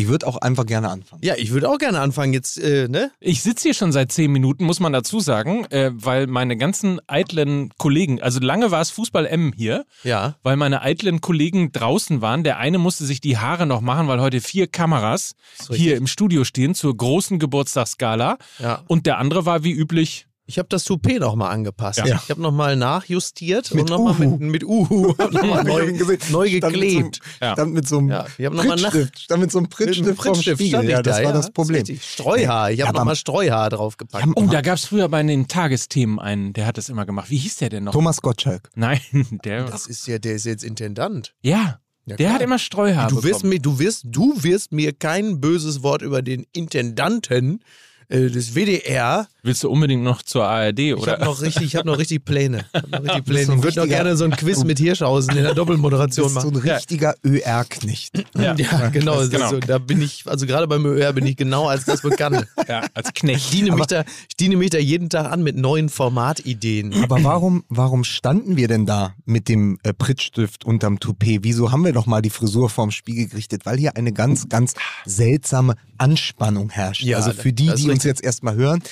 [0.00, 1.20] Ich würde auch einfach gerne anfangen.
[1.22, 3.10] Ja, ich würde auch gerne anfangen jetzt, äh, ne?
[3.20, 7.00] Ich sitze hier schon seit zehn Minuten, muss man dazu sagen, äh, weil meine ganzen
[7.06, 10.36] eitlen Kollegen, also lange war es Fußball M hier, Ja.
[10.42, 12.44] weil meine eitlen Kollegen draußen waren.
[12.44, 15.34] Der eine musste sich die Haare noch machen, weil heute vier Kameras
[15.70, 18.38] hier im Studio stehen zur großen Geburtstagsgala.
[18.58, 18.82] Ja.
[18.88, 20.26] Und der andere war wie üblich.
[20.50, 21.98] Ich habe das Toupet nochmal angepasst.
[22.04, 22.20] Ja.
[22.24, 26.22] Ich habe nochmal nachjustiert Mit und nochmal mit, mit Uhu noch neu, neu Stand mit
[26.24, 27.20] so einem- geklebt.
[27.40, 27.52] Ja.
[27.52, 29.18] Stand mit so einem Ja, Prittstift.
[29.20, 30.66] Stand mit so einem Prittstift, vom Spiegel.
[30.68, 31.36] stand ich Ja, das da, war ja.
[31.36, 31.82] das Problem.
[31.82, 32.10] ist richtig.
[32.10, 32.72] Streuhaar.
[32.72, 34.26] Ich habe nochmal Streuhaar draufgepackt.
[34.34, 37.30] Oh, da gab es früher bei den Tagesthemen einen, der hat das immer gemacht.
[37.30, 37.92] Wie hieß der denn noch?
[37.92, 38.70] Thomas Gottschalk.
[38.74, 39.00] Nein,
[39.44, 39.66] der.
[39.66, 41.32] das ist ja, der ist jetzt Intendant.
[41.42, 42.32] ja, Ja, der klar.
[42.34, 46.22] hat immer Streuhaar Du wirst, mir, du, wirst, du wirst mir kein böses Wort über
[46.22, 47.60] den Intendanten
[48.08, 49.28] äh, des WDR.
[49.42, 51.12] Willst du unbedingt noch zur ARD Ich oder?
[51.12, 52.64] habe noch richtig, ich habe noch richtig Pläne.
[52.72, 53.46] Ich, hab noch richtig bist Pläne.
[53.46, 56.42] so ich würde noch gerne so ein Quiz mit Hirschhausen in der Doppelmoderation Das ist
[56.42, 56.66] so machen.
[56.68, 58.24] ein richtiger ÖR-Knecht.
[58.36, 58.54] Ja.
[58.54, 59.16] Ja, genau.
[59.20, 59.44] Das genau.
[59.46, 62.46] Ist so, da bin ich, also gerade beim ÖR bin ich genau als das bekannt.
[62.68, 63.52] ja, als Ich Knecht.
[63.52, 67.02] diene, mich da, ich diene mich da jeden Tag an mit neuen Formatideen.
[67.02, 71.40] Aber warum, warum standen wir denn da mit dem äh, Prittstift unterm Toupet?
[71.42, 73.66] Wieso haben wir doch mal die Frisur vorm Spiegel gerichtet?
[73.66, 74.74] Weil hier eine ganz, ganz
[75.06, 77.02] seltsame Anspannung herrscht.
[77.02, 78.82] Ja, also für die, die uns jetzt erstmal hören,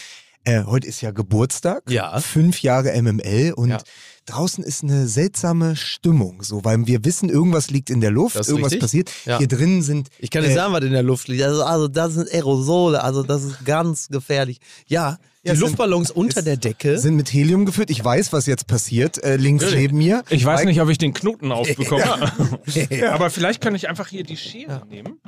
[0.48, 2.18] äh, heute ist ja Geburtstag, Ja.
[2.20, 3.78] fünf Jahre MML und Ja.
[4.26, 8.72] draußen ist eine seltsame Stimmung, so, weil wir wissen, irgendwas liegt in der Luft, irgendwas
[8.72, 8.80] richtig.
[8.80, 9.10] passiert.
[9.24, 9.38] Ja.
[9.38, 11.42] Hier drin sind Ich kann dir äh, sagen, was in der Luft liegt.
[11.42, 14.58] Also, also das sind Aerosole, also das ist ganz gefährlich.
[14.86, 15.18] Ja,
[15.48, 16.98] die Ja, sind- Luftballons unter der Decke.
[16.98, 17.90] sind mit Helium gefüllt.
[17.90, 19.22] Ich weiß, was jetzt passiert.
[19.22, 19.82] Äh, links Natürlich.
[19.86, 20.22] neben mir.
[20.30, 22.04] Ich weiß nicht, ob ich den Knoten aufbekomme.
[23.10, 25.18] Aber vielleicht kann ich einfach hier die Schere nehmen.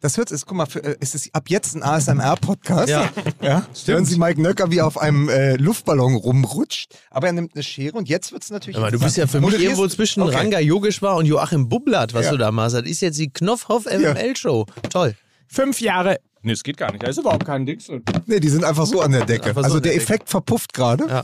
[0.00, 2.88] Das hört es, guck mal, für, äh, es ist ab jetzt ein ASMR-Podcast.
[2.88, 3.10] Ja.
[3.40, 3.66] ja.
[3.86, 7.62] Hören Sie Mike Nöcker, wie er auf einem äh, Luftballon rumrutscht, aber er nimmt eine
[7.62, 8.76] Schere und jetzt wird es natürlich.
[8.76, 10.36] Aber du bist ja für mich irgendwo zwischen Okay.
[10.36, 12.32] Ranga Yogeshwar und Joachim Bubblatt, was Ja.
[12.32, 12.74] du da machst.
[12.76, 14.66] Das ist jetzt die Knopfhoff MML-Show.
[14.90, 15.14] Toll.
[15.46, 16.18] Fünf Jahre.
[16.42, 17.02] Nee, es geht gar nicht.
[17.02, 18.02] Da ist überhaupt kein Dings drin.
[18.26, 19.50] Nee, die sind einfach so an der Decke.
[19.50, 20.12] Einfach so also an der der Decke.
[20.12, 21.06] Effekt verpufft gerade.
[21.08, 21.22] Ja.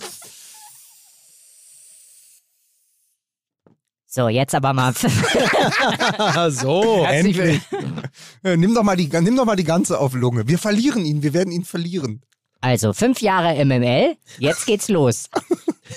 [4.10, 4.94] So, jetzt aber mal.
[6.16, 7.04] Ah, so.
[7.04, 7.62] Herzlich Endlich.
[8.42, 10.48] Äh, nimm, doch mal die, nimm doch mal die ganze auf Lunge.
[10.48, 12.22] Wir verlieren ihn, wir werden ihn verlieren.
[12.60, 15.28] Also, fünf Jahre MML, jetzt geht's los.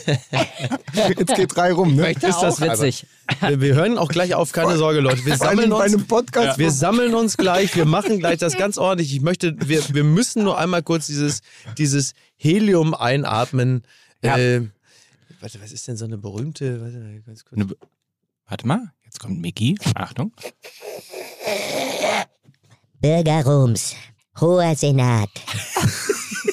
[1.18, 2.12] Jetzt geht drei rum, ne?
[2.12, 3.06] Ist das witzig?
[3.42, 5.26] Wir, wir hören auch gleich auf, keine Sorge, Leute.
[5.26, 5.82] Wir Vor sammeln uns.
[5.84, 6.58] einem Podcast.
[6.58, 9.14] Wir sammeln uns gleich, wir machen gleich das ganz ordentlich.
[9.14, 11.42] Ich möchte, wir, wir müssen nur einmal kurz dieses,
[11.78, 13.84] dieses Helium einatmen.
[14.24, 14.38] Ja.
[14.38, 14.68] Äh,
[15.40, 16.82] warte, was ist denn so eine berühmte?
[16.82, 17.68] Warte, mal, ganz kurz.
[17.68, 17.78] Be-
[18.48, 19.78] Warte mal, jetzt kommt Mickey.
[19.96, 20.34] Achtung.
[23.00, 23.96] Bürger Roms,
[24.40, 25.30] hoher Senat.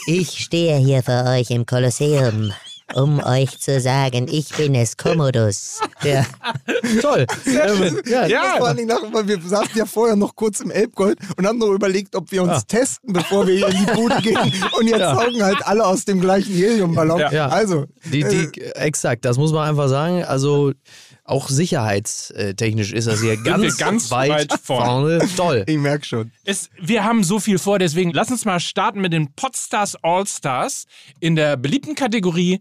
[0.07, 2.53] Ich stehe hier für euch im Kolosseum,
[2.95, 5.81] um euch zu sagen, ich bin es, Commodus.
[6.03, 6.25] Ja.
[7.03, 7.27] Toll.
[7.47, 10.71] Ähm, ja, Ja, vor allen Dingen nach, weil wir saßen ja vorher noch kurz im
[10.71, 12.63] Elbgold und haben noch überlegt, ob wir uns Ah.
[12.67, 14.39] testen, bevor wir hier in die Bude gehen.
[14.79, 15.15] Und jetzt Ja.
[15.15, 17.21] saugen halt alle aus dem gleichen Heliumballon.
[17.33, 17.49] Ja.
[17.49, 20.25] Also, Die, die, exakt, das muss man einfach sagen.
[20.25, 20.73] Also
[21.25, 25.19] auch sicherheitstechnisch ist das hier ganz, ganz weit, weit vorne.
[25.21, 25.29] vorne.
[25.37, 25.65] Toll.
[25.67, 26.33] ich merke schon.
[26.45, 30.87] Es, wir haben so viel vor, deswegen lass uns mal starten mit den Podstars All-Stars
[31.21, 32.61] in der beliebten Kategorie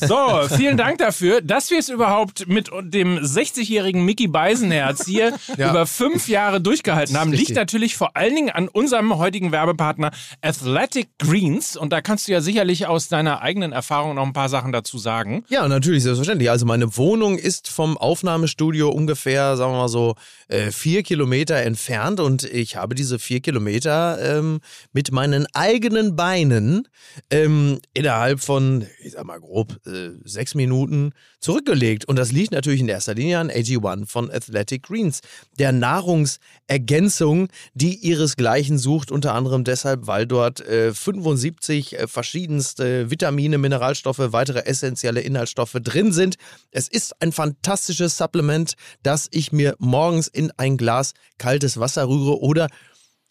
[0.00, 5.70] So, vielen Dank dafür, dass wir es überhaupt mit dem 60-jährigen Mickey Beisenherz hier Ja.
[5.70, 7.32] über fünf Jahre durchgehalten haben.
[7.32, 10.10] Liegt natürlich vor allen Dingen an unserem heutigen Werbepartner
[10.42, 11.76] Athletic Greens.
[11.76, 14.98] Und da kannst du ja sicherlich aus deiner eigenen Erfahrung noch ein paar Sachen dazu
[14.98, 15.44] sagen.
[15.48, 16.50] Ja, natürlich, selbstverständlich.
[16.50, 20.14] Also meine Wohnung ist vom Aufnahmestudio ungefähr, sagen wir mal so,
[20.48, 24.60] äh, vier Kilometer entfernt und ich habe diese vier Kilometer ähm,
[24.92, 26.86] mit meinen eigenen Beinen
[27.30, 32.04] ähm, innerhalb von, ich sag mal grob, äh, sechs Minuten zurückgelegt.
[32.04, 35.20] Und das liegt natürlich in erster Linie an AG1 von Athletic Greens,
[35.58, 43.58] der Nahrungsergänzung, die ihresgleichen sucht, unter anderem deshalb, weil dort äh, 75 äh, verschiedenste Vitamine,
[43.58, 46.36] Mineralstoffe, weitere essentielle Inhaltsstoffe drin sind.
[46.70, 52.40] Es ist ein fantastisches Supplement, das ich mir morgens in ein Glas kaltes Wasser rühre
[52.40, 52.68] oder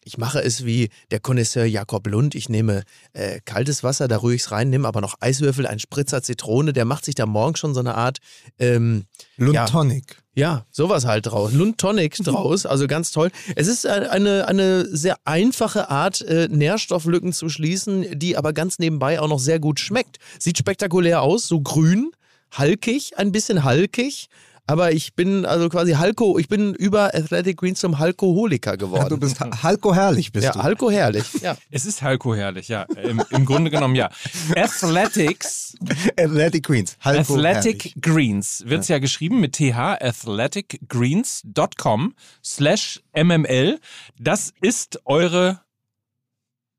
[0.07, 2.33] ich mache es wie der Connoisseur Jakob Lund.
[2.33, 5.79] Ich nehme äh, kaltes Wasser, da rühre ich es rein, nehme aber noch Eiswürfel, einen
[5.79, 6.71] Spritzer Zitrone.
[6.71, 8.19] Der macht sich da morgens schon so eine Art
[8.57, 9.03] ähm,
[9.35, 9.65] Lund Ja.
[9.65, 10.23] Tonic.
[10.33, 11.51] ja, sowas halt draus.
[11.51, 13.31] Lund Tonic draus, also ganz toll.
[13.57, 19.19] Es ist eine, eine sehr einfache Art, äh, Nährstofflücken zu schließen, die aber ganz nebenbei
[19.19, 20.19] auch noch sehr gut schmeckt.
[20.39, 22.11] Sieht spektakulär aus, so grün,
[22.51, 24.29] halkig, ein bisschen halkig.
[24.69, 29.03] Aber ich bin also quasi Halko, ich bin über Athletic Greens zum Halkoholiker geworden.
[29.03, 30.61] Ja, du bist ha- Halko herrlich, bist ja, du.
[30.61, 31.23] Halko herrlich.
[31.41, 31.55] Ja.
[31.71, 32.81] Es ist Halko herrlich, ja.
[33.01, 34.09] Im, im Grunde genommen, ja.
[34.55, 35.73] Athletics,
[36.19, 36.97] Athletic Queens.
[36.99, 38.01] Halko Athletic herrlich.
[38.01, 43.79] Greens wird's ja geschrieben mit th, athleticgreens.com slash mml.
[44.19, 45.61] Das ist eure,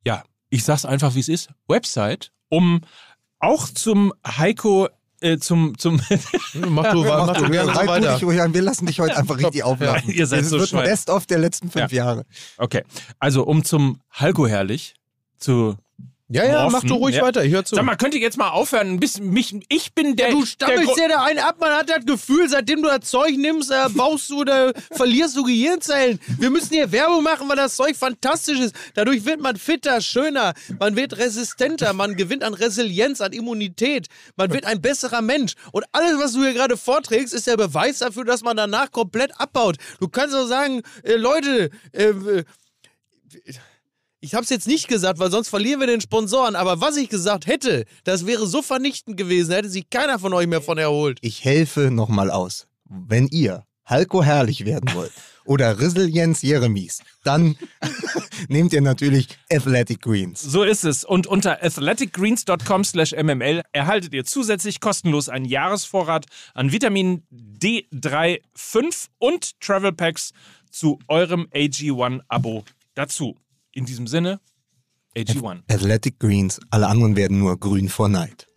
[0.05, 2.83] ja, ich sag's einfach, wie es ist, Website, um
[3.39, 4.89] auch zum Heiko,
[5.21, 6.01] äh, zum, zum,
[6.69, 8.15] Mach du, mach du gerne so Halt du weiter.
[8.15, 10.11] dich ruhig an, wir lassen dich heute einfach richtig aufladen.
[10.11, 10.85] ihr seid das so wird ein schwein.
[10.85, 12.25] Best-of der letzten fünf Jahre.
[12.57, 12.83] okay,
[13.19, 14.95] also um zum Halko herrlich
[15.39, 15.77] zu
[16.31, 17.23] Ja, ja, mach morphen, du ruhig ja.
[17.23, 17.75] weiter, ich hör zu.
[17.75, 20.47] Sag mal, könnt ihr jetzt mal aufhören, ein bisschen mich, ich bin der, du der
[20.47, 23.71] stammelst Gru- ja da einen ab, man hat das Gefühl, seitdem du das Zeug nimmst,
[23.71, 26.21] äh, baust du oder verlierst du Gehirnzellen.
[26.39, 28.75] Wir müssen hier Werbung machen, weil das Zeug fantastisch ist.
[28.93, 34.53] Dadurch wird man fitter, schöner, man wird resistenter, man gewinnt an Resilienz, an Immunität, man
[34.53, 35.55] wird ein besserer Mensch.
[35.73, 39.33] Und alles, was du hier gerade vorträgst, ist der Beweis dafür, dass man danach komplett
[39.41, 39.77] abbaut.
[39.99, 42.45] Du kannst auch sagen, äh, Leute, äh,
[44.21, 46.57] ich habe es jetzt nicht gesagt, weil sonst verlieren wir den Sponsoren.
[46.57, 50.33] Aber was ich gesagt hätte, das wäre so vernichtend gewesen, da hätte sich keiner von
[50.33, 51.19] euch mehr von erholt.
[51.23, 52.67] Ich helfe nochmal aus.
[52.85, 55.13] Wenn ihr Halko herrlich werden wollt
[55.45, 57.57] oder Resilienz Jeremies, dann
[58.49, 60.43] nehmt ihr natürlich Athletic Greens.
[60.43, 61.05] So ist es.
[61.05, 69.07] Und unter athleticgreens.com slash mml erhaltet ihr zusätzlich kostenlos einen Jahresvorrat an Vitamin D3, 5
[69.19, 70.33] und Travel Packs
[70.71, 72.65] zu eurem AG1-Abo
[72.95, 73.37] dazu.
[73.79, 74.41] In diesem Sinne,
[75.17, 75.63] AG1.
[75.71, 78.49] Athletic Greens, alle anderen werden nur grün vor Neid.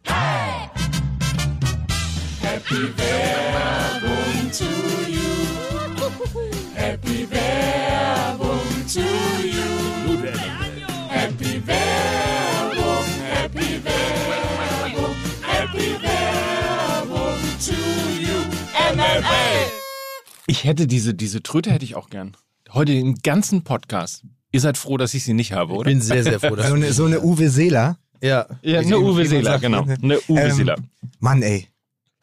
[20.47, 22.35] Ich hätte diese, diese Tröte hätte ich auch gern.
[22.73, 24.23] Heute den ganzen Podcast.
[24.51, 25.89] Ihr seid froh, dass ich sie nicht habe, Ich oder?
[25.89, 26.55] bin sehr, sehr froh.
[26.55, 27.97] Dass So eine, so eine Uwe Seeler.
[28.21, 28.45] ja.
[28.61, 29.83] ja, eine Uwe Seeler, genau.
[29.85, 29.97] ne?
[30.01, 30.75] Eine Uwe Ähm, Seeler.
[31.19, 31.67] Mann, ey.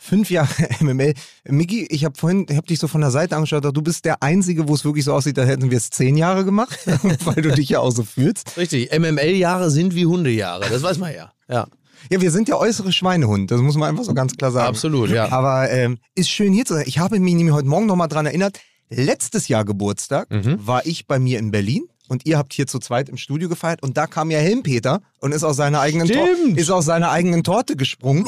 [0.00, 0.48] Fünf Jahre
[0.80, 1.14] MML.
[1.48, 4.22] Miki, ich habe vorhin, ich habe dich so von der Seite angeschaut, du bist der
[4.22, 6.78] Einzige, wo es wirklich so aussieht, als hätten wir es zehn Jahre gemacht,
[7.24, 8.56] weil du dich ja auch so fühlst.
[8.56, 11.32] Richtig, MML-Jahre sind wie Hundejahre, das weiß man ja.
[11.50, 11.66] Ja,
[12.10, 14.68] Ja, wir sind ja äußere Schweinehund, das muss man einfach so ganz klar sagen.
[14.68, 15.32] absolut, ja.
[15.32, 16.84] Aber ähm, ist schön hier zu sein.
[16.86, 18.60] Ich habe mich nämlich heute Morgen nochmal dran erinnert,
[18.90, 20.64] letztes Jahr Geburtstag Mhm.
[20.64, 23.82] war ich bei mir in Berlin und ihr habt hier zu zweit im Studio gefeiert
[23.82, 26.26] und da kam ja Helmpeter und ist aus seiner eigenen, Tor
[26.56, 28.24] ist aus seiner eigenen Torte gesprungen.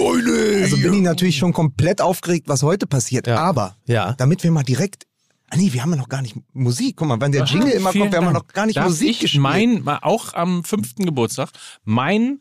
[0.63, 3.27] Also bin ich natürlich schon komplett aufgeregt, was heute passiert.
[3.27, 3.37] Ja.
[3.39, 4.15] Aber Ja.
[4.19, 5.07] damit wir mal direkt.
[5.53, 6.95] Ah nee, wir haben ja noch gar nicht Musik.
[6.97, 9.09] Guck mal, wenn der Jingle immer kommt, wir haben ja noch gar nicht Darf Musik
[9.11, 9.43] ich gespielt.
[9.43, 11.51] mein, auch am fünften Geburtstag,
[11.85, 12.39] mein,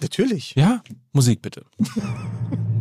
[0.00, 0.54] Natürlich.
[0.54, 0.82] ja,
[1.12, 1.64] Musik bitte.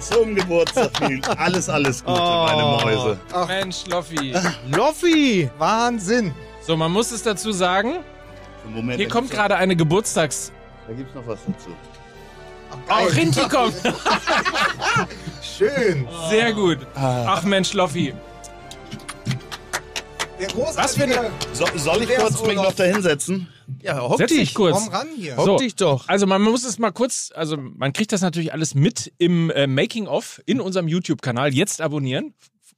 [0.00, 1.20] Zum Geburtstag viel.
[1.36, 3.18] Alles, alles Gute, meine Mäuse.
[3.46, 4.34] Mensch, Loffi.
[4.70, 5.50] Loffi!
[5.58, 6.32] Wahnsinn.
[6.62, 7.96] So, man muss es dazu sagen,
[8.68, 10.52] Moment, hier kommt gerade eine Geburtstags...
[10.86, 11.70] Da gibt's noch was dazu.
[12.88, 13.74] Oh, Rinti kommt.
[15.42, 16.06] Schön.
[16.28, 16.78] Sehr gut.
[16.94, 18.14] Ach Mensch, Loffi.
[20.38, 23.48] Der Was für eine- So, soll ich kurz mich noch da hinsetzen?
[23.82, 24.54] Ja, hock Setz dich dich.
[24.54, 24.76] kurz.
[24.76, 25.36] Komm ran hier.
[25.36, 26.08] Hock dich doch.
[26.08, 29.66] Also man muss es mal kurz, also man kriegt das natürlich alles mit im äh,
[29.66, 31.54] Making-of in unserem YouTube-Kanal.
[31.54, 32.34] Jetzt abonnieren.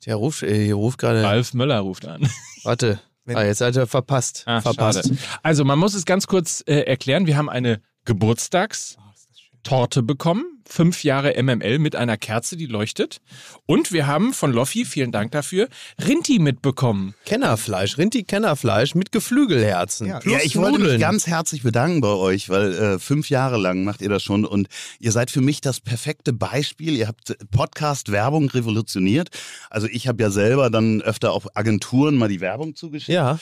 [0.07, 1.23] Der ruft, äh, hier ruft gerade.
[1.23, 2.29] Ralf Möller ruft an.
[2.65, 3.01] Warte.
[3.29, 4.43] Ah, jetzt hat er verpasst.
[4.47, 5.05] Ah, verpasst.
[5.05, 5.19] schade.
[5.45, 7.27] Also man muss es ganz kurz äh, erklären.
[7.27, 10.52] Wir haben eine Geburtstagstorte bekommen.
[10.73, 13.19] Fünf Jahre MML mit einer Kerze, die leuchtet.
[13.67, 15.69] Und wir haben von Loffi, vielen Dank dafür,
[16.03, 17.15] Rinti mitbekommen.
[17.27, 20.07] Kennerfleisch, Rinti-Kennerfleisch mit Geflügelherzen.
[20.07, 20.21] Ja.
[20.21, 20.93] plus ja, ich wollte Nudeln.
[20.93, 24.47] mich ganz herzlich bedanken bei euch, weil äh, fünf Jahre lang macht ihr das schon
[24.47, 26.97] und ihr seid für mich das perfekte Beispiel.
[26.97, 29.29] Ihr habt Podcast-Werbung revolutioniert.
[29.69, 33.11] Also ich habe ja selber dann öfter auch Agenturen mal die Werbung zugeschickt.
[33.15, 33.39] Ja.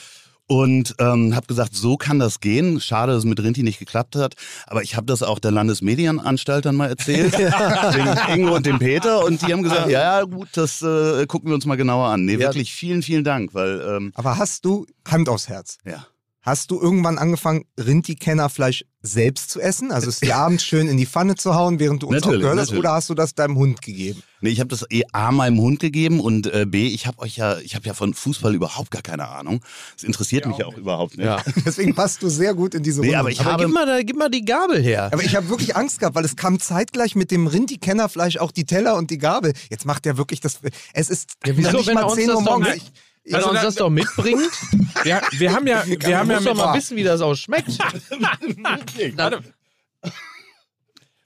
[0.51, 2.81] Und ähm, habe gesagt, so kann das gehen.
[2.81, 4.35] Schade, dass es mit Rinti nicht geklappt hat.
[4.67, 7.33] Aber ich habe das auch der Landesmedienanstalt dann mal erzählt.
[7.93, 9.23] Dem Ingo und dem Peter.
[9.23, 12.25] Und die haben gesagt, ja, ja, gut, das äh, gucken wir uns mal genauer an.
[12.25, 12.39] Nee, Ja.
[12.39, 13.53] wirklich vielen, vielen Dank.
[13.53, 15.77] Weil, ähm, Aber hast du Hand aufs Herz?
[15.85, 16.05] ja.
[16.43, 19.91] Hast du irgendwann angefangen, Rinti-Kennerfleisch selbst zu essen?
[19.91, 22.41] Also es dir abends schön in die Pfanne zu hauen, während du uns auch Natürlich,
[22.41, 22.73] gehört hast?
[22.73, 24.23] Oder hast du das deinem Hund gegeben?
[24.41, 27.37] Nee, ich habe das eh A meinem Hund gegeben und äh, B, ich habe euch
[27.37, 29.63] ja, ich habe ja von Fußball überhaupt gar keine Ahnung.
[29.95, 31.25] Das interessiert mich ja auch überhaupt nicht.
[31.27, 31.43] Ja.
[31.65, 33.19] Deswegen passt du sehr gut in diese Nee, Runde.
[33.19, 35.09] aber ich Aber habe gib mal, da, gib mal die Gabel her.
[35.13, 38.65] Aber ich habe wirklich Angst gehabt, weil es kam zeitgleich mit dem Rinti-Kennerfleisch auch die
[38.65, 39.53] Teller und die Gabel.
[39.69, 40.59] Jetzt macht er wirklich das.
[40.93, 42.91] Es ist Ja, wieso, nicht wenn mal uns 10 das Uhr morgens.
[43.25, 44.51] Also er uns da- das doch mitbringt,
[45.03, 47.33] Wir, wir haben ja, wir haben ja muss doch mit, mal wissen, wie das auch
[47.35, 47.79] schmeckt.
[49.17, 49.41] Warte.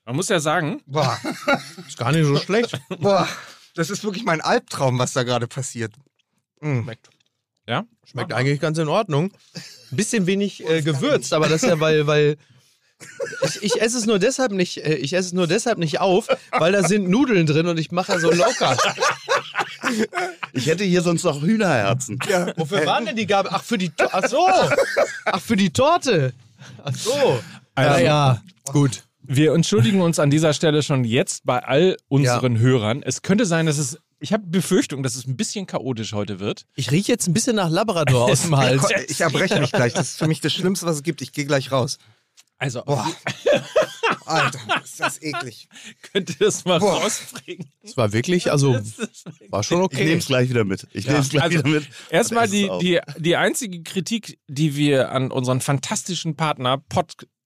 [0.06, 1.20] Man muss ja sagen, boah,
[1.88, 2.80] Ist gar nicht so schlecht.
[3.00, 3.28] boah,
[3.74, 5.94] das ist wirklich mein Albtraum, was da gerade passiert.
[6.62, 6.90] Mm.
[7.68, 9.32] ja, Schmeckt eigentlich ganz in Ordnung.
[9.92, 12.38] Ein bisschen wenig äh, gewürzt, aber das ist ja, weil, weil
[13.42, 16.28] ich, ich esse es nur deshalb nicht, äh, ich esse es nur deshalb nicht auf,
[16.52, 18.78] weil da sind Nudeln drin und ich mache ja so locker.
[20.54, 22.20] Ich hätte hier sonst noch Hühnerherzen.
[22.30, 22.52] Ja.
[22.58, 23.52] Wofür waren denn die Gabel?
[23.54, 24.48] Ach, für die To- Ach so.
[25.26, 26.34] Ach, für die Torte.
[26.84, 27.40] Ach so.
[27.76, 29.04] Also- ja, gut.
[29.22, 33.04] wir entschuldigen uns an dieser Stelle schon jetzt bei all unseren Hörern.
[33.04, 36.66] Es könnte sein, dass es, ich habe Befürchtung, dass es ein bisschen chaotisch heute wird.
[36.76, 38.88] Ich rieche jetzt ein bisschen nach Labrador aus dem Hals.
[39.10, 39.94] Ich erbreche mich gleich.
[39.94, 41.22] Das ist für mich das Schlimmste, was es gibt.
[41.22, 41.98] Ich gehe gleich raus.
[42.58, 43.06] Also, Boah.
[44.26, 45.68] Alter, ist das eklig.
[46.14, 47.02] könnt ihr das mal Boah.
[47.02, 47.70] rausbringen?
[47.84, 48.78] Es war wirklich, also
[49.50, 50.06] war schon Ich okay.
[50.06, 50.88] nehme es gleich wieder mit.
[50.92, 51.88] Ich nehme es gleich also wieder mit.
[52.10, 56.78] Erstmal die, die, die einzige Kritik, die wir an unseren fantastischen Partner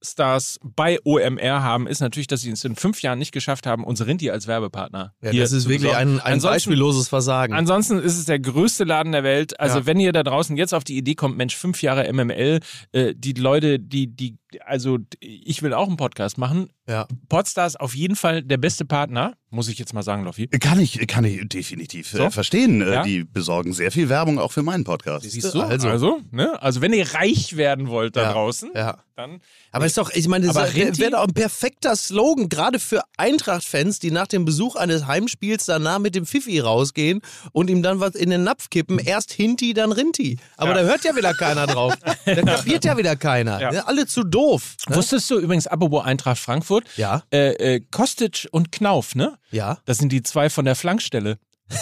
[0.02, 3.84] Podstars bei OMR haben, ist natürlich, dass sie es in fünf Jahren nicht geschafft haben,
[3.84, 5.14] unsere Rinti als Werbepartner.
[5.22, 6.20] Ja, hier das ist zu wirklich besorgen.
[6.22, 7.54] ein, ein beispielloses Versagen.
[7.54, 9.60] Ansonsten ist es der größte Laden der Welt.
[9.60, 9.86] Also Ja.
[9.86, 12.60] wenn ihr da draußen jetzt auf die Idee kommt, Mensch, fünf Jahre MML,
[12.94, 16.70] äh, die Leute, die, die, also ich will auch einen Podcast machen.
[16.88, 17.08] ja.
[17.30, 20.48] Podstars auf jeden Fall der beste Partner, muss ich jetzt mal sagen, Loffi.
[20.48, 22.24] Kann ich, kann ich definitiv So?
[22.24, 22.82] äh, verstehen.
[22.82, 23.04] Äh, Ja?
[23.04, 25.30] Die besorgen sehr viel Werbung auch für meinen Podcast.
[25.30, 25.62] Siehst du?
[25.62, 26.20] Also, Also.
[26.32, 26.62] ne?
[26.62, 28.32] also wenn ihr reich werden wollt da Ja.
[28.34, 28.98] draußen, Ja.
[29.16, 29.40] dann
[29.72, 34.12] Aber ist doch, ich meine, das wäre doch ein perfekter Slogan, gerade für Eintracht-Fans, die
[34.12, 38.30] nach dem Besuch eines Heimspiels danach mit dem Fifi rausgehen und ihm dann was in
[38.30, 38.98] den Napf kippen.
[39.00, 40.38] Erst Hinti, dann Rinti.
[40.58, 41.94] Aber da hört ja wieder keiner drauf.
[42.26, 43.88] Da kapiert ja wieder keiner.
[43.88, 44.76] Alle zu doof.
[44.88, 44.96] Ne?
[44.96, 47.24] Wusstest du übrigens, apropos Eintracht Frankfurt, Ja.
[47.34, 49.38] äh, äh, Kostic und Knauf, ne?
[49.52, 49.80] Ja.
[49.86, 51.38] Das sind die zwei von der Flankstelle.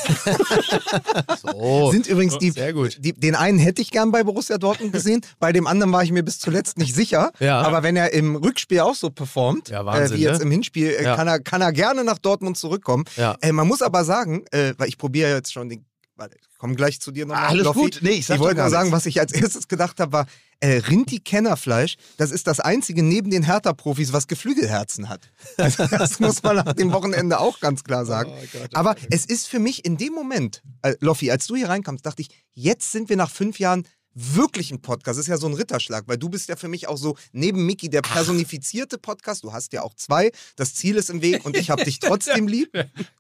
[1.42, 1.92] So.
[1.92, 2.98] Sind übrigens die, Sehr gut.
[3.00, 6.12] Die, den einen hätte ich gern bei Borussia Dortmund gesehen, bei dem anderen war ich
[6.12, 7.32] mir bis zuletzt nicht sicher.
[7.40, 7.62] Ja.
[7.62, 10.44] Aber wenn er im Rückspiel auch so performt, Ja, Wahnsinn, äh, wie jetzt ne?
[10.46, 11.16] im Hinspiel, äh, Ja.
[11.16, 13.06] kann, er, kann er gerne nach Dortmund zurückkommen.
[13.16, 13.38] Ja.
[13.42, 15.86] Äh, man muss aber sagen, äh, weil ich probiere jetzt schon den.
[16.18, 17.46] Warte, ich komme gleich zu dir nochmal.
[17.46, 17.80] Alles Loffi.
[17.80, 18.00] gut.
[18.02, 20.28] Nee, ich ich wollte nur sagen, was ich als erstes gedacht habe, war,
[20.60, 25.32] äh, Rinti-Kennerfleisch, das ist das einzige neben den Hertha-Profis, was Geflügelherzen hat.
[25.58, 28.32] Also, das muss man nach dem Wochenende auch ganz klar sagen.
[28.74, 32.22] Aber es ist für mich in dem Moment, äh, Loffi, als du hier reinkamst, dachte
[32.22, 35.18] ich, jetzt sind wir nach fünf Jahren wirklich ein Podcast.
[35.20, 37.66] Das ist ja so ein Ritterschlag, weil du bist ja für mich auch so neben
[37.66, 39.44] Mickey der personifizierte Podcast.
[39.44, 40.32] Du hast ja auch zwei.
[40.56, 42.72] Das Ziel ist im Weg und ich habe dich trotzdem lieb.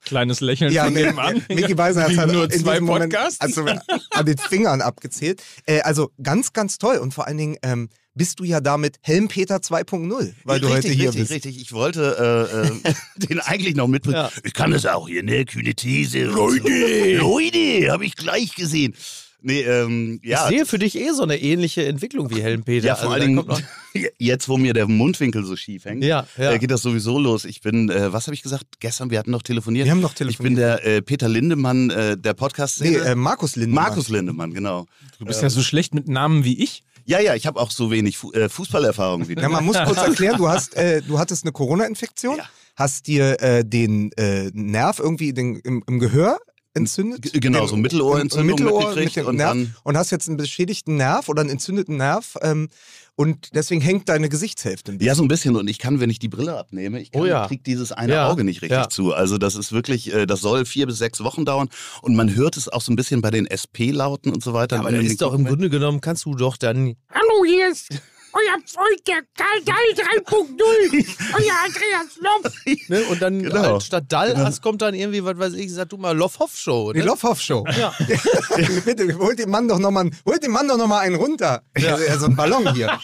[0.03, 1.43] Kleines Lächeln Ja, von nebenan.
[1.49, 3.39] Mickey Weiser hat nur in zwei Podcasts.
[3.39, 3.65] also,
[4.11, 5.43] an den Fingern abgezählt.
[5.65, 6.97] Äh, also ganz, ganz toll.
[6.97, 10.97] Und vor allen Dingen ähm, bist du ja damit Helmpeter 2.0, weil du richtig, heute
[10.97, 11.31] hier richtig, bist.
[11.31, 12.93] Richtig, ich wollte äh, äh,
[13.27, 14.17] den eigentlich noch mitbringen.
[14.17, 14.31] Ja.
[14.43, 15.45] Ich kann das auch hier, ne?
[15.45, 16.23] Kühne These.
[16.23, 17.17] Leute!
[17.17, 18.95] Leute, habe ich gleich gesehen.
[19.41, 20.43] Nee, ähm, ja.
[20.49, 22.87] Ich sehe für dich eh so eine ähnliche Entwicklung wie Helmpeter.
[22.87, 26.51] Ja, vor Also allen Dingen, jetzt, wo mir der Mundwinkel so schief hängt, Ja, ja.
[26.53, 27.45] äh, geht das sowieso los.
[27.45, 28.65] Ich bin, äh, was habe ich gesagt?
[28.79, 29.85] Gestern, wir hatten noch telefoniert.
[29.85, 30.57] Wir haben noch Ich bin telefoniert.
[30.59, 33.83] der äh, Peter Lindemann äh, der podcast Nee, äh, Markus Lindemann.
[33.85, 34.85] Markus Lindemann, genau.
[35.19, 36.83] Du bist ja so schlecht mit Namen wie ich.
[37.05, 39.41] Ja, ja, ich habe auch so wenig Fu äh, Fußballerfahrung wie du.
[39.41, 42.43] Ja, man muss kurz erklären, du hast, äh, du hattest eine Corona-Infektion, Ja.
[42.75, 46.37] hast dir äh, den äh, Nerv irgendwie den, im, im Gehör
[46.77, 47.21] entzündet.
[47.33, 50.27] G- genau, Den- so Mittelohrentzündung Mittelohr mitgekriegt mit dem und Nerv dann- und hast jetzt
[50.29, 52.69] einen beschädigten Nerv oder einen entzündeten Nerv ähm,
[53.15, 55.07] und deswegen hängt deine Gesichtshälfte ein bisschen.
[55.07, 55.55] Ja, so ein bisschen.
[55.55, 57.47] Und ich kann, wenn ich die Brille abnehme, ich kann, Oh ja.
[57.47, 58.29] krieg dieses eine Ja.
[58.29, 58.89] Auge nicht richtig Ja.
[58.89, 59.11] zu.
[59.13, 61.67] Also das ist wirklich, äh, das soll vier bis sechs Wochen dauern.
[62.03, 64.79] Und man hört es auch so ein bisschen bei den SP-Lauten und so weiter.
[64.79, 67.89] Aber da ist doch im Grunde genommen, kannst du doch dann Hallo, hier ist
[68.37, 70.57] euer Freund, der Karl Dahl 3.0.
[71.33, 72.53] Euer Andreas Loff.
[72.89, 73.01] Ne?
[73.09, 73.61] Und dann Genau.
[73.61, 76.93] halt statt Dallas kommt dann irgendwie, was weiß ich, sag du mal, Loff-Hoff-Show.
[76.93, 77.05] Die Ne?
[77.05, 77.65] Loffhoff-Show.
[77.79, 77.93] Ja.
[78.85, 81.61] Bitte, holt dem Mann doch nochmal holt dem Mann doch noch mal einen runter.
[81.77, 81.97] Ja.
[82.19, 82.99] so ein Ballon hier.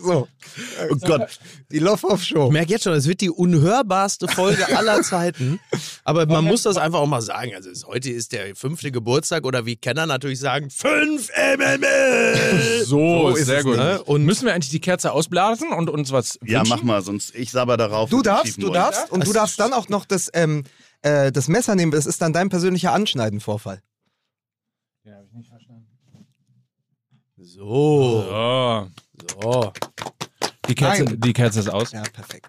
[0.00, 0.28] So.
[0.90, 1.38] Oh Gott.
[1.70, 2.46] Die Loffhoff-Show.
[2.46, 5.58] Ich merke jetzt schon, es wird die unhörbarste Folge aller Zeiten.
[6.04, 7.52] Aber man muss das einfach auch mal sagen.
[7.54, 12.84] Also heute ist der fünfte Geburtstag oder wie Kenner natürlich sagen, fünf MML.
[12.84, 13.76] So, ist sehr gut.
[13.76, 14.02] ne?
[14.04, 16.68] Und müssen wir eigentlich die Kerze ausblasen und uns was Ja, wünschen?
[16.76, 18.10] mach mal, sonst ich sabber darauf.
[18.10, 20.64] Du darfst, du darfst und du darfst dann auch noch das, ähm,
[21.02, 21.92] äh, das Messer nehmen.
[21.92, 23.82] Das ist dann dein persönlicher Anschneidenvorfall.
[27.38, 27.64] So,
[28.30, 28.86] Oh.
[29.40, 29.72] so.
[30.68, 31.20] Die Kerze, Nein.
[31.20, 31.92] die Kerze ist aus.
[31.92, 32.46] Ja, perfekt.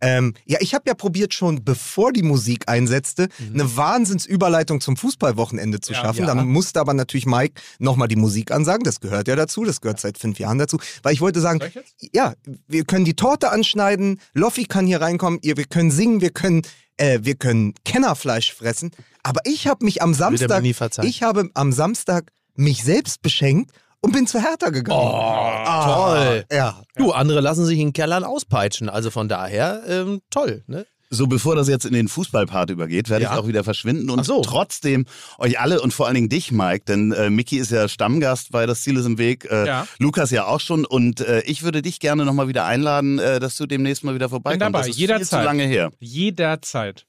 [0.00, 5.80] Ähm, ja, ich habe ja probiert schon, bevor die Musik einsetzte, eine Wahnsinnsüberleitung zum Fußballwochenende
[5.80, 6.00] zu Ja.
[6.00, 6.20] schaffen.
[6.20, 6.26] Ja.
[6.26, 8.84] Dann musste aber natürlich Mike nochmal die Musik ansagen.
[8.84, 9.64] Das gehört ja dazu.
[9.64, 10.78] Das gehört seit fünf Jahren dazu.
[11.02, 11.60] Weil ich wollte sagen,
[12.00, 12.34] ich ja,
[12.68, 16.62] wir können die Torte anschneiden, Loffi kann hier reinkommen, wir können singen, wir können,
[16.96, 18.90] äh, wir können Kennerfleisch fressen.
[19.22, 20.62] Aber ich habe mich am Samstag,
[21.02, 25.00] ich habe am Samstag mich selbst beschenkt und bin zu Hertha gegangen.
[25.00, 26.44] Oh, toll.
[26.52, 26.82] Ja.
[26.96, 28.88] Du, andere lassen sich in Kellern auspeitschen.
[28.88, 30.62] Also von daher, ähm, toll.
[30.66, 30.86] Ne?
[31.10, 33.32] So, bevor das jetzt in den Fußballpart übergeht, werde Ja.
[33.32, 34.42] ich auch wieder verschwinden und so.
[34.42, 35.06] trotzdem
[35.38, 38.66] euch alle und vor allen Dingen dich, Mike, denn äh, Mickey ist ja Stammgast bei
[38.66, 39.86] Das Ziel ist im Weg, äh, Ja.
[39.98, 43.56] Lukas ja auch schon und äh, ich würde dich gerne nochmal wieder einladen, äh, dass
[43.56, 44.60] du demnächst mal wieder vorbeikommst.
[44.60, 45.28] dabei, das ist jederzeit.
[45.28, 45.90] viel zu lange her.
[45.98, 47.06] Jederzeit.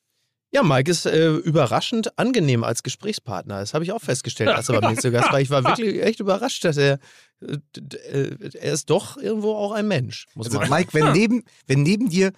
[0.51, 3.59] Ja, Mike ist äh, überraschend angenehm als Gesprächspartner.
[3.59, 5.39] Das habe ich auch festgestellt, als er bei mir zu Gast war.
[5.39, 6.97] Ich war wirklich echt überrascht, dass er,
[7.39, 11.83] äh, er ist doch irgendwo auch ein Mensch, muss Also man Mike, wenn neben, wenn
[11.83, 12.31] neben dir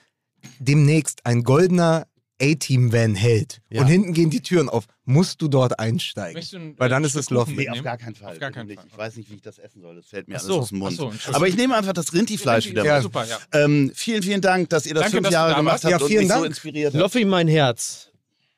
[0.60, 2.08] demnächst ein goldener
[2.42, 3.82] A-Team-Van hält Ja.
[3.82, 6.42] und hinten gehen die Türen auf, musst du dort einsteigen.
[6.52, 7.54] Du ein, Weil dann ist es Loffi.
[7.56, 8.34] Nee, auf gar keinen Fall.
[8.34, 8.86] Auf gar keinen Ich- Fall.
[8.92, 9.96] Ich weiß nicht, wie ich das essen soll.
[9.96, 10.96] Das fällt mir Ach alles so, aus dem Mund.
[10.98, 11.12] so.
[11.34, 13.04] Aber ich nehme einfach das Rindviehfleisch wieder Ja, mit.
[13.04, 13.38] super, ja.
[13.54, 16.08] Ähm, vielen, vielen Dank, dass ihr das Danke, fünf Jahre da gemacht habt Ja, und
[16.08, 16.46] vielen mich so Dank.
[16.48, 17.02] inspiriert habt.
[17.02, 18.10] Loffi, mein Herz.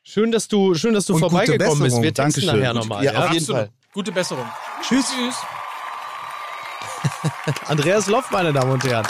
[0.03, 2.01] Schön, dass du, schön, dass du Und vorbeigekommen bist.
[2.01, 2.59] Wir texten Dankeschön.
[2.59, 3.03] nachher nochmal.
[3.03, 3.45] Ja, Ja, auf jeden.
[3.45, 3.69] Fall.
[3.93, 4.45] Gute Besserung.
[4.81, 5.05] Tschüss.
[5.13, 5.35] Tschüss.
[7.67, 9.05] Andreas Loff, meine Damen und Herren.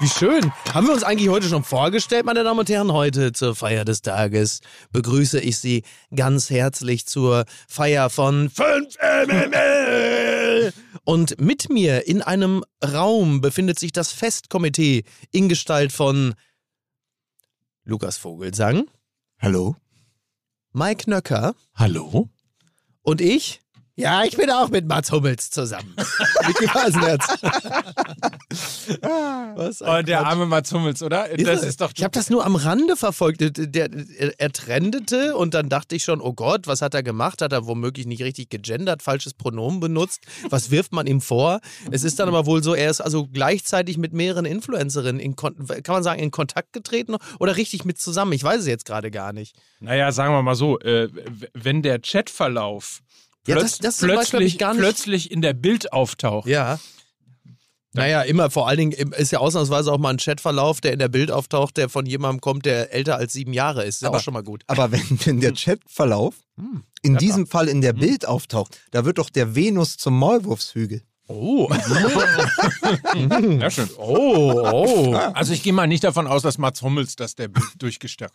[0.00, 0.50] Wie schön.
[0.72, 2.90] Haben wir uns eigentlich heute schon vorgestellt, meine Damen und Herren?
[2.90, 4.60] Heute zur Feier des Tages
[4.92, 5.82] begrüße ich Sie
[6.16, 8.96] ganz herzlich zur Feier von 5
[9.28, 10.72] MML.
[11.04, 16.34] Und mit mir in einem Raum befindet sich das Festkomitee in Gestalt von
[17.84, 18.86] Lukas Vogelsang,
[19.38, 19.76] Hallo?
[20.72, 22.30] Mike Nöcker Hallo?
[23.02, 23.60] und ich.
[24.00, 25.94] Ja, ich bin auch mit Mats Hummels zusammen.
[25.96, 27.28] Wie gefallen jetzt?
[29.56, 30.26] Was Oh, der Quatsch.
[30.26, 31.28] arme Mats Hummels, oder?
[31.36, 31.92] Das ist doch.
[31.94, 33.40] Ich habe das nur am Rande verfolgt.
[33.40, 33.90] Der, der,
[34.38, 37.42] er, trendete und dann dachte ich schon, oh Gott, was hat er gemacht?
[37.42, 40.24] Hat er womöglich nicht richtig gegendert, falsches Pronomen benutzt?
[40.48, 41.60] Was wirft man ihm vor?
[41.90, 45.54] Es ist dann aber wohl so, er ist also gleichzeitig mit mehreren Influencerinnen in kann
[45.88, 48.32] man sagen, in Kontakt getreten oder richtig mit zusammen?
[48.32, 49.54] Ich weiß es jetzt gerade gar nicht.
[49.80, 51.08] Naja, sagen wir mal so, äh,
[51.54, 53.00] wenn der Chatverlauf
[53.46, 56.46] Ja, plötz- das- das zum Beispiel plötzlich, ich gar nicht- plötzlich in der Bild auftaucht.
[56.48, 56.78] Ja.
[57.92, 61.08] Naja, immer, vor allen Dingen ist ja ausnahmsweise auch mal ein Chatverlauf, der in der
[61.08, 63.96] Bild auftaucht, der von jemandem kommt, der älter als sieben Jahre ist.
[63.96, 64.62] Ist ja Aber- auch schon mal gut.
[64.68, 66.36] Aber wenn, wenn der Chatverlauf
[67.02, 71.02] in diesem Fall in der Bild auftaucht, da wird doch der Venus zum Maulwurfshügel.
[71.26, 71.68] Oh.
[73.60, 73.88] Ja, schön.
[73.96, 75.14] Oh, oh.
[75.34, 78.32] Also ich gehe mal nicht davon aus, dass Mats Hummels das der Bild durchgesteckt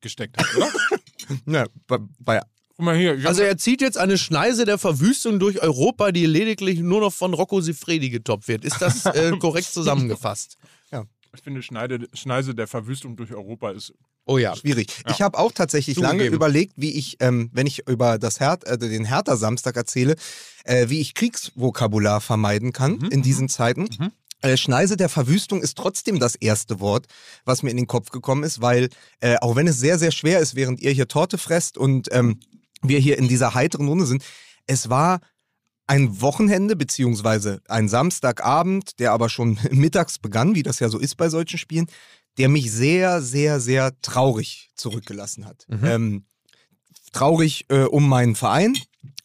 [0.00, 0.68] gesteckt hat, oder?
[1.44, 2.40] Na, bei, bei
[2.76, 3.18] Guck mal hier.
[3.24, 7.32] Also er zieht jetzt eine Schneise der Verwüstung durch Europa, die lediglich nur noch von
[7.34, 8.64] Rocco Siffredi getoppt wird.
[8.64, 10.58] Ist das äh, korrekt zusammengefasst?
[11.36, 13.92] ich finde, Schneide, Schneise der Verwüstung durch Europa ist.
[14.24, 14.56] Oh ja.
[14.56, 14.88] schwierig.
[15.08, 16.34] Ich habe auch tatsächlich lange Zugegeben.
[16.34, 20.16] überlegt, wie ich, ähm, wenn ich über das Her äh, den Hertha-Samstag erzähle,
[20.64, 23.88] äh, wie ich Kriegsvokabular vermeiden kann in diesen Zeiten.
[24.42, 27.06] Äh, Schneise der Verwüstung ist trotzdem das erste Wort,
[27.44, 28.88] was mir in den Kopf gekommen ist, weil
[29.20, 32.40] äh, auch wenn es sehr, sehr schwer ist, während ihr hier Torte fresst und ähm,
[32.82, 34.22] wir hier in dieser heiteren Runde sind,
[34.66, 35.20] es war
[35.86, 41.16] ein Wochenende beziehungsweise ein Samstagabend, der aber schon mittags begann, wie das ja so ist
[41.16, 41.86] bei solchen Spielen,
[42.38, 45.66] der mich sehr, sehr, sehr traurig zurückgelassen hat.
[45.70, 46.24] Ähm,
[47.12, 48.76] traurig äh, um meinen Verein,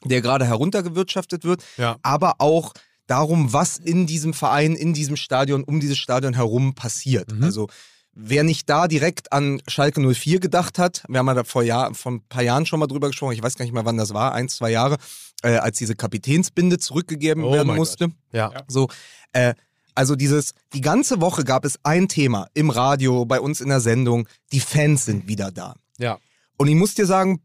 [0.05, 1.97] der gerade heruntergewirtschaftet wird, Ja.
[2.03, 2.73] aber auch
[3.07, 7.33] darum, was in diesem Verein, in diesem Stadion, um dieses Stadion herum passiert.
[7.41, 7.67] Also
[8.13, 11.93] wer nicht da direkt an Schalke 04 gedacht hat, wir haben ja da vor, Jahr,
[11.93, 14.13] vor ein paar Jahren schon mal drüber gesprochen, ich weiß gar nicht mehr, wann das
[14.13, 14.97] war, ein, zwei Jahre,
[15.43, 18.11] äh, als diese Kapitänsbinde zurückgegeben Oh werden musste.
[18.31, 18.51] Ja.
[18.67, 18.89] So,
[19.33, 19.53] äh,
[19.95, 23.81] also dieses, die ganze Woche gab es ein Thema im Radio, bei uns in der
[23.81, 25.75] Sendung, die Fans sind wieder da.
[25.97, 26.17] Ja.
[26.57, 27.41] Und ich muss dir sagen,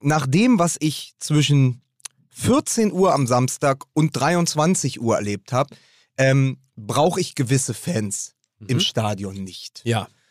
[0.00, 1.82] nach dem, was ich zwischen
[2.30, 5.74] 14 Uhr am Samstag und 23 Uhr erlebt habe,
[6.16, 8.34] ähm, brauche ich gewisse Fans
[8.68, 9.82] im Stadion nicht.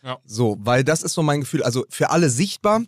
[0.04, 0.18] Ja.
[0.26, 1.64] So, weil das ist so mein Gefühl.
[1.64, 2.82] Also für alle sichtbar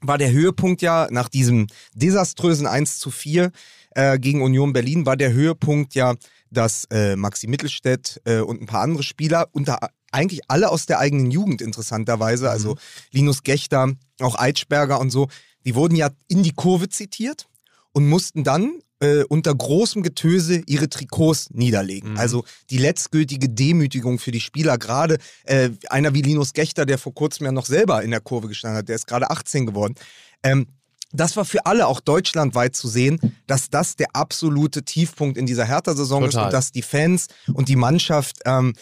[0.00, 3.50] war der Höhepunkt ja nach diesem desaströsen 1 zu 4
[3.94, 6.14] äh, gegen Union Berlin, war der Höhepunkt ja,
[6.50, 9.78] dass äh, Maxi Mittelstädt äh, und ein paar andere Spieler, unter
[10.12, 12.76] eigentlich alle aus der eigenen Jugend interessanterweise, also
[13.12, 15.28] Linus Gechter, auch Eitschberger und so,
[15.64, 17.48] die wurden ja in die Kurve zitiert
[17.92, 22.16] und mussten dann äh, unter großem Getöse ihre Trikots niederlegen.
[22.18, 27.12] Also die letztgültige Demütigung für die Spieler, gerade äh, einer wie Linus Gechter, der vor
[27.12, 29.94] kurzem ja noch selber in der Kurve gestanden hat, der ist gerade 18 geworden.
[30.42, 30.66] Ähm,
[31.12, 35.66] das war für alle auch deutschlandweit zu sehen, dass das der absolute Tiefpunkt in dieser
[35.66, 38.72] Hertha-Saison ist und dass die Fans und die Mannschaft ähm,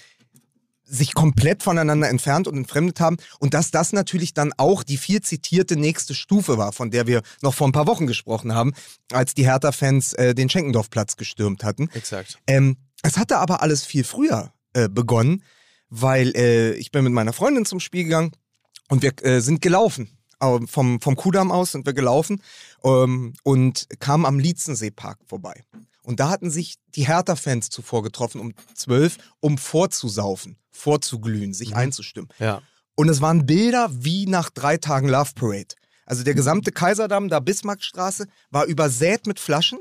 [0.91, 5.21] sich komplett voneinander entfernt und entfremdet haben und dass das natürlich dann auch die viel
[5.21, 8.73] zitierte nächste Stufe war, von der wir noch vor ein paar Wochen gesprochen haben,
[9.13, 11.89] als die Hertha-Fans äh, den Schenkendorfplatz gestürmt hatten.
[11.95, 12.39] Exakt.
[12.47, 15.45] Ähm, es hatte aber alles viel früher äh, begonnen,
[15.89, 18.33] weil äh, ich bin mit meiner Freundin zum Spiel gegangen
[18.89, 20.17] und wir äh, sind gelaufen.
[20.69, 22.41] Vom, vom Kudamm aus sind wir gelaufen
[22.83, 25.67] ähm, und kamen am Lietzensee-Park vorbei.
[26.11, 32.29] Und da hatten sich die Hertha-Fans zuvor getroffen um 12, um vorzusaufen, vorzuglühen, sich einzustimmen.
[32.41, 32.63] Ja.
[32.97, 35.77] Und es waren Bilder wie nach drei Tagen Love Parade.
[36.07, 39.79] Also der gesamte Kaiserdamm, da Bismarckstraße, war übersät mit Flaschen.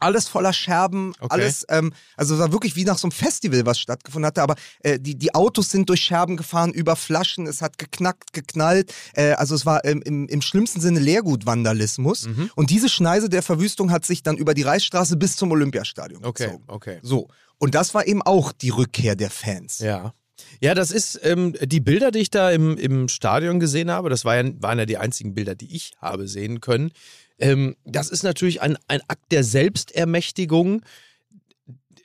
[0.00, 1.28] Alles voller Scherben, Okay.
[1.30, 4.54] alles, ähm, also es war wirklich wie nach so einem Festival, was stattgefunden hatte, aber
[4.82, 9.32] äh, die, die Autos sind durch Scherben gefahren, über Flaschen, es hat geknackt, geknallt, äh,
[9.32, 12.50] also es war ähm, im, im schlimmsten Sinne Leergutvandalismus Mhm.
[12.54, 16.46] und diese Schneise der Verwüstung hat sich dann über die Reichsstraße bis zum Olympiastadion Okay,
[16.46, 16.64] gezogen.
[16.68, 16.98] okay.
[17.02, 19.78] So, und das war eben auch die Rückkehr der Fans.
[19.80, 20.14] Ja.
[20.62, 24.08] Ja, das ist ähm, die Bilder, die ich da im, im Stadion gesehen habe.
[24.08, 26.92] Das war ja, waren ja die einzigen Bilder, die ich habe sehen können.
[27.40, 30.82] Ähm, das ist natürlich ein, ein Akt der Selbstermächtigung,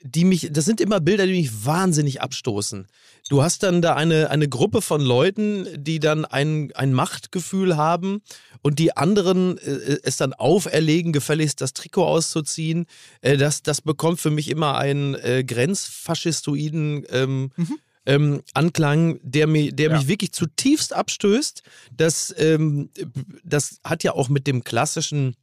[0.02, 2.86] die mich, das sind immer Bilder, die mich wahnsinnig abstoßen.
[3.28, 8.22] Du hast dann da eine, eine Gruppe von Leuten, die dann ein, ein Machtgefühl haben
[8.62, 12.86] und die anderen äh, es dann auferlegen, gefälligst das Trikot auszuziehen.
[13.20, 17.50] Äh, das, das bekommt für mich immer einen äh, grenzfaschistoiden ähm,
[18.06, 21.62] ähm, Anklang, der, mi, der mich wirklich zutiefst abstößt.
[21.92, 22.90] Das, ähm,
[23.44, 25.36] das hat ja auch mit dem klassischen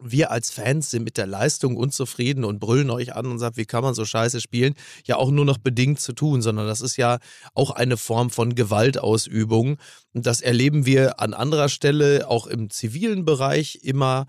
[0.00, 3.64] wir als Fans sind mit der Leistung unzufrieden und brüllen euch an und sagen, wie
[3.64, 6.96] kann man so scheiße spielen, ja auch nur noch bedingt zu tun, sondern das ist
[6.96, 7.18] ja
[7.54, 9.78] auch eine Form von Gewaltausübung.
[10.12, 14.26] Und das erleben wir an anderer Stelle auch im zivilen Bereich immer,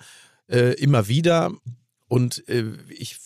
[0.48, 1.52] äh, immer wieder.
[2.08, 3.18] Und äh, ich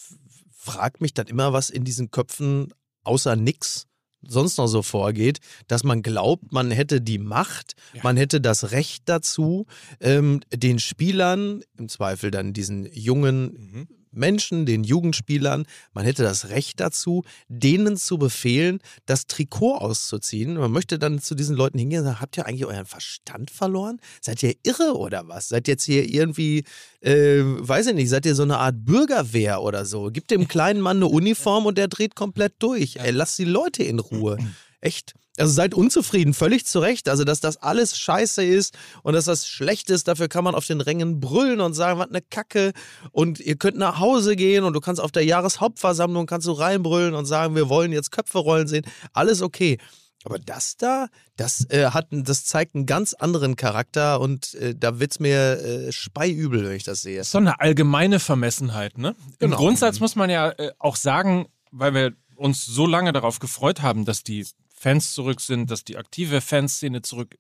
[0.50, 2.74] frage mich dann immer, was in diesen Köpfen
[3.04, 3.89] außer nix
[4.22, 9.04] sonst noch so vorgeht, dass man glaubt, man hätte die Macht, man hätte das Recht
[9.06, 9.66] dazu,
[10.00, 16.80] ähm, den Spielern, im Zweifel dann diesen jungen Menschen, den Jugendspielern, man hätte das Recht
[16.80, 20.56] dazu, denen zu befehlen, das Trikot auszuziehen.
[20.56, 24.00] Man möchte dann zu diesen Leuten hingehen und sagen, habt ihr eigentlich euren Verstand verloren?
[24.22, 25.50] Seid ihr irre oder was?
[25.50, 26.64] Seid jetzt hier irgendwie,
[27.02, 30.10] äh, weiß ich nicht, seid ihr so eine Art Bürgerwehr oder so?
[30.12, 32.98] Gibt dem kleinen Mann eine Uniform und der dreht komplett durch.
[32.98, 34.38] Ey, lasst die Leute in Ruhe.
[34.82, 35.14] Echt.
[35.40, 37.10] Also seid unzufrieden, völlig zu Recht.
[37.10, 40.66] Also, dass das alles scheiße ist und dass das schlecht ist, dafür kann man auf
[40.66, 42.74] den Rängen brüllen und sagen, was eine Kacke.
[43.12, 47.14] Und ihr könnt nach Hause gehen und du kannst auf der Jahreshauptversammlung kannst du reinbrüllen
[47.14, 48.86] und sagen, wir wollen jetzt Köpfe rollen sehen.
[49.14, 49.78] Alles okay.
[50.26, 55.00] Aber das da, das, äh, hat, das zeigt einen ganz anderen Charakter und äh, da
[55.00, 57.24] wird's mir äh, speiübel, wenn ich das sehe.
[57.24, 59.16] So eine allgemeine Vermessenheit, ne?
[59.40, 59.58] Im Genau.
[59.58, 64.04] Grundsatz muss man ja äh, auch sagen, weil wir uns so lange darauf gefreut haben,
[64.04, 64.46] dass die
[64.80, 67.36] Fans zurück sind, dass die aktive Fanszene zurück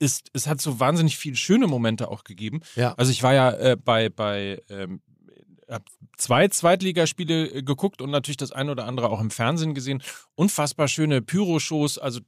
[0.00, 0.30] ist.
[0.32, 2.60] Es hat so wahnsinnig viele schöne Momente auch gegeben.
[2.74, 2.92] Ja.
[2.94, 5.00] Also ich war ja äh, bei, bei ähm,
[5.68, 5.84] hab
[6.16, 10.02] zwei Zweitligaspiele äh, geguckt und natürlich das eine oder andere auch im Fernsehen gesehen.
[10.34, 12.18] Unfassbar schöne Pyro-Shows, also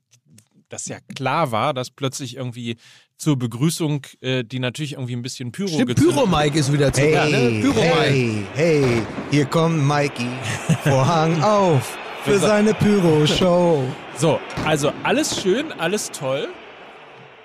[0.68, 2.76] dass ja klar war, dass plötzlich irgendwie
[3.16, 7.10] zur Begrüßung, äh, die natürlich irgendwie ein bisschen Pyro Stimmt, gezündet- Pyro-Mike ist wieder zurück.
[7.12, 7.60] Hey, ne?
[7.60, 7.92] Pyro-Mike.
[7.94, 10.28] hey, hey, hier kommt Mikey.
[10.84, 13.84] Vorhang auf für seine Pyro-Show.
[14.16, 16.48] So, also alles schön, alles toll.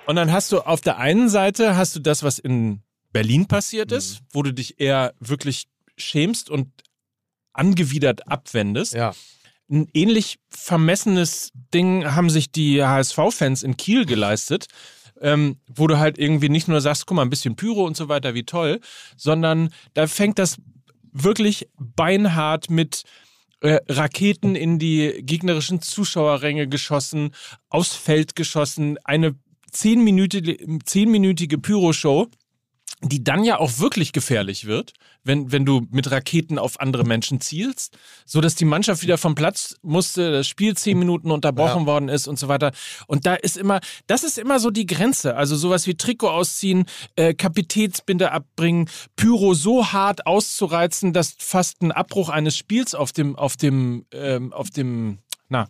[0.06, 2.80] Und dann hast du auf der einen Seite hast du das, was in
[3.12, 6.68] Berlin passiert ist, wo du dich eher wirklich schämst und
[7.52, 8.94] angewidert abwendest.
[8.94, 9.12] Ja.
[9.70, 14.66] Ein ähnlich vermessenes Ding haben sich die HSV-Fans in Kiel geleistet,
[15.20, 18.08] ähm, wo du halt irgendwie nicht nur sagst, guck mal, ein bisschen Pyro und so
[18.08, 18.80] weiter, wie toll,
[19.16, 20.56] sondern da fängt das
[21.12, 23.04] wirklich beinhart mit
[23.60, 27.34] äh, Raketen in die gegnerischen Zuschauerränge geschossen,
[27.68, 29.34] aufs Feld geschossen, eine
[29.70, 32.28] zehnminütige, zehnminütige Pyro-Show,
[33.02, 34.92] die dann ja auch wirklich gefährlich wird,
[35.24, 39.34] wenn, wenn du mit Raketen auf andere Menschen zielst, so dass die Mannschaft wieder vom
[39.34, 42.72] Platz musste, das Spiel zehn Minuten unterbrochen worden ist und so weiter.
[43.06, 45.34] Und da ist immer, das ist immer so die Grenze.
[45.36, 46.84] Also sowas wie Trikot ausziehen,
[47.16, 53.34] äh, Kapitätsbinde abbringen, Pyro so hart auszureizen, dass fast ein Abbruch eines Spiels auf dem,
[53.36, 55.68] auf dem, ähm, auf dem, na,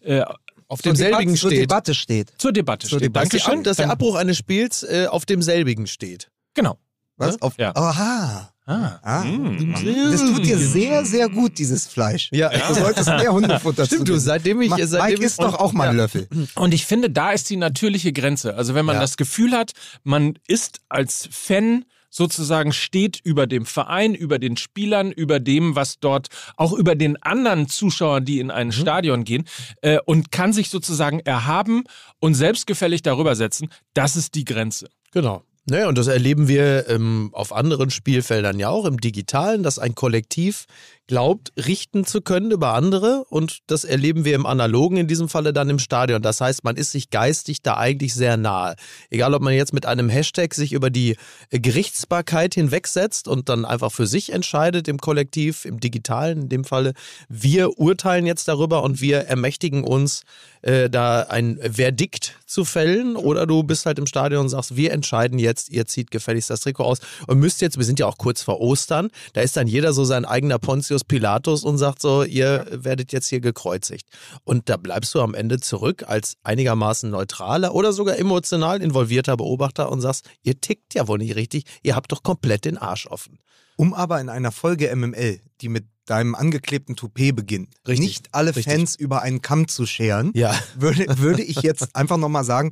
[0.00, 0.22] äh,
[0.68, 1.60] Auf Zur demselbigen Debatte- Zur steht.
[1.62, 2.32] Debatte steht.
[2.38, 3.06] zur Debatte Zur steht.
[3.06, 3.28] Debatte.
[3.30, 3.62] Dankeschön.
[3.62, 6.28] Dass der Abbruch eines Spiels äh, auf demselbigen steht.
[6.56, 6.78] Genau.
[7.18, 7.34] Was?
[7.36, 7.42] Ne?
[7.42, 7.74] Auf, Ja.
[7.76, 8.50] Aha.
[8.68, 8.98] Ah.
[9.04, 9.22] Ah.
[9.24, 9.74] Mm.
[10.10, 12.28] Das tut dir sehr, sehr gut, dieses Fleisch.
[12.32, 12.48] Ja.
[12.50, 15.72] Du solltest mehr Hundefutter zu Stimmt, du, seitdem ich- seitdem Mike ich- isst doch auch
[15.72, 16.28] mal einen Löffel.
[16.56, 18.56] Und ich finde, da ist die natürliche Grenze.
[18.56, 19.00] Also wenn man Ja.
[19.02, 19.70] das Gefühl hat,
[20.02, 26.00] man ist als Fan sozusagen steht über dem Verein, über den Spielern, über dem, was
[26.00, 29.44] dort, auch über den anderen Zuschauern, die in ein Stadion gehen,
[29.82, 31.84] äh, und kann sich sozusagen erhaben
[32.18, 33.68] und selbstgefällig darüber setzen.
[33.94, 34.88] Das ist die Grenze.
[35.12, 35.44] Genau.
[35.68, 39.96] Naja, und das erleben wir ähm, auf anderen Spielfeldern ja auch, im Digitalen, dass ein
[39.96, 40.66] Kollektiv
[41.06, 45.52] glaubt, richten zu können über andere und das erleben wir im Analogen, in diesem Falle
[45.52, 46.22] dann im Stadion.
[46.22, 48.74] Das heißt, man ist sich geistig da eigentlich sehr nahe.
[49.10, 51.16] Egal, ob man jetzt mit einem Hashtag sich über die
[51.50, 56.92] Gerichtsbarkeit hinwegsetzt und dann einfach für sich entscheidet im Kollektiv, im Digitalen in dem Falle.
[57.28, 60.22] Wir urteilen jetzt darüber und wir ermächtigen uns,
[60.62, 64.92] äh, da ein Verdikt zu fällen oder du bist halt im Stadion und sagst, wir
[64.92, 68.18] entscheiden jetzt, ihr zieht gefälligst das Trikot aus und müsst jetzt, wir sind ja auch
[68.18, 72.22] kurz vor Ostern, da ist dann jeder so sein eigener Pontius Pilatus und sagt so,
[72.22, 74.08] ihr werdet jetzt hier gekreuzigt.
[74.44, 79.90] Und da bleibst du am Ende zurück als einigermaßen neutraler oder sogar emotional involvierter Beobachter
[79.90, 83.38] und sagst, ihr tickt ja wohl nicht richtig, ihr habt doch komplett den Arsch offen.
[83.76, 88.54] Um aber in einer Folge MML, die mit deinem angeklebten Toupet beginnt, Richtig, nicht alle
[88.54, 88.72] richtig.
[88.72, 90.56] Fans über einen Kamm zu scheren, Ja.
[90.76, 92.70] würde, würde ich jetzt einfach nochmal sagen,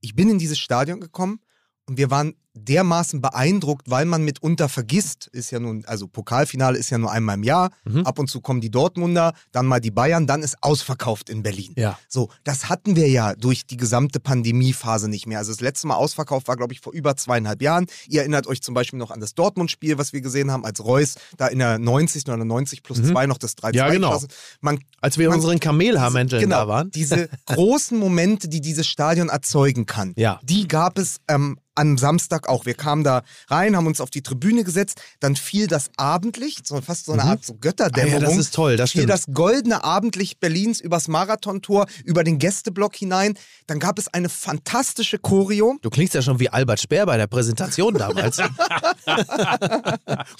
[0.00, 1.40] ich bin in dieses Stadion gekommen
[1.86, 6.90] und wir waren dermaßen beeindruckt, weil man mitunter vergisst, ist ja nun, also Pokalfinale ist
[6.90, 8.06] ja nur einmal im Jahr, Mhm.
[8.06, 11.72] ab und zu kommen die Dortmunder, dann mal die Bayern, dann ist ausverkauft in Berlin.
[11.76, 11.98] Ja.
[12.08, 15.38] So, das hatten wir ja durch die gesamte Pandemiephase nicht mehr.
[15.38, 17.86] Also das letzte Mal ausverkauft war, glaube ich, vor über zweieinhalb Jahren.
[18.08, 21.14] Ihr erinnert euch zum Beispiel noch an das Dortmund-Spiel, was wir gesehen haben, als Reus
[21.36, 22.32] da in der 90.
[22.32, 23.76] oder 90 plus 2 noch das 3-2 Mhm.
[23.76, 24.22] Ja, genau.
[24.60, 26.90] Man Als wir in Man- unseren Kamelhaarmänteln genau, da waren.
[26.90, 30.40] Diese großen Momente, die dieses Stadion erzeugen kann, Ja.
[30.42, 32.66] die gab es ähm, am Samstag auch.
[32.66, 36.80] Wir kamen da rein, haben uns auf die Tribüne gesetzt, dann fiel das Abendlicht, so
[36.80, 38.18] fast so eine Art so Götterdämmerung.
[38.18, 39.12] Ah ja, das ist toll, das fiel stimmt.
[39.12, 43.34] das goldene Abendlicht Berlins übers Marathontor, über den Gästeblock hinein.
[43.66, 45.76] Dann gab es eine fantastische Choreo.
[45.82, 48.36] Du klingst ja schon wie Albert Speer bei der Präsentation damals.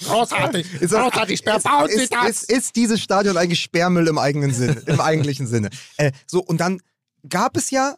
[0.05, 0.73] Großartig.
[0.81, 1.41] Ist, Großartig.
[1.45, 2.43] Wer baut ist, das?
[2.43, 5.69] ist, ist dieses Stadion eigentlich Sperrmüll im eigenen Sinne, im eigentlichen Sinne?
[5.97, 6.81] Äh, so, und dann
[7.27, 7.95] gab es ja,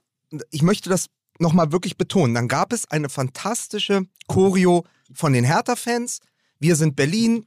[0.52, 1.08] ich möchte das
[1.39, 6.19] nochmal wirklich betonen, dann gab es eine fantastische Choreo von den Hertha-Fans.
[6.60, 7.45] Wir sind Berlin,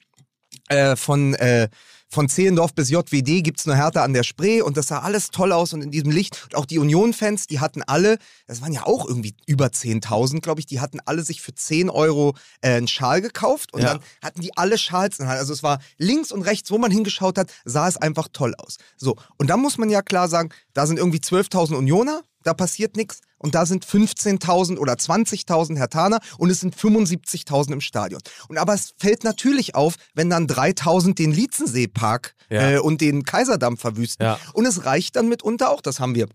[0.69, 1.69] äh, von, äh,
[2.09, 5.51] von Zehlendorf bis JWD gibt's nur Hertha an der Spree und das sah alles toll
[5.51, 6.43] aus und in diesem Licht.
[6.45, 10.61] Und auch die Union-Fans, die hatten alle, das waren ja auch irgendwie über 10.000, glaube
[10.61, 13.95] ich, die hatten alle sich für 10 Euro äh, einen Schal gekauft und Ja.
[13.95, 15.41] dann hatten die alle Schals in der Hand.
[15.41, 18.77] Also es war links und rechts, wo man hingeschaut hat, sah es einfach toll aus.
[18.99, 22.97] So, und da muss man ja klar sagen, da sind irgendwie 12.000 Unioner, da passiert
[22.97, 23.21] nichts.
[23.39, 28.21] Und da sind 15.000 oder 20.000 Hertaner und es sind 75.000 im Stadion.
[28.49, 32.71] Und aber es fällt natürlich auf, wenn dann 3.000 den Lietzenseepark Ja.
[32.73, 34.25] äh, und den Kaiserdamm verwüsten.
[34.27, 34.39] Ja.
[34.53, 36.29] Und es reicht dann mitunter auch, das haben wir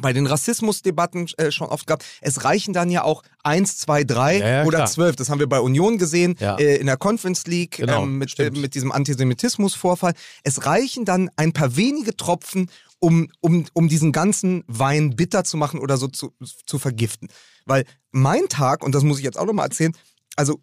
[0.00, 4.38] bei den Rassismusdebatten äh, schon oft gehabt, es reichen dann ja auch 1, 2, 3
[4.38, 4.88] Ja, ja, oder klar.
[4.90, 5.16] 12.
[5.16, 6.56] Das haben wir bei Union gesehen, Ja.
[6.56, 10.14] äh, in der Conference League Genau, ähm, mit, äh, mit diesem Antisemitismusvorfall.
[10.44, 15.56] Es reichen dann ein paar wenige Tropfen, um, um, um diesen ganzen Wein bitter zu
[15.56, 16.34] machen oder so zu,
[16.66, 17.28] zu vergiften.
[17.66, 19.94] Weil mein Tag, und das muss ich jetzt auch nochmal erzählen,
[20.36, 20.60] also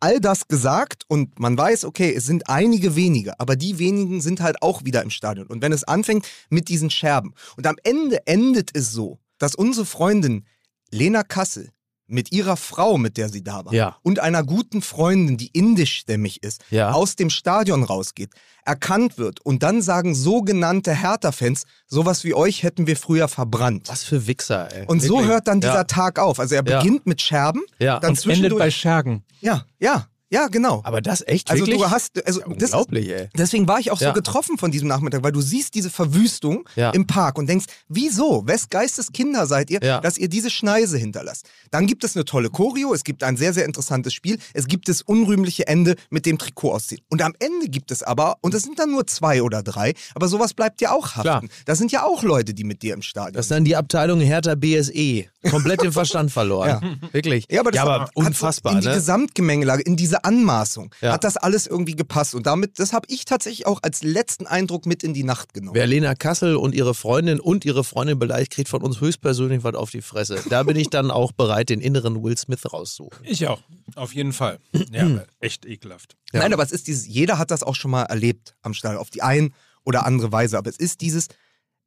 [0.00, 4.40] all das gesagt und man weiß, okay, es sind einige wenige, aber die wenigen sind
[4.40, 5.46] halt auch wieder im Stadion.
[5.46, 9.86] Und wenn es anfängt mit diesen Scherben und am Ende endet es so, dass unsere
[9.86, 10.46] Freundin
[10.90, 11.70] Lena Kassel
[12.08, 13.96] mit ihrer Frau, mit der sie da war, Ja.
[14.02, 16.92] und einer guten Freundin, die indischstämmig ist, Ja.
[16.92, 18.30] aus dem Stadion rausgeht,
[18.64, 23.88] erkannt wird und dann sagen sogenannte Hertha-Fans, sowas wie euch hätten wir früher verbrannt.
[23.88, 24.86] Was für Wichser, ey.
[24.86, 25.28] Und so Wirklich.
[25.30, 25.84] hört dann dieser Ja.
[25.84, 26.38] Tag auf.
[26.40, 27.98] Also er beginnt mit Scherben, Ja.
[28.00, 29.24] dann Und endet bei Schergen.
[29.40, 30.80] ja, ja, ja, genau.
[30.84, 31.80] Aber das echt also wirklich?
[31.82, 33.28] du hast, also Ja, das, unglaublich, ey.
[33.36, 34.12] Deswegen war ich auch so Ja.
[34.12, 36.90] getroffen von diesem Nachmittag, weil du siehst diese Verwüstung Ja.
[36.90, 38.46] im Park und denkst, wieso?
[38.46, 40.00] Wes Geistes Kinder seid ihr, Ja.
[40.00, 41.46] dass ihr diese Schneise hinterlasst?
[41.70, 44.88] Dann gibt es eine tolle Choreo, es gibt ein sehr, sehr interessantes Spiel, es gibt
[44.88, 47.02] das unrühmliche Ende mit dem Trikot ausziehen.
[47.08, 50.28] Und am Ende gibt es aber, und es sind dann nur zwei oder drei, aber
[50.28, 51.22] sowas bleibt ja auch haften.
[51.22, 51.42] Klar.
[51.66, 54.20] Das sind ja auch Leute, die mit dir im Stadion Das ist dann die Abteilung
[54.20, 55.26] Hertha BSE.
[55.50, 57.00] Komplett den Verstand verloren.
[57.12, 57.46] Wirklich.
[57.50, 58.94] Ja, aber, das hat so unfassbar, in die ne?
[58.94, 61.12] Gesamtgemengelage, in diese Anmaßung, Ja.
[61.12, 62.34] hat das alles irgendwie gepasst.
[62.34, 65.74] Und damit, das habe ich tatsächlich auch als letzten Eindruck mit in die Nacht genommen.
[65.74, 69.74] Wer Lena Kassel und ihre Freundin und ihre Freundin beleidigt, kriegt von uns höchstpersönlich was
[69.74, 70.40] auf die Fresse.
[70.48, 73.18] Da bin ich dann auch bereit, den inneren Will Smith raussuchen.
[73.24, 73.60] Ich auch.
[73.94, 74.58] Auf jeden Fall.
[74.92, 76.16] Ja, aber echt ekelhaft.
[76.32, 76.40] Ja.
[76.40, 79.10] Nein, aber es ist dieses, jeder hat das auch schon mal erlebt am Stall, auf
[79.10, 79.52] die ein
[79.84, 80.58] oder andere Weise.
[80.58, 81.28] Aber es ist dieses,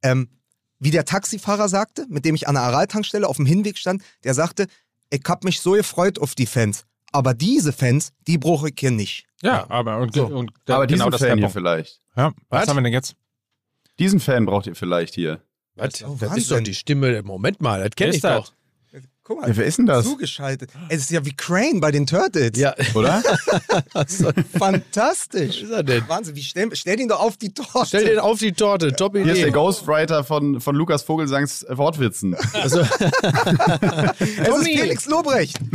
[0.04, 0.30] ähm,
[0.80, 4.34] wie der Taxifahrer sagte, mit dem ich an der Aral-Tankstelle auf dem Hinweg stand, der
[4.34, 4.68] sagte,
[5.10, 6.86] ich hab mich so gefreut auf die Fans.
[7.12, 9.26] Aber diese Fans, die brauche ich hier nicht.
[9.42, 10.26] Ja, aber und, So.
[10.28, 12.02] und Aber diesen genau das Fan hier vielleicht.
[12.16, 12.68] Ja, was, Was?
[12.70, 13.16] haben wir denn jetzt?
[13.98, 15.42] Diesen Fan braucht ihr vielleicht hier.
[15.76, 16.04] Was?
[16.04, 17.22] Oh, das ist doch die Stimme.
[17.24, 18.54] Moment mal, das kenne ich doch.
[19.30, 20.06] Guck mal, Ja, wer ist denn das?
[20.06, 20.72] zugeschaltet.
[20.90, 22.58] Es ist ja wie Crane bei den Turtles.
[22.58, 23.22] Ja, Oder?
[24.58, 25.62] Fantastisch.
[25.62, 26.04] ist er denn?
[26.08, 27.86] Wahnsinn, wie stell, stell ihn doch auf die Torte.
[27.86, 29.52] Stell den auf die Torte, top Hier ist der Idee.
[29.52, 32.36] Ghostwriter von, von Lukas Vogelsangs Wortwitzen.
[32.54, 32.80] Also,
[34.20, 35.60] es ist Felix Lobrecht.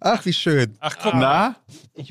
[0.00, 0.76] Ach, wie schön.
[0.80, 1.56] Ach guck, Na?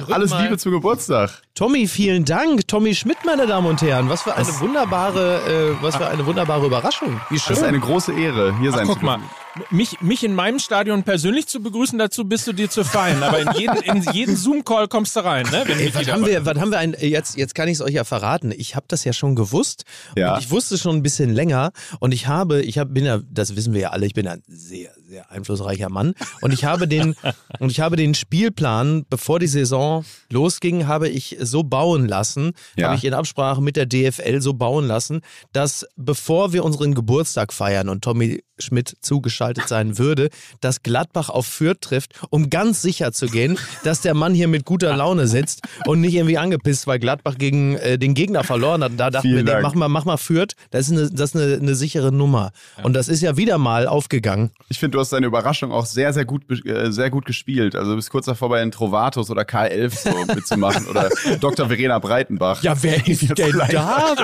[0.09, 0.43] Alles mal.
[0.43, 1.41] Liebe zum Geburtstag.
[1.55, 2.67] Tommy, vielen Dank.
[2.67, 4.09] Tommy Schmidt, meine Damen und Herren.
[4.09, 7.19] Was für eine wunderbare, äh, was für eine wunderbare Überraschung.
[7.29, 7.65] Wie Das ist schön.
[7.67, 9.29] eine große Ehre, hier Ach, sein guck zu mal, dürfen.
[9.71, 13.21] Mich, mich in meinem Stadion persönlich zu begrüßen, dazu bist du dir zu fein.
[13.23, 15.63] Aber in jeden, in jeden Zoom-Call kommst du rein, ne?
[15.65, 17.93] Wenn Ey, was haben wir, was haben wir ein, jetzt, jetzt kann ich es euch
[17.93, 18.53] ja verraten.
[18.55, 19.83] Ich habe das ja schon gewusst.
[20.15, 20.35] Ja.
[20.35, 21.71] Und ich wusste schon ein bisschen länger.
[21.99, 24.43] Und ich habe, ich hab, bin ja, das wissen wir ja alle, ich bin ein
[24.47, 26.13] sehr, sehr einflussreicher Mann.
[26.41, 27.15] Und ich habe den,
[27.59, 32.87] und ich habe den Spielplan, bevor die Saison losging, habe ich so bauen lassen, Ja.
[32.87, 35.21] habe ich in Absprache mit der DFL so bauen lassen,
[35.53, 40.29] dass bevor wir unseren Geburtstag feiern und Tommy Schmidt zugeschaltet sein würde,
[40.61, 44.65] dass Gladbach auf Fürth trifft, um ganz sicher zu gehen, dass der Mann hier mit
[44.65, 48.91] guter Laune sitzt und nicht irgendwie angepisst, weil Gladbach gegen äh, den Gegner verloren hat.
[48.91, 51.33] Und da dachten Vielen wir, nee, mach mal, mach mal Fürth, das ist eine, das
[51.33, 52.51] ist eine, eine sichere Nummer.
[52.83, 54.51] Und das ist ja wieder mal aufgegangen.
[54.69, 57.75] Ich finde, du hast deine Überraschung auch sehr, sehr gut, äh, sehr gut gespielt.
[57.75, 61.67] Also du bist kurz davor bei den Trovatos oder K11 so mitzumachen oder Dr.
[61.67, 62.63] Verena Breitenbach.
[62.63, 64.15] Ja, wer ist denn da?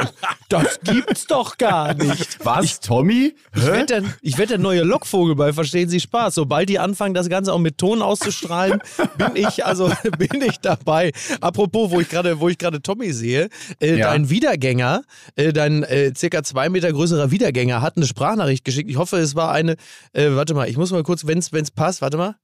[0.50, 2.44] Das gibt's doch gar nicht.
[2.46, 3.36] Was, Tommy?
[3.56, 6.36] Ich werde der, ich werd der neue Lockvogel bei Verstehen Sie Spaß.
[6.36, 8.82] Sobald die anfangen, das Ganze auch mit Ton auszustrahlen,
[9.17, 11.12] bin ich, also bin ich dabei.
[11.39, 13.49] Apropos, wo ich gerade, wo ich gerade Tommy sehe,
[13.80, 14.08] äh, Ja.
[14.10, 15.04] dein Wiedergänger,
[15.36, 18.89] äh, dein äh, circa zwei Meter größerer Wiedergänger hat eine Sprachnachricht geschickt.
[18.89, 19.73] Ich hoffe, es war eine,
[20.13, 22.36] äh, warte mal, ich muss mal kurz, wenn es passt, warte mal.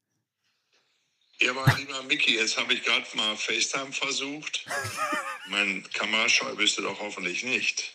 [1.41, 4.65] Ja, aber lieber Micky, jetzt habe ich gerade mal FaceTime versucht.
[5.49, 7.93] mein Kamerascheu bist du doch hoffentlich nicht,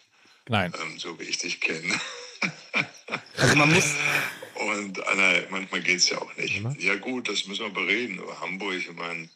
[0.49, 0.73] Nein.
[0.83, 1.95] ähm, so wie ich dich kenne.
[3.37, 3.95] Also man muss,
[4.73, 6.63] Und Anna, manchmal geht es ja auch nicht.
[6.81, 8.21] Ja gut, das müssen wir bereden.
[8.21, 9.29] Aber Hamburg, ich meine,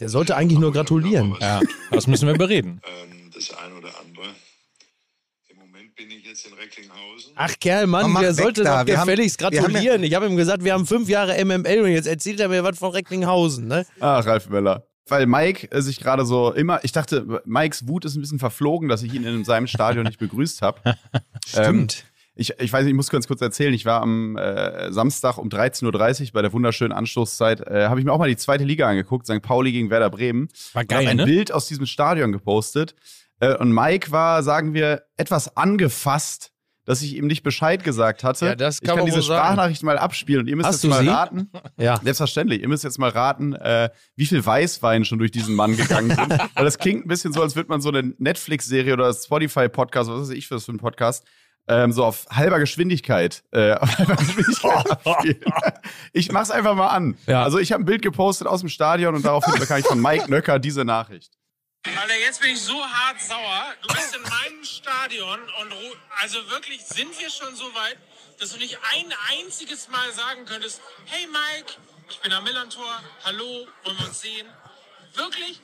[0.00, 1.36] Der sollte eigentlich nur gratulieren.
[1.40, 2.80] Ja, das müssen wir bereden.
[2.84, 4.26] ähm, das eine oder andere.
[5.48, 7.32] Im Moment bin ich jetzt in Recklinghausen.
[7.36, 8.84] Ach Kerl, Mann, Mach der sollte da.
[8.84, 10.02] doch gefälligst haben ja- gratulieren.
[10.02, 12.78] ich habe ihm gesagt, wir haben fünf Jahre MML und jetzt erzählt er mir was
[12.78, 13.66] von Recklinghausen.
[13.68, 13.86] Ne?
[14.00, 14.86] Ach, Ralf Möller.
[15.06, 19.02] Weil Mike sich gerade so immer, ich dachte, Mikes Wut ist ein bisschen verflogen, dass
[19.02, 20.96] ich ihn in seinem Stadion nicht begrüßt habe.
[21.46, 22.04] Stimmt.
[22.36, 25.48] Ich, ich weiß nicht, ich muss ganz kurz erzählen, ich war am äh, Samstag um
[25.48, 28.88] 13.30 Uhr bei der wunderschönen Anstoßzeit, äh, habe ich mir auch mal die zweite Liga
[28.88, 29.40] angeguckt, St.
[29.40, 30.48] Pauli gegen Werder Bremen.
[30.72, 31.24] War Ich habe geil, ein ne?
[31.26, 32.96] Bild aus diesem Stadion gepostet.
[33.40, 36.50] Äh, und Mike war, sagen wir, etwas angefasst,
[36.86, 38.46] dass ich ihm nicht Bescheid gesagt hatte.
[38.46, 39.42] Ja, das ich kann kann man diese wohl sagen.
[39.42, 41.08] Sprachnachricht mal abspielen und ihr müsst Hast jetzt mal sie?
[41.08, 41.50] raten.
[41.78, 41.98] Ja.
[42.02, 42.60] Selbstverständlich.
[42.62, 46.30] Ihr müsst jetzt mal raten, äh, wie viel Weißwein schon durch diesen Mann gegangen sind.
[46.54, 50.20] Weil das klingt ein bisschen so, als würde man so eine Netflix-Serie oder Spotify-Podcast, was
[50.22, 51.24] weiß ich für das für ein Podcast,
[51.68, 55.80] ähm, so auf halber Geschwindigkeit, äh, auf halber Geschwindigkeit.
[56.12, 57.16] Ich mach's einfach mal an.
[57.26, 57.42] Ja.
[57.42, 60.30] Also ich habe ein Bild gepostet aus dem Stadion und daraufhin bekam ich von Mike
[60.30, 61.32] Nöcker diese Nachricht.
[61.86, 63.64] Alter, jetzt bin ich so hart sauer.
[63.82, 67.98] Du bist in meinem Stadion und ru- also wirklich sind wir schon so weit,
[68.40, 71.74] dass du nicht ein einziges Mal sagen könntest, hey Mike,
[72.08, 72.86] ich bin am Millantor,
[73.24, 74.46] hallo, wollen wir uns sehen?
[75.14, 75.60] Wirklich?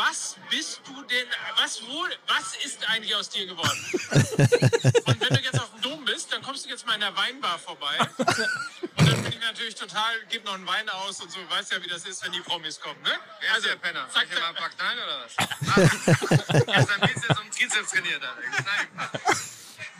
[0.00, 3.78] Was bist du denn, was wohl, was ist eigentlich aus dir geworden?
[5.04, 7.14] Und wenn du jetzt auf dem Dom bist, dann kommst du jetzt mal in der
[7.14, 7.98] Weinbar vorbei.
[8.16, 11.82] Und dann bin ich natürlich total, gib noch einen Wein aus und so, weißt ja,
[11.82, 13.10] wie das ist, wenn die Promis kommen, ne?
[13.40, 14.08] Wer ist der Penner?
[14.08, 14.40] Zack, zack.
[14.40, 16.66] mal ein paar Knallen oder was?
[16.66, 19.18] Gestern Bizeps und Trizeps trainiert, Alter.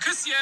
[0.01, 0.33] Küsschen!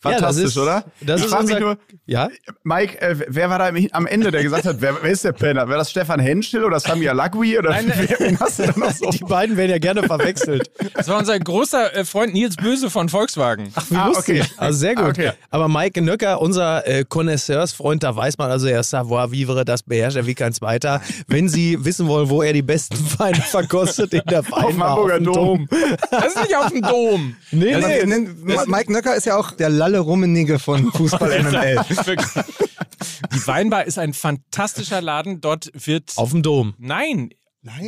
[0.00, 0.84] Fantastisch, ja, das ist, oder?
[1.00, 2.28] Das ich ist frag mich unser, nur, ja?
[2.64, 5.30] Mike, äh, wer war da am- am Ende, der gesagt hat, wer, wer ist der
[5.30, 5.68] Penner?
[5.68, 7.56] Wäre das Stefan Henschel oder Sami Alagui?
[7.56, 9.10] Oder wer, wen hast du da noch so?
[9.10, 10.72] Die beiden werden ja gerne verwechselt.
[10.94, 13.70] Das war unser großer äh, Freund Nils Böse von Volkswagen.
[13.76, 14.40] Ach, wie Ah, lustig.
[14.42, 14.50] okay.
[14.56, 15.04] Also sehr gut.
[15.04, 15.30] Ah, okay.
[15.50, 20.16] Aber Mike Nöcker, unser äh, Connoisseursfreund, da weiß man also, er Savoir Vivre, das beherrscht
[20.16, 21.00] er wie kein zweiter.
[21.28, 25.14] Wenn Sie wissen wollen, wo er die besten Weine verkostet, in der Weinbar dem Hamburger
[25.20, 25.68] dem Dom.
[26.10, 27.36] Das ist nicht auf dem Dom.
[27.52, 28.28] Nee, also, nee.
[28.66, 31.84] Mike Nöcker ist ja auch der Lalle Rummenigge von Fußball MML.
[33.34, 35.40] Die Weinbar ist ein fantastischer Laden.
[35.40, 36.12] Dort wird.
[36.16, 36.74] Auf dem Dom.
[36.78, 37.30] Nein.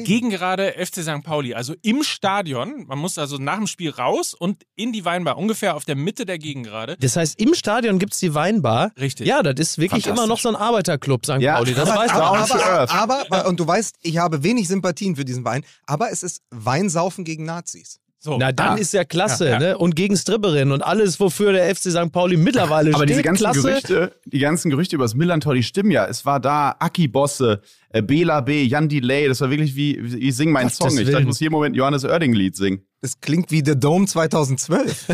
[0.05, 1.25] Gegen gerade FC St.
[1.25, 2.85] Pauli, also im Stadion.
[2.87, 6.25] Man muss also nach dem Spiel raus und in die Weinbar, ungefähr auf der Mitte
[6.27, 6.97] der Gegengrade.
[7.01, 8.93] Das heißt, im Stadion gibt es die Weinbar.
[9.01, 9.27] Richtig.
[9.27, 11.41] Ja, das ist wirklich immer noch so ein Arbeiterclub, St.
[11.41, 11.75] Ja, Pauli.
[11.75, 12.23] Das aber- weiß man.
[12.23, 12.91] aber- aber, to earth.
[12.95, 16.43] aber, aber, und du weißt, ich habe wenig Sympathien für diesen Wein, aber es ist
[16.53, 17.99] Weinsaufen gegen Nazis.
[18.25, 18.39] So.
[18.41, 18.75] Na, dann Ah.
[18.77, 19.59] ist ja klasse, Ja, ja.
[19.59, 19.77] Ne?
[19.79, 22.11] Und gegen Stripperinnen und alles, wofür der FC St.
[22.11, 23.11] Pauli mittlerweile Aber steht.
[23.11, 23.61] diese ganzen klasse.
[23.63, 26.07] Gerüchte, die ganzen Gerüchte über das Millantor, die stimmen ja.
[26.07, 27.61] Es war da Aki Bosse,
[27.95, 30.99] äh, Bela B., Jan Delay, das war wirklich wie, wie Sing mein Gottes Song.
[30.99, 32.83] Ich dachte, ich muss hier im Moment Johannes Oerding Lied singen.
[33.05, 35.09] Das klingt wie The Dome 2012.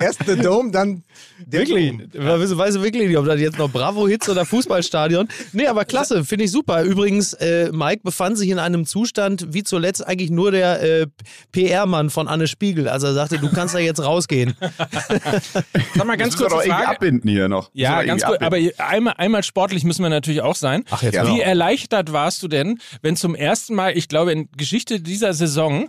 [0.00, 1.02] Erst The Dome, dann
[1.44, 1.92] der Wirklich?
[2.14, 5.28] Weißt du wirklich nicht, ob das jetzt noch Bravo-Hits oder Fußballstadion?
[5.52, 6.82] Nee, aber klasse, finde ich super.
[6.84, 11.06] Übrigens, äh, Mike befand sich in einem Zustand wie zuletzt eigentlich nur der äh,
[11.52, 14.54] PR-Mann von Anne Spiegel, als er sagte, du kannst da jetzt rausgehen.
[15.94, 17.70] Sag mal ganz kurz abbinden hier noch.
[17.74, 18.40] Ja, ganz kurz.
[18.40, 20.84] Aber einmal, einmal sportlich müssen wir natürlich auch sein.
[20.90, 21.14] Ach, jetzt.
[21.14, 21.38] Wie genau.
[21.38, 25.88] erleichtert warst du denn, wenn zum ersten Mal, ich glaube, in Geschichte dieser Saison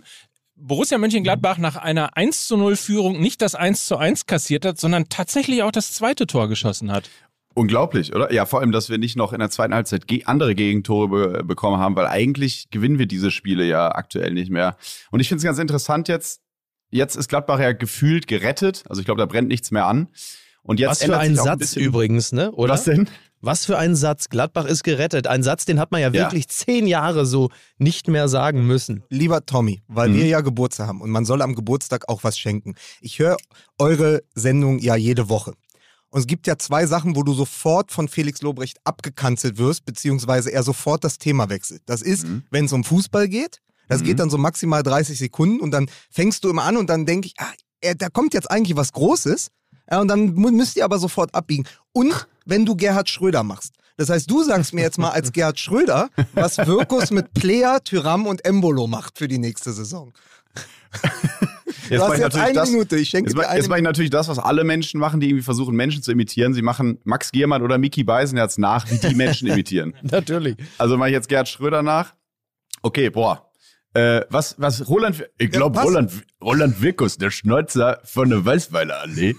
[0.58, 4.80] Borussia Mönchengladbach nach einer 1 zu 0 Führung nicht das 1 zu 1 kassiert hat,
[4.80, 7.10] sondern tatsächlich auch das zweite Tor geschossen hat.
[7.54, 8.32] Unglaublich, oder?
[8.32, 11.78] Ja, vor allem, dass wir nicht noch in der zweiten Halbzeit andere Gegentore be bekommen
[11.78, 14.76] haben, weil eigentlich gewinnen wir diese Spiele ja aktuell nicht mehr.
[15.10, 16.40] Und ich finde es ganz interessant jetzt.
[16.90, 18.84] Jetzt ist Gladbach ja gefühlt gerettet.
[18.88, 20.08] Also ich glaube, da brennt nichts mehr an.
[20.62, 22.50] Und jetzt Was für ändert ein Satz bisschen, übrigens, ne?
[22.52, 22.74] Oder?
[22.74, 23.08] Was denn?
[23.40, 24.28] Was für ein Satz.
[24.28, 25.26] Gladbach ist gerettet.
[25.26, 29.04] Ein Satz, den hat man ja, wirklich zehn Jahre so nicht mehr sagen müssen.
[29.10, 30.14] Lieber Tommy, weil Mhm.
[30.16, 32.74] wir ja Geburtstag haben und man soll am Geburtstag auch was schenken.
[33.00, 33.36] Ich höre
[33.78, 35.52] eure Sendung ja jede Woche.
[36.10, 40.50] Und es gibt ja zwei Sachen, wo du sofort von Felix Lobrecht abgekanzelt wirst, beziehungsweise
[40.50, 41.82] er sofort das Thema wechselt.
[41.86, 42.44] Das ist, Mhm.
[42.50, 43.58] wenn es um Fußball geht.
[43.88, 47.06] Das geht dann so maximal 30 Sekunden und dann fängst du immer an und dann
[47.06, 47.52] denke ich, ah,
[47.98, 49.48] da kommt jetzt eigentlich was Großes.
[49.90, 51.64] Ja, und dann müsst ihr aber sofort abbiegen.
[51.92, 53.74] Und wenn du Gerhard Schröder machst.
[53.98, 58.26] Das heißt, du sagst mir jetzt mal als Gerhard Schröder, was Wirkus mit Player, Tyram
[58.26, 60.12] und Embolo macht für die nächste Saison.
[61.88, 63.58] Jetzt du mach hast ich jetzt natürlich eine das- Minute, ich schenke Jetzt, dir eine
[63.58, 66.52] jetzt mache ich natürlich das, was alle Menschen machen, die irgendwie versuchen, Menschen zu imitieren.
[66.52, 69.94] Sie machen Max Giermann oder Mickey Beisenherz nach, wie die Menschen imitieren.
[70.02, 70.56] Natürlich.
[70.78, 72.14] Also mache ich jetzt Gerhard Schröder nach.
[72.82, 73.50] Okay, boah.
[73.96, 75.86] Äh, was, was, Roland, ich glaube, pass.
[75.86, 79.34] Roland, Roland Wirkus, der Schnäuzer von der Weißweiler Allee,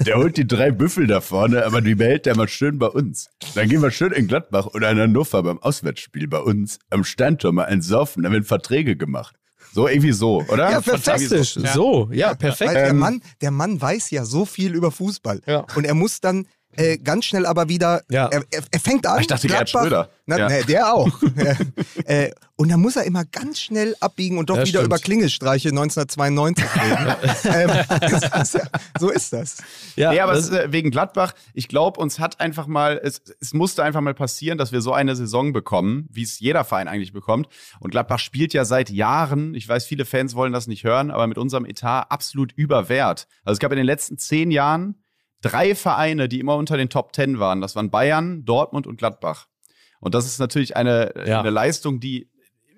[0.00, 3.28] der holt die drei Büffel da vorne, aber die behält der mal schön bei uns.
[3.54, 7.52] Dann gehen wir schön in Gladbach oder in Hannover beim Auswärtsspiel bei uns am Steintor
[7.52, 9.34] mal ein Saufen, da werden Verträge gemacht.
[9.72, 10.70] So, irgendwie so, oder?
[10.70, 11.04] Ja, perfekt.
[11.04, 11.54] Fantastisch.
[11.74, 12.70] So, ja, perfekt.
[12.70, 15.40] Weil der, Ähm, Mann, der Mann weiß ja so viel über Fußball.
[15.46, 15.66] Ja.
[15.74, 16.46] Und er muss dann
[16.78, 18.02] äh, ganz schnell aber wieder.
[18.08, 18.26] Ja.
[18.28, 19.20] Er, er, er fängt an.
[19.20, 20.10] Ich dachte, Gerhard Gladbach- Schröder.
[20.26, 20.48] Na, Ja.
[20.48, 21.08] nee, der auch.
[22.04, 24.86] äh, und dann muss er immer ganz schnell abbiegen und doch Ja, wieder stimmt.
[24.86, 27.14] über Klingelstreiche 1992 reden.
[27.44, 27.70] ähm,
[28.98, 29.58] so ist das.
[29.96, 33.00] Ja, nee, aber das- es ist, äh, wegen Gladbach, ich glaube, uns hat einfach mal,
[33.02, 36.64] es, es musste einfach mal passieren, dass wir so eine Saison bekommen, wie es jeder
[36.64, 37.48] Verein eigentlich bekommt.
[37.80, 41.26] Und Gladbach spielt ja seit Jahren, ich weiß, viele Fans wollen das nicht hören, aber
[41.26, 43.26] mit unserem Etat absolut überwert.
[43.44, 44.96] Also es gab in den letzten zehn Jahren
[45.40, 47.60] drei Vereine, die immer unter den Top Ten waren.
[47.60, 49.46] Das waren Bayern, Dortmund und Gladbach.
[50.00, 51.40] Und das ist natürlich eine, Ja.
[51.40, 52.30] eine Leistung, die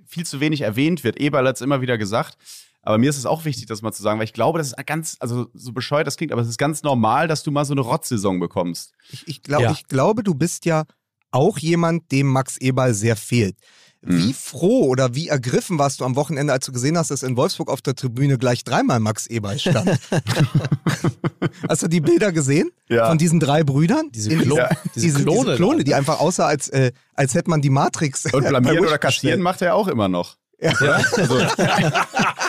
[0.07, 1.21] viel zu wenig erwähnt wird.
[1.21, 2.37] Eberl hat es immer wieder gesagt.
[2.83, 4.87] Aber mir ist es auch wichtig, das mal zu sagen, weil ich glaube, das ist
[4.87, 7.75] ganz, also so bescheuert das klingt, aber es ist ganz normal, dass du mal so
[7.75, 8.93] eine Rotzsaison bekommst.
[9.11, 9.71] Ich, ich, glaub, Ja.
[9.73, 10.85] ich glaube, du bist ja
[11.31, 13.57] auch jemand, dem Max Eberl sehr fehlt.
[14.03, 14.19] Mhm.
[14.19, 17.37] Wie froh oder wie ergriffen warst du am Wochenende, als du gesehen hast, dass in
[17.37, 19.91] Wolfsburg auf der Tribüne gleich dreimal Max Eberl stand?
[21.69, 22.71] hast du die Bilder gesehen?
[22.89, 23.09] Ja.
[23.09, 24.09] Von diesen drei Brüdern?
[24.13, 24.71] Diese In- Klo- ja.
[24.95, 28.25] diese diese, Klone diese Klone, die einfach aussah, als, äh, als hätte man die Matrix.
[28.33, 29.43] Und blamieren oder kassieren bestellt.
[29.43, 30.37] macht er auch immer noch.
[30.63, 30.73] Ja.
[30.73, 31.39] Also,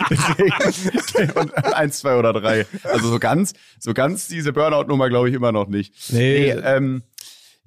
[0.10, 2.66] deswegen, und eins, zwei oder drei.
[2.84, 5.94] Also so ganz, so ganz diese Burnout-Nummer glaube ich immer noch nicht.
[6.12, 6.50] Nee.
[6.50, 7.04] ähm,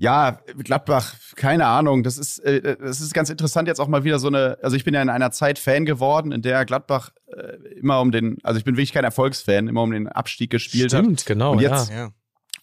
[0.05, 2.02] ja, Gladbach, keine Ahnung.
[2.02, 4.59] Das ist, äh, das ist ganz interessant jetzt auch mal wieder so eine.
[4.62, 8.12] Also ich bin ja in einer Zeit Fan geworden, in der Gladbach äh, immer um
[8.12, 11.02] den, also ich bin wirklich kein Erfolgsfan, immer um den Abstieg gespielt hat.
[11.02, 11.52] Stimmt, genau.
[11.52, 11.96] Und jetzt ja.
[11.96, 12.11] Ja.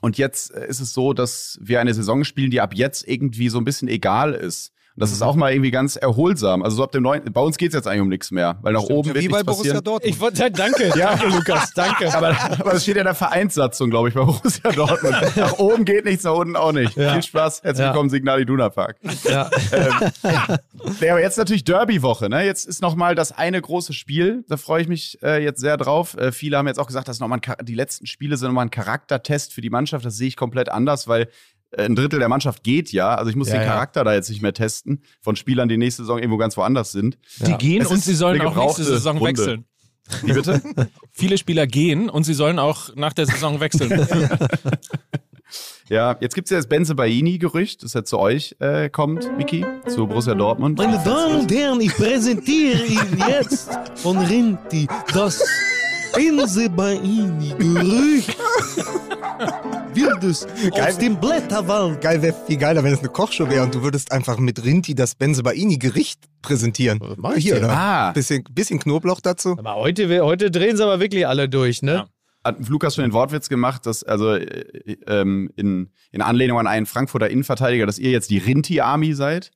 [0.02, 3.50] Und jetzt äh, ist es so, dass wir eine Saison spielen, die ab jetzt irgendwie
[3.50, 4.72] so ein bisschen egal ist.
[4.94, 5.16] Und das Mhm.
[5.16, 6.64] ist auch mal irgendwie ganz erholsam.
[6.64, 8.82] Also so ab dem neuen, bei uns geht's jetzt eigentlich um nichts mehr, weil nach
[8.84, 9.84] oben wird Wie bei nichts Borussia passieren.
[9.86, 10.14] Dortmund.
[10.14, 12.14] Ich wollte, danke, danke, Lukas, danke.
[12.14, 12.30] Aber,
[12.60, 15.16] aber das steht ja in der Vereinssatzung, glaube ich, bei Borussia Dortmund.
[15.38, 16.96] nach oben geht nichts, nach unten auch nicht.
[16.98, 17.14] Ja.
[17.14, 17.92] Viel Spaß, herzlich Ja.
[17.94, 18.98] willkommen, Signal Iduna Park.
[19.24, 19.50] ja.
[21.00, 22.30] Nee, aber jetzt natürlich Derby-Woche.
[22.30, 22.46] Ne?
[22.46, 24.44] Jetzt ist noch mal das eine große Spiel.
[24.48, 26.16] Da freue ich mich äh, jetzt sehr drauf.
[26.18, 28.72] Äh, viele haben jetzt auch gesagt, dass noch mal die letzten Spiele sind nochmal ein
[28.72, 30.06] Charaktertest für die Mannschaft.
[30.06, 31.28] Das sehe ich komplett anders, weil
[31.78, 33.16] ein Drittel der Mannschaft geht ja.
[33.16, 33.68] Also ich muss Ja, den ja.
[33.68, 37.18] Charakter da jetzt nicht mehr testen von Spielern, die nächste Saison irgendwo ganz woanders sind.
[37.46, 39.40] Die gehen Es und sie sollen auch nächste Saison Runde.
[39.40, 39.66] wechseln.
[40.24, 40.62] Wie bitte?
[41.12, 43.90] Viele Spieler gehen und sie sollen auch nach der Saison wechseln.
[45.90, 50.08] ja, jetzt gibt's ja das Benze Baini-Gerücht, das ja zu euch äh, kommt, Miki, zu
[50.08, 50.78] Borussia Dortmund.
[50.78, 55.42] Meine Damen und Herren, ich präsentiere Ihnen jetzt von Rinti das
[56.18, 57.54] Ense Baini
[59.96, 62.02] Wildes aus dem Blätterwald.
[62.02, 64.96] Geil wäre viel geiler, wenn es eine Kochshow wäre und du würdest einfach mit Rinti
[64.96, 67.00] das Benzebaini Gericht präsentieren.
[67.18, 67.70] mach ich Hier, oder?
[67.70, 68.12] Ah.
[68.12, 69.58] Bisschen, bisschen Knoblauch dazu.
[69.58, 71.94] Aber heute, heute drehen sie aber wirklich alle durch, ne?
[71.94, 72.08] Ja.
[72.44, 76.88] Hat Lukas schon den Wortwitz gemacht, dass also äh, ähm, in, in Anlehnung an einen
[76.88, 79.52] Frankfurter Innenverteidiger, dass ihr jetzt die Rinti-Army seid?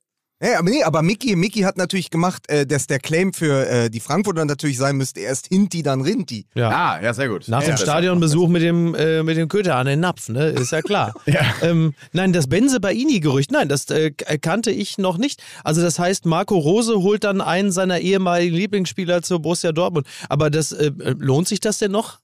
[0.45, 3.89] Ja, aber nee, aber Mickey, Mickey hat natürlich gemacht, äh, dass der Claim für äh,
[3.89, 6.45] die Frankfurter natürlich sein müsste, erst Hinti, dann Rinti.
[6.53, 6.69] Ja.
[6.69, 7.47] Ah, ja, sehr gut.
[7.47, 10.49] Nach ja, dem Stadionbesuch mit dem, äh, mit dem Köter an den Napf, ne?
[10.49, 11.13] Ist ja klar.
[11.63, 15.41] ähm, nein, das Benze Baini-Gerücht, nein, das äh, kannte ich noch nicht.
[15.63, 20.05] Also das heißt, Marco Rose holt dann einen seiner ehemaligen Lieblingsspieler zur Borussia Dortmund.
[20.29, 22.19] Aber das äh, lohnt sich das denn noch?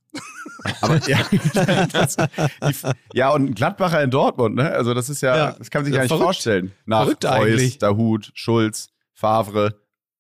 [0.82, 1.20] Aber, ja,
[1.92, 2.76] das, die,
[3.14, 4.70] ja, und ein Gladbacher in Dortmund, ne?
[4.72, 5.52] Also das ist ja, Ja.
[5.58, 6.24] das kann man sich Ja, gar nicht verrückt.
[6.26, 6.72] vorstellen.
[6.86, 7.78] Nach Verrückt Reus, eigentlich.
[7.80, 9.76] Dahut, Schulz, Favre,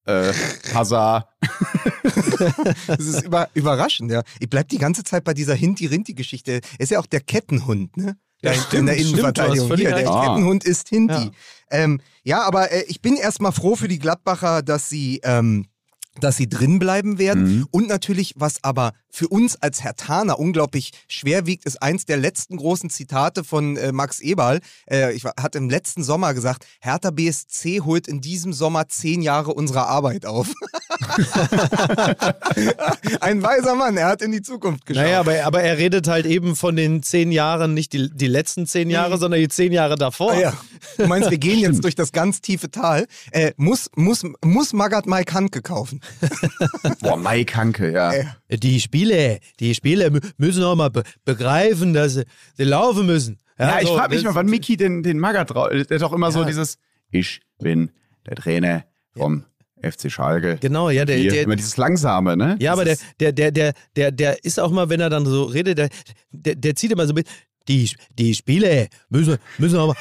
[0.06, 0.34] äh,
[0.74, 1.28] Hazard.
[2.88, 4.24] Das ist über, überraschend, ja.
[4.40, 6.54] Ich bleib die ganze Zeit bei dieser Hinti-Rinti-Geschichte.
[6.54, 8.18] Er ist ja auch der Kettenhund, ne?
[8.42, 9.68] Ja, Da in stimmt, der stimmt, Innenverteidigung.
[9.68, 10.10] völlig Hier, der.
[10.10, 10.26] Ah.
[10.28, 11.14] Kettenhund ist Hinti.
[11.14, 11.32] Ja.
[11.70, 15.68] Ähm, ja, aber äh, ich bin erstmal froh für die Gladbacher, dass sie, ähm,
[16.20, 17.58] dass sie drin bleiben werden.
[17.60, 17.68] Mhm.
[17.70, 22.58] Und natürlich, was aber für uns als Hertaner unglaublich schwer wiegt, ist eins der letzten
[22.58, 24.60] großen Zitate von äh, Max Eberl.
[24.90, 29.22] Äh, ich war- hatte im letzten Sommer gesagt, Hertha BSC holt in diesem Sommer zehn
[29.22, 30.48] Jahre unserer Arbeit auf.
[33.22, 35.04] Ein weiser Mann, er hat in die Zukunft geschaut.
[35.04, 38.68] Naja, aber, aber er redet halt eben von den zehn Jahren, nicht die, die letzten
[38.68, 40.34] zehn Jahre, sondern die zehn Jahre davor.
[40.34, 40.54] Ah, ja.
[40.98, 43.08] Du meinst, wir gehen jetzt durch das ganz tiefe Tal.
[43.32, 46.02] Äh, muss, muss, muss Magath Mike Handke kaufen?
[47.02, 48.12] Boah, Mike Hanke, ja.
[48.14, 48.26] Äh,
[48.58, 52.24] Die Spiele, die Spiele mü- müssen auch mal be begreifen, dass sie,
[52.56, 53.38] sie laufen müssen.
[53.58, 55.70] Ja, ich so, frage mich mal, wann Mickey den, den Magath drauf.
[55.72, 56.46] Der doch immer so Ja.
[56.48, 56.78] dieses
[57.10, 57.92] Ich bin
[58.28, 58.86] der Trainer
[59.16, 59.44] vom
[59.82, 60.58] FC Schalke.
[60.62, 62.56] Genau, ja, der, Hier, der, immer dieses Langsame, ne?
[62.60, 65.10] ja, Das aber der, ist- der, der, der, der, der ist auch mal, wenn er
[65.10, 65.90] dann so redet, der,
[66.32, 67.28] der, der zieht immer so mit.
[67.68, 69.96] Die, die Spiele müssen, müssen aber.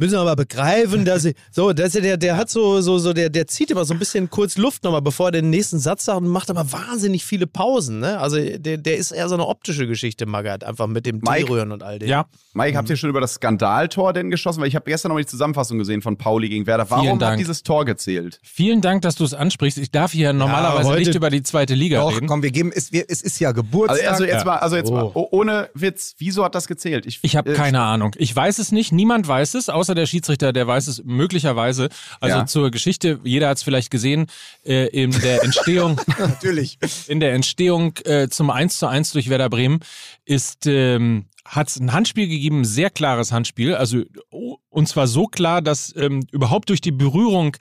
[0.00, 1.34] Müssen aber begreifen, dass sie.
[1.52, 3.98] So, dass er, der, der hat so, so, so, der, der zieht immer so ein
[3.98, 7.46] bisschen kurz Luft nochmal, bevor er den nächsten Satz sagt und macht aber wahnsinnig viele
[7.46, 8.18] Pausen, ne?
[8.18, 11.20] Also der, der ist eher so eine optische Geschichte, Magath, einfach mit dem?
[11.22, 12.08] T-Rühren und all dem.
[12.08, 12.24] Ja,
[12.54, 14.60] Mike, habt ihr schon über das Skandaltor denn geschossen?
[14.62, 16.88] Weil ich habe gestern noch die Zusammenfassung gesehen von Pauli gegen Werder.
[16.88, 17.38] Warum Vielen hat Dank.
[17.38, 18.40] dieses Tor gezählt?
[18.42, 19.76] vielen Dank, dass du es ansprichst.
[19.78, 22.26] Ich darf hier normalerweise heute- nicht über die zweite Liga doch, reden.
[22.26, 23.98] komm, wir geben, es, wir, es ist ja Geburtstag.
[24.00, 24.44] Also, also jetzt Ja.
[24.44, 25.10] mal, also jetzt mal, Oh.
[25.14, 27.04] oh, ohne Witz, wieso hat das gezählt?
[27.06, 28.14] Ich habe äh, keine Ahnung.
[28.16, 28.92] Ich weiß es nicht.
[28.92, 31.88] Niemand weiß es, außer der Schiedsrichter, der weiß es möglicherweise.
[32.20, 32.46] Also Ja.
[32.46, 34.26] zur Geschichte, jeder hat es vielleicht gesehen,
[34.64, 36.78] äh, in der Entstehung, Natürlich.
[37.08, 39.80] in der Entstehung äh, zum 1 zu 1 durch Werder Bremen
[40.24, 43.74] ist, ähm, hat es ein Handspiel gegeben, sehr klares Handspiel.
[43.74, 47.56] Also, oh, und zwar so klar, dass ähm, überhaupt durch die Berührung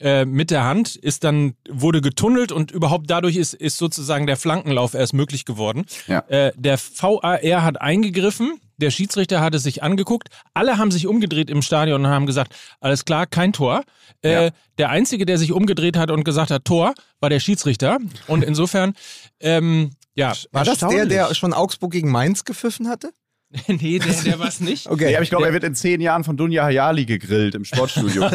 [0.00, 4.36] äh, mit der Hand ist dann, wurde getunnelt und überhaupt dadurch ist, ist sozusagen der
[4.36, 5.84] Flankenlauf erst möglich geworden.
[6.08, 6.20] Ja.
[6.28, 11.50] Äh, der VAR hat eingegriffen, der Schiedsrichter hat es sich angeguckt, alle haben sich umgedreht
[11.50, 13.82] im Stadion und haben gesagt, alles klar, kein Tor.
[14.22, 14.50] Äh, Ja.
[14.78, 17.98] Der Einzige, der sich umgedreht hat und gesagt hat, Tor, war der Schiedsrichter.
[18.26, 18.94] Und insofern,
[19.40, 20.32] ähm, ja.
[20.52, 23.10] War das der, der schon Augsburg gegen Mainz gepfiffen hatte?
[23.68, 24.86] nee, der, der war es nicht.
[24.90, 25.06] Okay.
[25.06, 28.28] Nee, aber ich glaube, er wird in zehn Jahren von Dunja Hayali gegrillt im Sportstudio.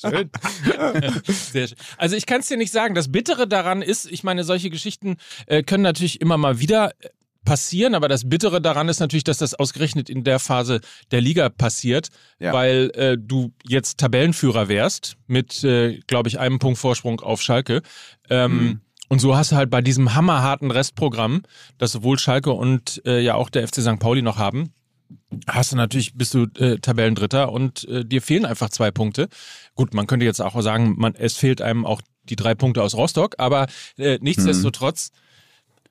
[0.00, 0.30] Schön.
[1.52, 1.76] Sehr schön.
[1.96, 2.94] Also ich kann es dir nicht sagen.
[2.94, 5.16] Das Bittere daran ist, ich meine, solche Geschichten
[5.46, 6.92] äh, können natürlich immer mal wieder
[7.44, 10.80] passieren, aber das Bittere daran ist natürlich, dass das ausgerechnet in der Phase
[11.10, 12.52] der Liga passiert, Ja.
[12.52, 17.82] weil äh, du jetzt Tabellenführer wärst mit, äh, glaube ich, einem Punkt Vorsprung auf Schalke.
[18.28, 21.42] Ähm, Und so hast du halt bei diesem hammerharten Restprogramm,
[21.78, 23.98] das sowohl Schalke und äh, ja auch der FC St.
[23.98, 24.72] Pauli noch haben,
[25.48, 29.28] hast du natürlich, bist du äh, Tabellendritter und äh, dir fehlen einfach zwei Punkte.
[29.74, 32.94] Gut, man könnte jetzt auch sagen, man, es fehlt einem auch die drei Punkte aus
[32.94, 33.66] Rostock, aber
[33.96, 35.10] äh, nichtsdestotrotz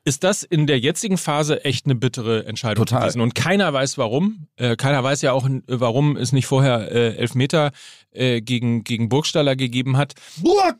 [0.04, 3.02] ist das in der jetzigen Phase echt eine bittere Entscheidung Total.
[3.02, 3.20] gewesen.
[3.20, 4.46] Und keiner weiß warum.
[4.56, 7.72] Äh, keiner weiß ja auch, warum es nicht vorher äh, Elfmeter
[8.12, 10.14] äh, gegen, gegen Burgstaller gegeben hat.
[10.38, 10.76] Burg!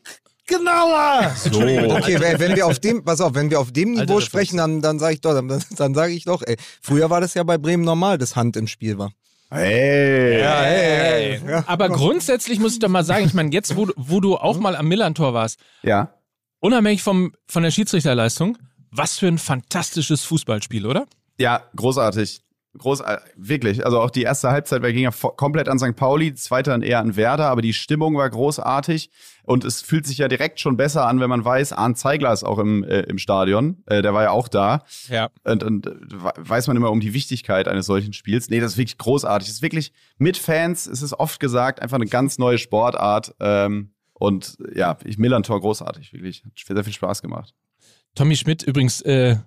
[0.47, 1.31] Genauer!
[1.37, 1.61] so.
[1.61, 4.25] Okay, wenn wir auf dem, pass auf, wenn wir auf dem Alter Niveau Reflex.
[4.25, 5.47] sprechen, dann, dann sage ich doch, dann,
[5.77, 8.67] dann sage ich doch, ey, früher war das ja bei Bremen normal, dass Hand im
[8.67, 9.11] Spiel war.
[9.51, 10.41] Hey.
[10.41, 11.41] hey, hey.
[11.47, 11.63] Ja.
[11.67, 14.57] Aber grundsätzlich muss ich doch mal sagen, ich meine, jetzt, wo, du- wo du auch
[14.59, 16.13] mal am Millantor warst, Ja.
[16.59, 18.57] unabhängig vom, von der Schiedsrichterleistung,
[18.91, 21.05] was für ein fantastisches Fußballspiel, oder?
[21.37, 22.41] Ja, großartig.
[22.77, 23.85] Groß, äh, wirklich.
[23.85, 25.93] Also auch die erste Halbzeit war ging ja komplett an St.
[25.97, 29.09] Pauli, die zweite dann eher an Werder, aber die Stimmung war großartig
[29.43, 32.45] und es fühlt sich ja direkt schon besser an, wenn man weiß, Arndt Zeigler ist
[32.45, 33.83] auch im, äh, im Stadion.
[33.87, 34.85] Äh, der war ja auch da.
[35.09, 35.29] Ja.
[35.43, 38.49] Und, und äh, we- weiß man immer um die Wichtigkeit eines solchen Spiels.
[38.49, 39.49] Nee, das ist wirklich großartig.
[39.49, 43.35] Es ist wirklich mit Fans, es ist oft gesagt, einfach eine ganz neue Sportart.
[43.41, 46.43] Ähm, und ja, ich Millantor großartig, wirklich.
[46.45, 47.53] Hat sehr viel Spaß gemacht.
[48.15, 49.37] Tommy Schmidt übrigens, äh,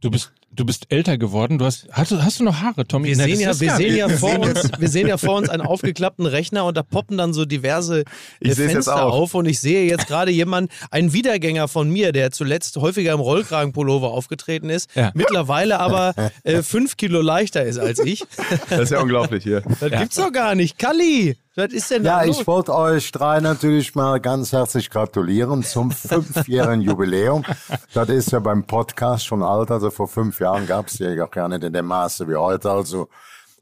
[0.00, 1.56] du bist, du bist älter geworden.
[1.58, 3.08] Du hast, hast, du, hast du noch Haare, Tommy?
[3.08, 5.62] Wir Na, sehen, ja, wir, sehen ja vor uns, wir sehen ja vor uns einen
[5.62, 8.04] aufgeklappten Rechner und da poppen dann so diverse äh,
[8.40, 9.14] Ich jetzt Fenster auch.
[9.14, 13.20] auf und ich sehe jetzt gerade jemanden, einen Wiedergänger von mir, der zuletzt häufiger im
[13.20, 15.10] Rollkragenpullover aufgetreten ist, Ja.
[15.14, 18.24] mittlerweile aber äh, fünf Kilo leichter ist als ich.
[18.68, 19.62] Das ist ja unglaublich hier.
[19.80, 20.78] Das gibt's doch gar nicht.
[20.78, 21.36] Kalli!
[21.56, 22.40] Was ist denn Ja, los?
[22.40, 27.44] ich wollte euch drei natürlich mal ganz herzlich gratulieren zum fünfjährigen Jubiläum.
[27.92, 29.70] Das ist ja beim Podcast schon alt.
[29.70, 32.70] Also vor fünf Jahren gab es ja auch gar nicht in dem Maße wie heute.
[32.70, 33.08] Also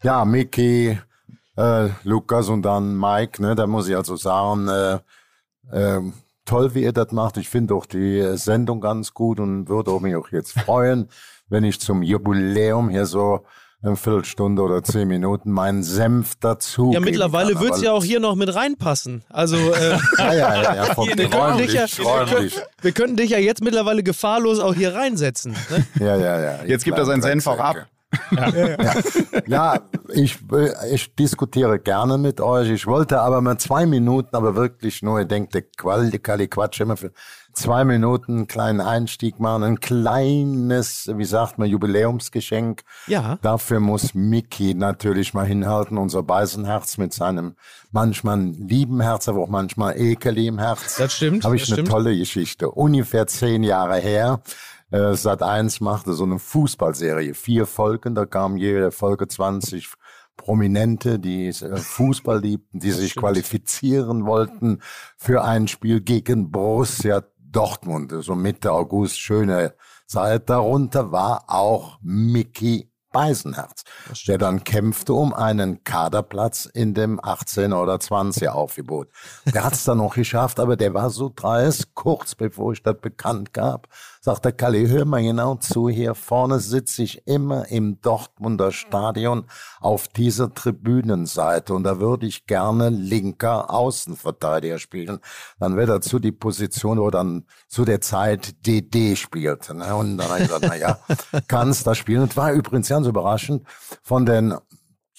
[0.03, 0.99] ja, Mickey,
[1.57, 3.43] äh, Lukas und dann Mike.
[3.43, 4.99] Ne, da muss ich also sagen, äh,
[5.71, 6.01] äh,
[6.47, 7.37] toll, wie ihr das macht.
[7.37, 11.11] Ich finde auch die Sendung ganz gut und würde mich auch jetzt freuen,
[11.51, 13.45] wenn ich zum Jubiläum hier so
[13.83, 18.21] eine Viertelstunde oder zehn Minuten meinen Senf dazu Ja, mittlerweile wird's Aber- ja auch hier
[18.21, 19.25] noch mit reinpassen.
[19.29, 23.31] Also, äh, Ja, ja, ja, ja, vom wir, könnten dich ja, räumlich, wir könnten dich
[23.31, 25.57] ja jetzt mittlerweile gefahrlos auch hier reinsetzen.
[25.71, 25.87] Ne?
[25.99, 26.65] Ja, ja, ja.
[26.65, 27.87] Jetzt gibt er seinen Senf auch ab.
[29.47, 29.81] Ja,
[30.13, 32.69] ich, äh, ich diskutiere gerne mit euch.
[32.71, 36.47] Ich wollte aber mal zwei Minuten, aber wirklich nur, ich denke, der Qual, die Kali
[36.49, 37.11] Quatsch immer für
[37.53, 39.63] zwei Minuten einen kleinen Einstieg machen.
[39.63, 42.83] Ein kleines, wie sagt man, Jubiläumsgeschenk.
[43.07, 43.39] Ja.
[43.43, 47.55] Dafür muss Mickey natürlich mal hinhalten, unser Beisenherz mit seinem
[47.91, 50.97] manchmal lieben Herz, aber auch manchmal ekelig im Herz.
[50.97, 51.89] Das stimmt, Habe ich eine stimmt.
[51.89, 52.71] tolle Geschichte.
[52.71, 54.41] Ungefähr zehn Jahre her.
[54.91, 57.35] Äh, Sat 1 machte so eine Fußballserie.
[57.35, 59.89] Vier Folgen, da kam jede Folge 20
[60.37, 64.81] Prominente, die äh, Fußball liebten, die sich qualifizieren wollten
[65.17, 67.23] für ein Spiel gegen Borussia
[67.53, 68.13] Dortmund.
[68.21, 69.75] So Mitte August, schöne
[70.07, 70.49] Zeit.
[70.51, 73.85] Darunter war auch Mickey Beisenherz,
[74.27, 79.09] der dann kämpfte um einen Kaderplatz in dem 18er oder 20er Aufgebot.
[79.55, 82.97] Der hat es dann noch geschafft, aber der war so dreist, kurz bevor ich das
[83.01, 83.89] bekannt gab,
[84.25, 89.47] sagte Kalli, hör mal genau zu, hier vorne sitze ich immer im Dortmunder Stadion
[89.81, 95.19] auf dieser Tribünenseite und da würde ich gerne linker Außenverteidiger spielen.
[95.59, 99.75] Dann wäre dazu die Position, wo dann zu der Zeit DD spielte.
[99.75, 99.93] Ne?
[99.93, 100.99] Und dann habe ich gesagt, na ja,
[101.49, 102.23] kannst da spielen.
[102.23, 103.67] Und war übrigens ganz überraschend,
[104.05, 104.55] von den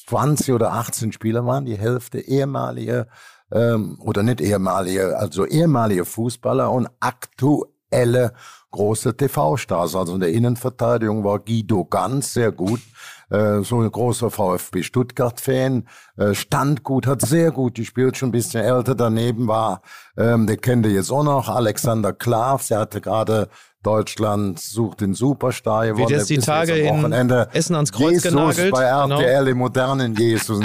[0.08, 3.08] 20 oder 18 Spielern waren die Hälfte ehemalige
[3.52, 8.32] ähm, oder nicht ehemalige, also ehemalige Fußballer und aktuelle
[8.74, 9.96] große TV-Stars.
[9.96, 12.82] Also in der Innenverteidigung war Guido Ganz sehr gut,
[13.30, 18.34] äh, so ein großer VfB Stuttgart-Fan, äh, stand gut, hat sehr gut gespielt, schon ein
[18.34, 18.96] bisschen älter.
[18.96, 19.82] Daneben war,
[20.18, 23.48] ähm, der kennt ihr jetzt auch noch, Alexander Klavs, der hatte gerade
[23.84, 25.98] Deutschland sucht den Superstar.
[25.98, 27.30] Wird jetzt die Tage am in.
[27.30, 29.20] Essen ans Kreuz Jesus genagelt, bei genau.
[29.20, 30.64] RTL, im modernen Jesus.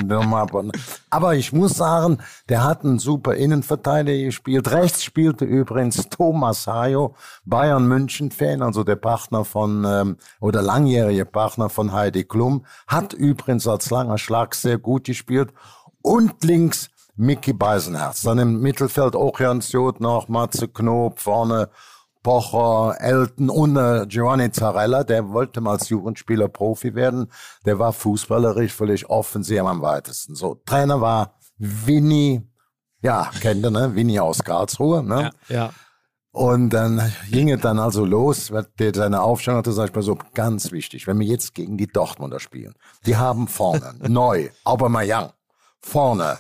[1.11, 4.71] Aber ich muss sagen, der hat einen super Innenverteidiger gespielt.
[4.71, 7.15] Rechts spielte übrigens Thomas Hayo,
[7.45, 13.67] Bayern München-Fan, also der Partner von, ähm, oder langjährige Partner von Heidi Klum, hat übrigens
[13.67, 15.53] als langer Schlag sehr gut gespielt.
[16.03, 16.89] Und links
[17.19, 18.23] Mickey Beisenherz.
[18.23, 21.69] Dann im Mittelfeld auch Jans Jod noch, Matze Knob, vorne
[22.23, 27.31] Pocher, Elton und äh, Giovanni Zarella, der wollte mal als Jugendspieler Profi werden.
[27.65, 30.35] Der war fußballerisch völlig offensiv am weitesten.
[30.35, 32.43] So, Trainer war Winnie,
[33.03, 33.95] ja, kennt ihr, ne?
[33.95, 35.31] Winnie aus Karlsruhe, ne?
[35.49, 35.71] Ja.
[36.31, 40.03] Und dann ging es dann also los, weil der seine Aufstellung hatte, sag ich mal
[40.03, 42.75] so, ganz wichtig, wenn wir jetzt gegen die Dortmunder spielen,
[43.07, 45.33] die haben vorne neu Aubameyang,
[45.81, 46.39] vorne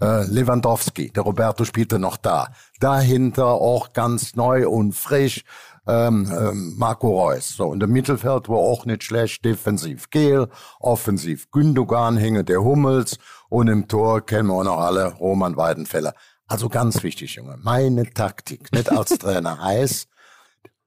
[0.00, 2.48] äh, Lewandowski, der Roberto spielte noch da,
[2.80, 5.44] dahinter auch ganz neu und frisch
[5.86, 7.50] ähm, ähm, Marco Reus.
[7.50, 10.48] So, und im Mittelfeld war auch nicht schlecht, defensiv Gehl,
[10.78, 16.14] offensiv Gündogan, hinge der Hummels und im Tor kennen wir auch noch alle Roman Weidenfeller.
[16.46, 20.08] Also ganz wichtig, Junge, meine Taktik, nicht als Trainer heiß,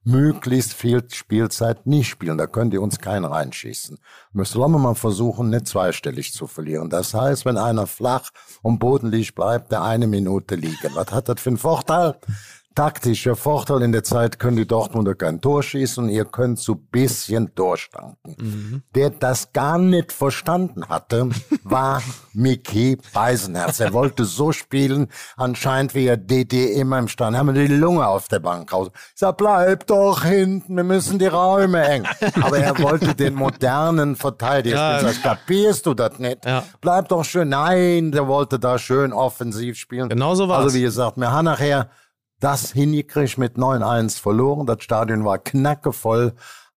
[0.04, 2.38] möglichst viel Spielzeit nicht spielen.
[2.38, 3.98] Da könnt ihr uns keinen reinschießen.
[4.32, 6.90] Müsst ihr mal versuchen, nicht zweistellig zu verlieren.
[6.90, 8.30] Das heißt, wenn einer flach
[8.62, 10.96] und bodenlich bleibt, der eine Minute liegen.
[10.96, 12.16] Was hat das für einen Vorteil?
[12.76, 16.76] Taktischer Vorteil in der Zeit können die Dortmunder kein Tor schießen und ihr könnt so
[16.76, 18.84] bisschen durchstanken.
[18.96, 21.30] Der das gar nicht verstanden hatte,
[21.64, 22.02] war
[22.34, 23.80] Mickey Beisenherz.
[23.80, 25.08] Er wollte so spielen,
[25.38, 27.38] anscheinend wie er DD immer im Stand.
[27.38, 28.90] Haben wir die Lunge auf der Bank raus.
[28.94, 32.08] Ich sag, bleib doch hinten, wir müssen die Räume eng.
[32.42, 34.98] Aber er wollte den modernen Verteidiger Ja.
[35.00, 35.14] spielen.
[35.14, 36.46] Sag, kapierst du das nicht?
[36.46, 36.64] Ja.
[36.82, 37.50] Bleib doch schön.
[37.50, 40.10] Nein, der wollte da schön offensiv spielen.
[40.10, 40.64] Genau so war's.
[40.64, 41.90] Also wie gesagt, wir haben nachher
[42.44, 44.66] das hingekriegt mit 9-1 verloren.
[44.66, 46.34] Das Stadion war knackevoll.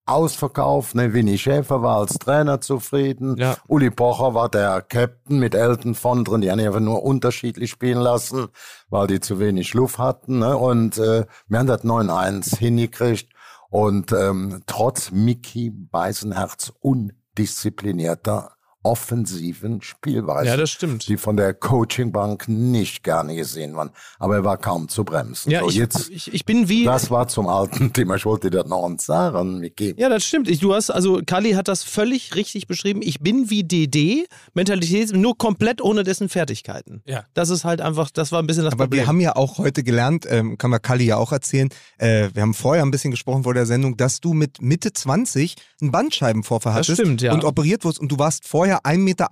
[0.09, 3.37] Ausverkauft, ne, Winnie Schäfer war als Trainer zufrieden.
[3.39, 3.57] Ja.
[3.67, 6.43] Uli Pocher war der Captain mit Elton von drin.
[6.43, 8.47] Die haben einfach nur unterschiedlich spielen lassen,
[8.89, 10.39] weil die zu wenig Luft hatten.
[10.39, 10.57] Ne?
[10.57, 13.33] Und äh, wir haben das 9-1 hingekriegt.
[13.69, 18.56] Und ähm, trotz Mickey Beisenherz undisziplinierter
[18.87, 20.47] offensiven Spielweise.
[20.47, 21.09] Ja, das stimmt.
[21.09, 23.91] Die von der Coachingbank nicht gerne gesehen waren.
[24.21, 25.51] Aber er war kaum zu bremsen.
[25.51, 26.85] Ja, so, ich, jetzt, ich, ich bin wie.
[26.85, 28.15] das war zum alten Thema.
[28.15, 29.95] Ich wollte dir noch eins sagen, Miki.
[29.99, 30.49] Ja, das stimmt.
[30.49, 33.01] Ich, du hast, also Kali hat das völlig richtig beschrieben.
[33.03, 37.03] Ich bin wie DD, Mentalität, nur komplett ohne dessen Fertigkeiten.
[37.07, 37.25] Ja.
[37.35, 39.01] Das ist halt einfach, das war ein bisschen das Aber Problem.
[39.01, 42.43] wir haben ja auch heute gelernt, ähm, kann man Kali ja auch erzählen, äh, wir
[42.43, 46.75] haben vorher ein bisschen gesprochen vor der Sendung, dass du mit Mitte 20 einen Bandscheibenvorfall
[46.75, 47.33] Das hattest stimmt, ja.
[47.33, 49.29] und operiert wurdest und du warst vorher 1,98 Meter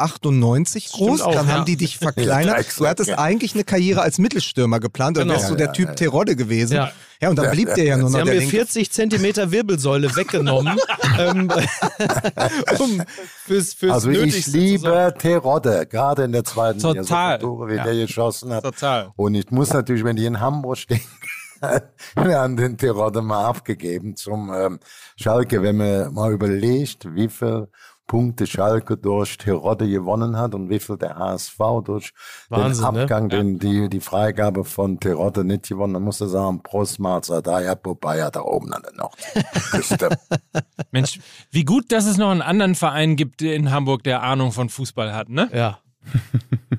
[0.93, 1.55] groß, auch, dann ja.
[1.55, 2.67] haben die dich verkleinert.
[2.77, 3.19] Du hattest ja.
[3.19, 5.37] eigentlich eine Karriere als Mittelstürmer geplant, oder Genau.
[5.37, 5.97] wärst du der Typ ja, ja.
[5.97, 6.75] Terodde gewesen.
[6.75, 6.93] Ja.
[7.21, 9.51] Ja, und dann blieb dir ja nur Sie noch haben der mir linke 40 Zentimeter
[9.51, 10.79] Wirbelsäule weggenommen,
[11.19, 11.51] ähm,
[12.79, 13.03] um
[13.47, 14.65] fürs, fürs Also ich Nötigste sorgen.
[14.67, 16.93] liebe Terodde, gerade in der zweiten Liga.
[16.93, 17.39] So Total.
[17.39, 17.85] Tore, wie Ja.
[17.85, 18.65] der geschossen hat.
[18.65, 19.11] Total.
[19.17, 21.01] Und ich muss natürlich, wenn die in Hamburg stehen,
[22.17, 24.81] wir haben den Terodde mal abgegeben zum ähm,
[25.17, 25.63] Schalke.
[25.63, 27.69] Wenn man mal überlegt, wie viel
[28.07, 32.13] Punkte Schalke durch Terodde gewonnen hat und wie viel der HSV durch
[32.49, 33.03] Wahnsinn, den ne?
[33.03, 37.47] Abgang, den, die, die Freigabe von Terodde nicht gewonnen, dann musst du sagen, Prost Mahlzeit,
[37.47, 40.11] da ja, Popeye da oben an der Nordküste.
[40.91, 41.19] Mensch,
[41.51, 45.15] wie gut, dass es noch einen anderen Verein gibt in Hamburg, der Ahnung von Fußball
[45.15, 45.49] hat, ne?
[45.53, 45.79] Ja.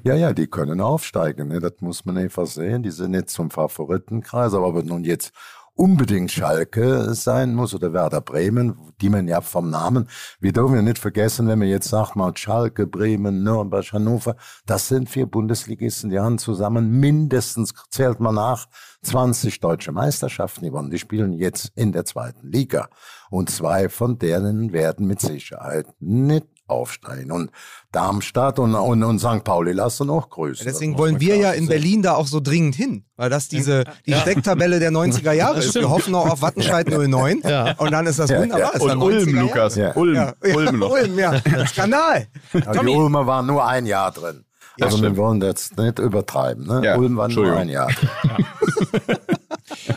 [0.03, 1.59] Ja, ja, die können aufsteigen, ne?
[1.59, 2.83] das muss man einfach sehen.
[2.83, 5.33] Die sind nicht zum Favoritenkreis, aber es nun jetzt
[5.75, 10.09] unbedingt Schalke sein muss oder Werder Bremen, die man ja vom Namen,
[10.39, 14.87] wir dürfen ja nicht vergessen, wenn man jetzt sagt mal Schalke, Bremen, Nürnberg, Hannover, das
[14.87, 18.67] sind vier Bundesligisten, die haben zusammen mindestens, zählt man nach,
[19.05, 20.89] 20 deutsche Meisterschaften gewonnen.
[20.89, 22.89] Die spielen jetzt in der zweiten Liga.
[23.29, 27.31] Und zwei von denen werden mit Sicherheit nicht aufsteigen.
[27.31, 27.51] Und
[27.91, 29.43] Darmstadt und, und, und St.
[29.43, 30.65] Pauli lassen auch grüßen.
[30.65, 31.67] Deswegen wollen wir ja in sehen.
[31.69, 35.75] Berlin da auch so dringend hin, weil das diese die Stecktabelle der 90er Jahre ist.
[35.75, 37.73] Wir hoffen auch auf Wattenscheid 09 Ja.
[37.77, 38.59] und dann ist das Ja, wunderbar.
[38.59, 38.69] ja.
[38.71, 39.41] Ist Und Ulm, 90er Jahre.
[39.47, 39.75] Lukas.
[39.75, 39.95] Ja.
[39.95, 40.15] Ulm.
[40.15, 40.91] Ja, ja, Ulm noch.
[40.91, 41.41] Ulm, ja.
[41.67, 42.27] Skandal.
[42.53, 44.43] Die Ulmer waren nur ein Jahr drin.
[44.81, 46.65] also wir wollen das nicht übertreiben.
[46.67, 46.81] Ne?
[46.83, 48.45] Ja, Ulm war nur ein Jahr drin.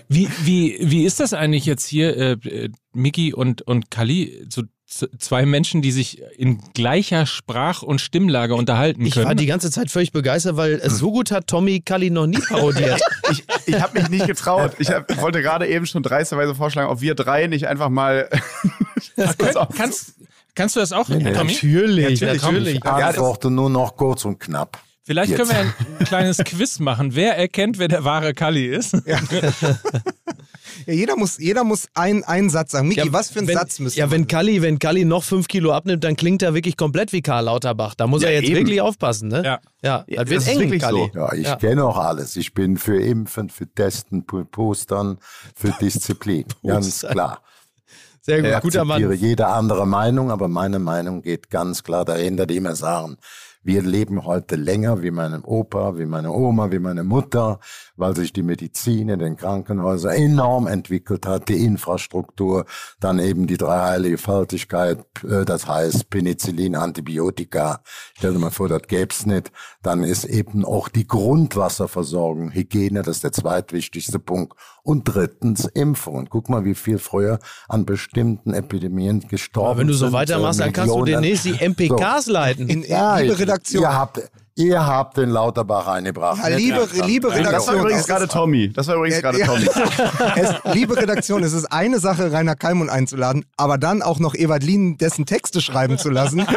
[0.09, 4.63] Wie, wie, wie ist das eigentlich jetzt hier, äh, äh, Miki und, und Kali, so
[4.89, 9.27] zwei Menschen, die sich in gleicher Sprach- und Stimmlage unterhalten Ich können?
[9.27, 13.01] war die ganze Zeit völlig begeistert, weil so gut hat Tommy Kali noch nie parodiert.
[13.31, 14.73] Ich, ich habe mich nicht getraut.
[14.79, 18.31] Ich, hab, ich wollte gerade eben schon dreisterweise vorschlagen, ob wir drei nicht einfach mal.
[19.37, 19.69] Pass auf.
[19.77, 20.15] kannst,
[20.55, 21.17] kannst du das auch, nee.
[21.35, 21.53] Tommy?
[21.53, 22.55] natürlich, komm.
[22.55, 22.77] natürlich.
[22.77, 24.81] Ich antworte nur noch kurz und knapp.
[25.09, 25.39] Vielleicht Jetzt.
[25.39, 27.15] können wir ein kleines Quiz machen.
[27.15, 28.93] Wer erkennt, wer der wahre Kali ist?
[30.87, 32.89] Ja, jeder muss, jeder muss ein- einen Satz sagen.
[32.89, 35.25] Miki, Ja, was für einen wenn, Satz müssen Ja, wir wenn Kali, wenn Kali noch
[35.25, 37.95] fünf Kilo abnimmt, dann klingt er wirklich komplett wie Karl Lauterbach.
[37.95, 38.57] Da muss Ja, er jetzt eben.
[38.61, 39.43] wirklich aufpassen, ne?
[39.45, 39.61] Ja.
[39.83, 41.11] Ja, Ja, das wird das ist eng, wirklich Kali.
[41.13, 41.19] so.
[41.19, 41.57] Ja, ich Ja.
[41.57, 42.37] kenne auch alles.
[42.37, 45.19] Ich bin für Impfen, für Testen, für Postern,
[45.55, 46.45] für Disziplin.
[46.63, 47.41] Ganz klar.
[48.21, 49.19] Sehr gut, Ich guter akzeptiere Mann.
[49.19, 53.17] jede andere Meinung, aber meine Meinung geht ganz klar dahinter, die immer sagen,
[53.63, 57.61] wir leben heute länger wie meine Opa, wie meine Oma, wie meine Mutter,
[57.99, 62.65] weil sich die Medizin in den Krankenhäusern enorm entwickelt hat, die Infrastruktur,
[63.01, 67.81] dann eben die Dreiheiligfaltigkeit, äh, das heißt Penicillin, Antibiotika.
[68.17, 69.51] Stell dir mal vor, das gäb's nicht.
[69.83, 74.55] Dann ist eben auch die Grundwasserversorgung, Hygiene, das ist der zweitwichtigste Punkt.
[74.83, 76.29] Und drittens Impfungen.
[76.31, 77.39] Guck mal, wie viel früher
[77.69, 81.59] an bestimmten Epidemien gestorben Aber wenn du so sind, weitermachst, dann kannst du demnächst die
[81.61, 82.69] MPKs leiten.
[82.69, 83.83] In, Ja, liebe ich- Redaktion.
[83.83, 86.39] Ihr habt, ihr habt den Lauterbach eingebracht.
[86.43, 87.77] Ja, liebe, liebe Das war Redaktion.
[87.81, 88.73] übrigens es gerade ist- Tommy.
[88.73, 89.47] Das war übrigens gerade Ja.
[89.47, 89.67] Tommy.
[90.37, 94.99] es, liebe Redaktion, es ist eine Sache, Rainer Kallmund einzuladen, aber dann auch noch Evalin
[94.99, 96.45] dessen Texte schreiben zu lassen.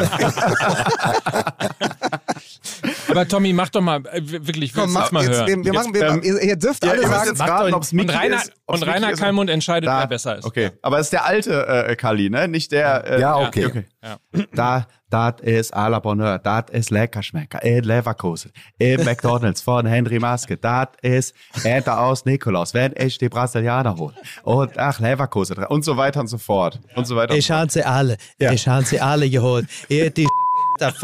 [3.08, 5.46] Aber Tommy, mach doch mal, äh, wirklich, Komm, mach mal jetzt, hören.
[5.48, 7.82] wir, wir machen, wir, ähm, ihr, ihr dürft Ja, alle ihr sagen, jetzt raten, ob
[7.82, 8.52] es und Mickey Rainer, ist.
[8.66, 9.18] ob's und Mickey Rainer ist.
[9.20, 10.44] Kallmund entscheidet, Da- wer besser ist.
[10.44, 12.48] Okay, aber es ist der alte äh, Kali, ne?
[12.48, 13.04] Nicht der.
[13.06, 13.66] Äh, Ja, okay.
[13.66, 13.84] okay.
[14.02, 14.16] Ja.
[14.54, 20.18] Da, das ist à la Bonheur, das ist Leckerschmecker, in Leverkusen, im McDonalds von Henry
[20.18, 21.34] Maske, das ist
[21.64, 24.14] Ente aus Nikolaus, wenn ich die Brasilianer hole.
[24.42, 25.64] Und ach, Leverkusen.
[25.66, 26.80] Und so weiter und so fort.
[26.94, 27.34] Und so weiter.
[27.34, 28.16] Ich habe sie alle.
[28.38, 29.66] Ich habe sie alle geholt.
[29.88, 30.26] Ihr die
[30.80, 30.94] der,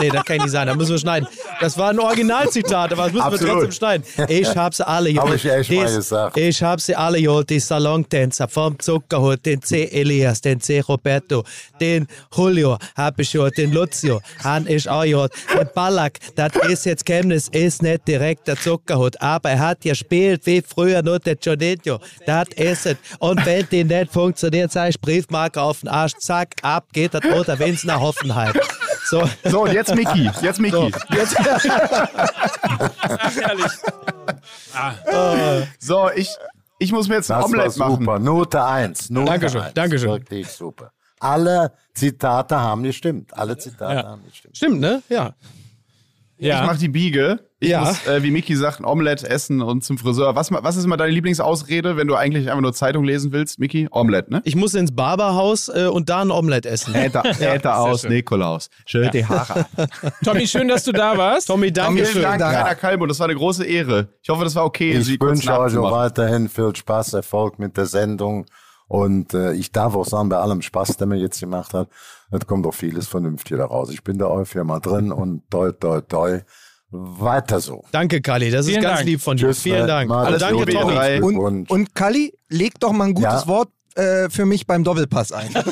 [0.00, 1.28] nee, das kann nicht sein, da müssen wir schneiden.
[1.60, 3.52] Das war ein Originalzitat, aber das müssen wir Absolut.
[3.54, 4.04] trotzdem schneiden.
[4.28, 5.30] Ich habe sie alle geholt.
[5.30, 6.36] Hab ich echt mal gesagt.
[6.36, 9.84] Ich habe sie alle geholt, die Salontänzer vom Zuckerhut, den C.
[9.84, 10.80] Elias, den C.
[10.80, 11.44] Roberto,
[11.80, 15.32] den Julio habe ich geholt, den Lucio, han ich auch geholt.
[15.56, 20.44] Den Ballack, das ist jetzt Chemnitz, ist nicht direkt der Zuckerhut, aber er hat gespielt
[20.46, 21.98] wie früher nur der Jorginho.
[22.26, 22.96] Das ist es.
[23.18, 27.24] Und wenn die nicht funktioniert, sag ich Briefmarke auf den Arsch, zack, ab geht das
[27.24, 28.52] oder wenn's nach Hoffenheim.
[29.04, 29.28] So.
[29.44, 30.30] So, und jetzt Mickey.
[30.40, 30.92] Jetzt Mickey.
[31.10, 31.36] Jetzt,
[33.08, 33.72] Ach, herrlich.
[35.78, 36.28] So, ich,
[36.78, 37.96] ich muss mir jetzt ein Das war Omelette machen.
[38.00, 38.18] super.
[38.18, 39.10] Note 1.
[39.10, 39.74] Note Dankeschön, 1.
[39.74, 40.10] Dankeschön.
[40.10, 40.92] Wirklich super.
[41.20, 43.36] alle Zitate haben gestimmt.
[43.36, 44.04] Alle Zitate Ja.
[44.08, 44.56] haben gestimmt.
[44.56, 45.02] Stimmt, ne?
[45.08, 45.34] Ja.
[46.38, 47.40] Ich mach die Biege.
[47.62, 47.80] Ich Ja.
[47.84, 50.34] muss, äh, wie Miki sagt, ein Omelette essen und zum Friseur.
[50.34, 53.86] Was, was ist immer deine Lieblingsausrede, wenn du eigentlich einfach nur Zeitung lesen willst, Miki?
[53.92, 54.42] Omelette, ne?
[54.44, 56.94] Ich muss ins Barberhaus äh, und da ein Omelett essen.
[56.94, 58.10] Äther, Äther aus, schön.
[58.12, 58.68] Nikolaus.
[58.84, 59.66] Schön die Haare.
[60.24, 61.46] Tommy, schön, dass du da warst.
[61.46, 62.56] Tommy, danke Vielen Dank, Dank.
[62.56, 63.06] Rainer Kalmo.
[63.06, 64.08] Das war eine große Ehre.
[64.22, 67.76] Ich hoffe, das war okay, Ich Sie wünsche euch auch weiterhin viel Spaß, Erfolg mit
[67.76, 68.46] der Sendung.
[68.88, 71.88] Und äh, ich darf auch sagen, bei allem Spaß, den man jetzt gemacht hat,
[72.30, 73.90] es kommt auch vieles Vernünftige daraus.
[73.90, 76.40] Ich bin da euch mal drin und toi, toi, toi.
[76.92, 77.82] Weiter so.
[77.90, 78.50] Danke, Kali.
[78.50, 79.08] Das ist Vielen ganz Dank.
[79.08, 79.46] lieb von dir.
[79.48, 80.10] Tschüss, Vielen Dank.
[80.10, 81.20] Und danke, Gute, Tommy.
[81.22, 83.46] Und, Und- und Kalli, leg doch mal ein gutes Ja.
[83.46, 85.50] Wort äh, für mich beim Doppelpass ein.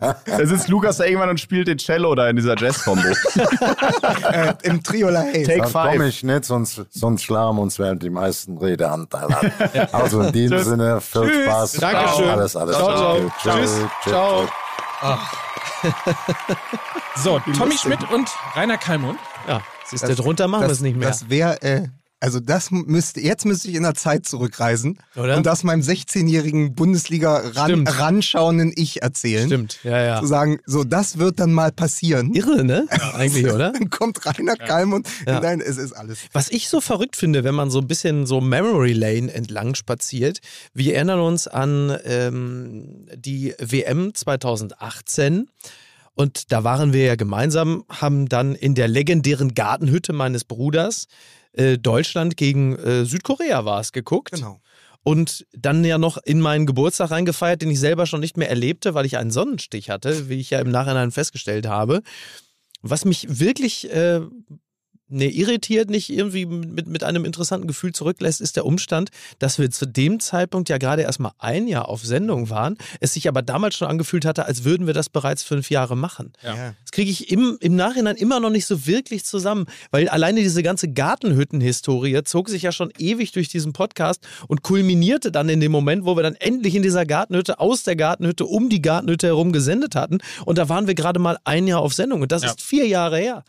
[0.00, 3.02] Da sitzt Lukas da irgendwann und spielt den Cello da in dieser Jazz-Kombo.
[4.32, 5.44] äh, Im Trio La Haye.
[5.44, 5.92] Take Dann five.
[5.92, 9.52] komme ich nicht, sonst, sonst schlagen wir uns während die meisten Redeanteil an.
[9.92, 10.58] Also in diesem.
[10.64, 11.44] Sinne, viel Tschüss.
[11.44, 11.72] Spaß.
[11.74, 12.28] Dankeschön.
[12.28, 12.76] Alles, alles.
[12.76, 13.14] Ciao, ciao.
[13.20, 13.32] Gute.
[13.42, 13.72] Tschüss.
[14.04, 14.48] Ciao.
[17.16, 19.18] So, Tommy Schmidt und Rainer Kalmund.
[19.46, 21.08] Ja, siehst du, drunter machen wir es nicht mehr.
[21.08, 21.88] Das wäre, äh,
[22.18, 25.36] also das müsste, jetzt müsste ich in der Zeit zurückreisen Oder?
[25.36, 29.46] und das meinem 16-jährigen Bundesliga-ranschauenden ran, ranschauenden Ich erzählen.
[29.46, 30.20] Stimmt, ja, ja.
[30.20, 32.32] Zu sagen, so, das wird dann mal passieren.
[32.34, 32.86] Irre, ne?
[33.14, 33.72] Eigentlich, oder?
[33.72, 35.06] Dann kommt Rainer Kalmund.
[35.26, 35.40] Ja.
[35.40, 36.18] Nein, es ist alles.
[36.32, 40.38] Was ich so verrückt finde, wenn man so ein bisschen so Memory Lane entlang spaziert,
[40.72, 45.48] wir erinnern uns an ähm, die WM 2018
[46.14, 51.08] und da waren wir ja gemeinsam, haben dann in der legendären Gartenhütte meines Bruders
[51.56, 54.32] äh, Deutschland gegen äh, Südkorea war es geguckt.
[54.32, 54.60] Genau.
[55.02, 58.94] Und dann ja noch in meinen Geburtstag reingefeiert, den ich selber schon nicht mehr erlebte,
[58.94, 62.02] weil ich einen Sonnenstich hatte, wie ich ja im Nachhinein festgestellt habe.
[62.82, 64.20] Was mich wirklich äh,
[65.08, 69.70] ne, irritiert, nicht irgendwie mit, mit einem interessanten Gefühl zurücklässt, ist der Umstand, dass wir
[69.70, 73.42] zu dem Zeitpunkt ja gerade erst mal ein Jahr auf Sendung waren, es sich aber
[73.42, 76.32] damals schon angefühlt hatte, als würden wir das bereits fünf Jahre machen.
[76.42, 76.74] Ja.
[76.82, 80.62] Das kriege ich im, im Nachhinein immer noch nicht so wirklich zusammen, weil alleine diese
[80.62, 85.72] ganze Gartenhütten-Historie zog sich ja schon ewig durch diesen Podcast und kulminierte dann in dem
[85.72, 89.52] Moment, wo wir dann endlich in dieser Gartenhütte, aus der Gartenhütte, um die Gartenhütte herum
[89.52, 90.18] gesendet hatten.
[90.44, 92.50] Und da waren wir gerade mal ein Jahr auf Sendung und das Ja.
[92.50, 93.44] ist vier Jahre her.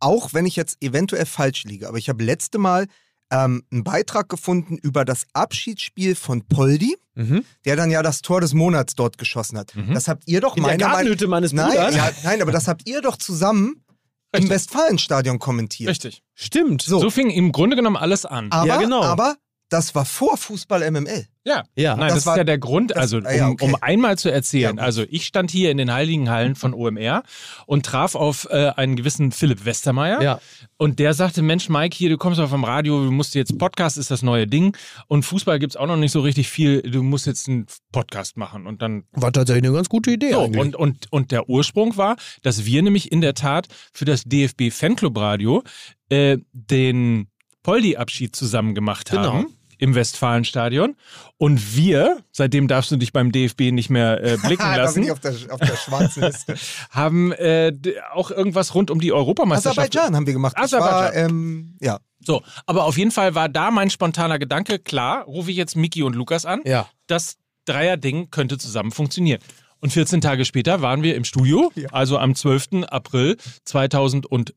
[0.00, 2.86] Auch wenn ich jetzt eventuell falsch liege, aber ich habe letzte Mal
[3.30, 7.44] ähm, einen Beitrag gefunden über das Abschiedsspiel von Poldi, Mhm.
[7.64, 9.72] der dann ja das Tor des Monats dort geschossen hat.
[9.92, 11.96] Das habt ihr doch In der meiner Meinung Gartenhütte meines nein, Bruders?
[11.96, 13.84] ja, nein, aber das habt ihr doch zusammen
[14.32, 15.90] im Westfalenstadion kommentiert.
[15.90, 16.22] Richtig.
[16.34, 16.80] Stimmt.
[16.82, 17.00] So.
[17.00, 18.52] So fing im Grunde genommen alles an.
[18.52, 19.02] Aber, Ja, genau.
[19.02, 19.36] aber
[19.68, 21.26] das war vor Fußball MML.
[21.48, 21.64] Ja.
[21.76, 21.96] Ja.
[21.96, 23.64] Nein, Das das, war- ist ja der Grund, das- also um, ah ja, okay.
[23.64, 24.76] um einmal zu erzählen.
[24.76, 27.22] Ja, also ich stand hier in den Heiligen Hallen von OMR
[27.66, 30.22] und traf auf äh, einen gewissen Philipp Westermeier.
[30.22, 30.40] Ja.
[30.76, 33.98] Und der sagte, Mensch, Mike, hier, du kommst auf dem Radio, du musst jetzt, Podcast
[33.98, 34.76] ist das neue Ding.
[35.08, 38.66] Und Fußball gibt's auch noch nicht so richtig viel, du musst jetzt einen Podcast machen.
[38.66, 40.32] Und dann War tatsächlich eine ganz gute Idee.
[40.32, 40.60] so, eigentlich.
[40.60, 44.70] und, und, und der Ursprung war, dass wir nämlich in der Tat für das DFB
[44.70, 45.62] Fanclub Radio
[46.10, 47.28] äh, den
[47.62, 49.44] Poldi-Abschied zusammen gemacht Genau.
[49.78, 50.96] Im Westfalenstadion.
[51.36, 55.20] Und wir, seitdem darfst du dich beim DFB nicht mehr äh, blicken lassen, ich auf
[55.20, 56.56] der, auf der schwarzen Liste.
[56.90, 57.72] haben äh,
[58.12, 59.78] auch irgendwas rund um die Europameisterschaft.
[59.78, 60.56] Aserbaidschan haben wir gemacht.
[60.58, 61.30] Das war, Aserbaidschan.
[61.30, 61.98] ähm, ja.
[62.20, 66.02] So, aber auf jeden Fall war da mein spontaner Gedanke, klar, rufe ich jetzt Miki
[66.02, 66.60] und Lukas an.
[66.64, 66.88] Ja.
[67.06, 69.40] Das Dreier-Ding könnte zusammen funktionieren.
[69.80, 72.84] Und 14 Tage später waren wir im Studio, also am 12.
[72.88, 74.54] April 2017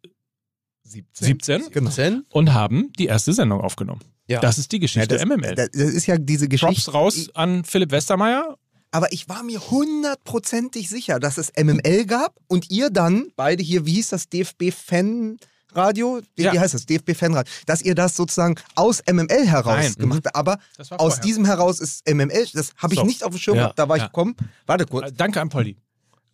[1.72, 1.90] Genau.
[1.92, 2.26] Zen?
[2.30, 4.02] und haben die erste Sendung aufgenommen.
[4.32, 4.40] Ja.
[4.40, 5.56] Das ist die Geschichte das, MML.
[5.56, 6.92] Das ist ja diese Geschichte.
[6.92, 8.58] Props raus an Philipp Westermeier.
[8.94, 13.86] Aber ich war mir hundertprozentig sicher, dass es MML gab und ihr dann, beide hier,
[13.86, 16.22] wie hieß das, DFB-Fan-Radio?
[16.36, 16.54] Wie, Ja.
[16.54, 16.86] wie heißt das?
[16.86, 17.50] DFB-Fan-Radio.
[17.66, 19.94] Dass ihr das sozusagen aus MML heraus Nein.
[19.98, 20.36] gemacht habt.
[20.36, 20.58] Aber
[20.98, 23.06] aus diesem heraus ist MML, das habe ich So.
[23.06, 23.62] nicht auf dem Schirm Ja.
[23.64, 24.04] gehabt, da war Ja.
[24.04, 24.36] ich gekommen.
[24.66, 25.10] Warte kurz.
[25.10, 25.78] Äh, Danke an Polly.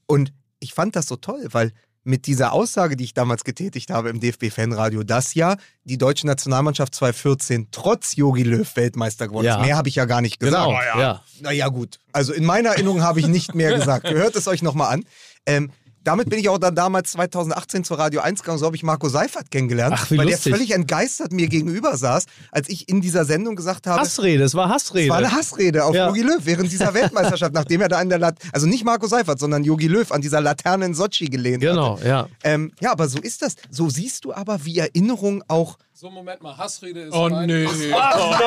[0.07, 1.71] Und ich fand das so toll, weil
[2.07, 6.95] mit dieser Aussage, die ich damals getätigt habe im DFB-Fanradio, dass ja die deutsche Nationalmannschaft
[6.95, 9.57] 2014 trotz Jogi Löw Weltmeister geworden Ja.
[9.59, 9.65] ist.
[9.65, 10.65] Mehr habe ich ja gar nicht gesagt.
[10.65, 10.99] Genau.
[10.99, 11.21] Ja.
[11.41, 11.99] Naja, gut.
[12.13, 14.09] Also in meiner Erinnerung habe ich nicht mehr gesagt.
[14.09, 15.03] Hört es euch nochmal an.
[15.45, 15.69] Ähm,
[16.07, 18.57] damit bin ich auch dann damals 2018 zur Radio 1 gegangen.
[18.57, 20.43] So habe ich Marco Seifert kennengelernt, Ach, wie weil lustig.
[20.45, 24.55] der völlig entgeistert mir gegenüber saß, als ich in dieser Sendung gesagt habe, Hassrede, es
[24.55, 25.09] war es Hassrede.
[25.09, 26.07] war eine Hassrede auf Ja.
[26.07, 29.39] Jogi Löw während dieser Weltmeisterschaft, nachdem er da an der Lat also nicht Marco Seifert,
[29.39, 32.07] sondern Jogi Löw an dieser Laterne in Sochi gelehnt Genau, hatte.
[32.07, 32.27] ja.
[32.43, 33.55] Ähm, ja, aber so ist das.
[33.69, 37.65] So siehst du aber, wie Erinnerung auch So, Moment mal, Hassrede ist Oh, mein, nö.
[37.65, 38.39] ist Ach,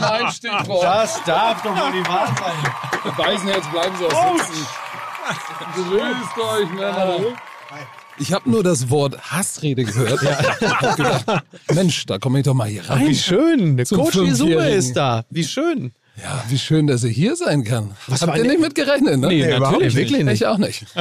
[0.00, 0.30] nein.
[0.32, 0.82] Stichwort.
[0.84, 3.14] Das darf doch wohl die Wahl sein.
[3.16, 4.66] Beißen jetzt, bleiben Sie auch sitzen.
[5.74, 7.18] Grüßt euch, Männer.
[8.18, 10.22] Ich habe nur das Wort Hassrede gehört.
[10.22, 10.38] Ja.
[10.80, 13.08] hab gedacht, Mensch, da komme ich doch mal hier rein.
[13.08, 13.76] wie schön.
[13.76, 15.24] Der Coach Isume ist da.
[15.30, 15.92] Wie schön.
[16.22, 17.90] Ja, wie schön, dass ich hier sein kann.
[18.06, 19.28] Was Habt ihr nicht mit gerechnet, ne?
[19.28, 20.10] Nee, Nee, überhaupt natürlich nicht.
[20.10, 20.34] Wirklich nicht.
[20.40, 20.86] Ich auch nicht.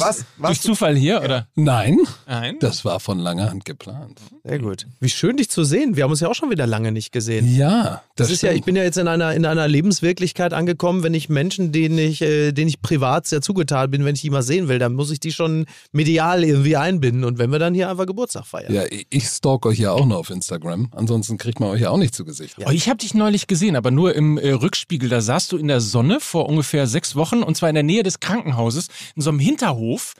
[0.00, 1.46] was, Durch Zufall hier, oder?
[1.54, 2.56] Nein, Nein.
[2.60, 4.20] das war von langer Hand geplant.
[4.44, 4.86] Sehr gut.
[5.00, 5.94] Wie schön, dich zu sehen.
[5.96, 7.54] Wir haben uns ja auch schon wieder lange nicht gesehen.
[7.54, 8.58] Ja, Das, das ist ja, stimmt.
[8.60, 12.22] ich bin ja jetzt in einer, in einer Lebenswirklichkeit angekommen, wenn ich Menschen, denen ich,
[12.22, 15.10] äh, denen ich privat sehr zugetan bin, wenn ich die mal sehen will, dann muss
[15.12, 17.22] ich die schon medial irgendwie einbinden.
[17.24, 18.72] Und wenn wir dann hier einfach Geburtstag feiern.
[18.74, 20.88] Ja, ich- stalk euch ja auch noch auf Instagram.
[20.94, 22.56] Ansonsten kriegt man euch ja auch nicht zu Gesicht.
[22.66, 25.08] Oh, ich habe dich neulich gesehen, aber nur im äh, Rückspiegel.
[25.08, 28.02] Da saßt du in der Sonne vor ungefähr sechs Wochen und zwar in der Nähe
[28.02, 30.14] des Krankenhauses, in so einem Hinterhof.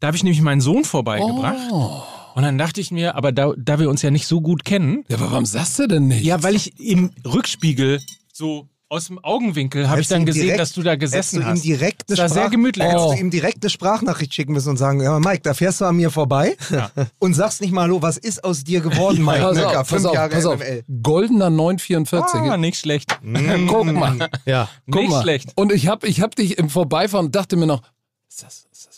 [0.00, 1.70] Da habe ich nämlich meinen Sohn vorbeigebracht.
[1.70, 2.02] Oh.
[2.34, 5.04] Und dann dachte ich mir, aber da, da wir uns ja nicht so gut kennen.
[5.08, 6.24] Ja, aber warum sagst du denn nicht?
[6.24, 8.00] Ja, weil ich im Rückspiegel
[8.32, 11.48] so aus dem Augenwinkel habe ich dann gesehen, direkt- dass du da gesessen du ihm
[11.48, 11.64] hast.
[11.64, 12.86] direkt eine das war sehr Sprach- gemütlich.
[12.86, 13.12] Hättest Oh.
[13.12, 15.96] du ihm direkt eine Sprachnachricht schicken müssen und sagen, ja Mike, da fährst du an
[15.96, 16.56] mir vorbei
[17.18, 20.04] und sagst nicht mal, hallo, was ist aus dir geworden, Mike pass Nöcker, auf, fünf
[20.06, 20.60] auf, Jahre pass auf.
[21.02, 22.40] Goldener 944.
[22.40, 23.18] Ah, nicht schlecht.
[23.66, 24.28] Guck mal.
[24.46, 24.68] Ja.
[24.90, 25.22] Guck Nicht mal.
[25.22, 25.52] schlecht.
[25.56, 27.82] Und ich hab, ich hab dich im Vorbeifahren und dachte mir noch,
[28.28, 28.93] ist das, ist das?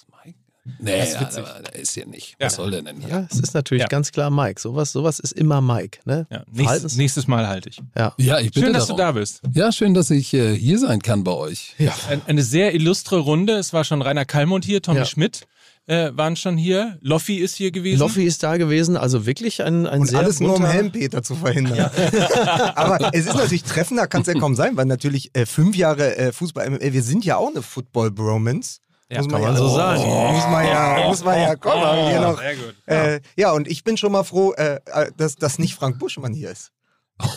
[0.79, 1.45] Nee, Das ist witzig.
[1.81, 2.37] ist hier nicht.
[2.39, 2.47] Ja.
[2.47, 3.09] Was soll der denn hier?
[3.09, 3.89] Ja, es ist natürlich Ja.
[3.89, 4.61] ganz klar Mike.
[4.61, 5.99] Sowas, sowas ist immer Mike.
[6.05, 6.27] Ne?
[6.31, 7.81] Ja, nächstes, Verhaltens- nächstes Mal halte ich.
[7.97, 8.13] ja.
[8.19, 8.97] Ja, ich bitte Schön, dass darum.
[8.99, 9.41] du da bist.
[9.55, 11.75] Ja, schön, dass ich äh, hier sein kann bei euch.
[11.79, 11.95] Ja.
[12.09, 13.55] Ein, eine sehr illustre Runde.
[13.55, 15.05] Es war schon Rainer Kallmund hier, Tommy Ja.
[15.05, 15.47] Schmidt
[15.89, 16.99] äh, waren schon hier.
[17.01, 18.01] Loffi ist hier gewesen.
[18.01, 21.37] Loffi ist da gewesen, also wirklich ein, ein Und sehr alles nur um Helmpeter zu
[21.37, 21.79] verhindern.
[22.75, 26.17] Aber es ist natürlich treffender, kann es ja kaum sein, weil natürlich äh, fünf Jahre
[26.17, 28.79] äh, Fußball, MML, wir sind ja auch eine Football-Bromance.
[29.09, 30.03] Ja, muss kann man so sagen.
[30.03, 32.39] Muss man ja, muss man ja, komm mal, hier noch.
[32.39, 32.75] Sehr gut.
[32.87, 36.33] Äh, ja, und ich bin schon mal froh, äh, äh, dass, dass nicht Frank Buschmann
[36.33, 36.73] hier ist.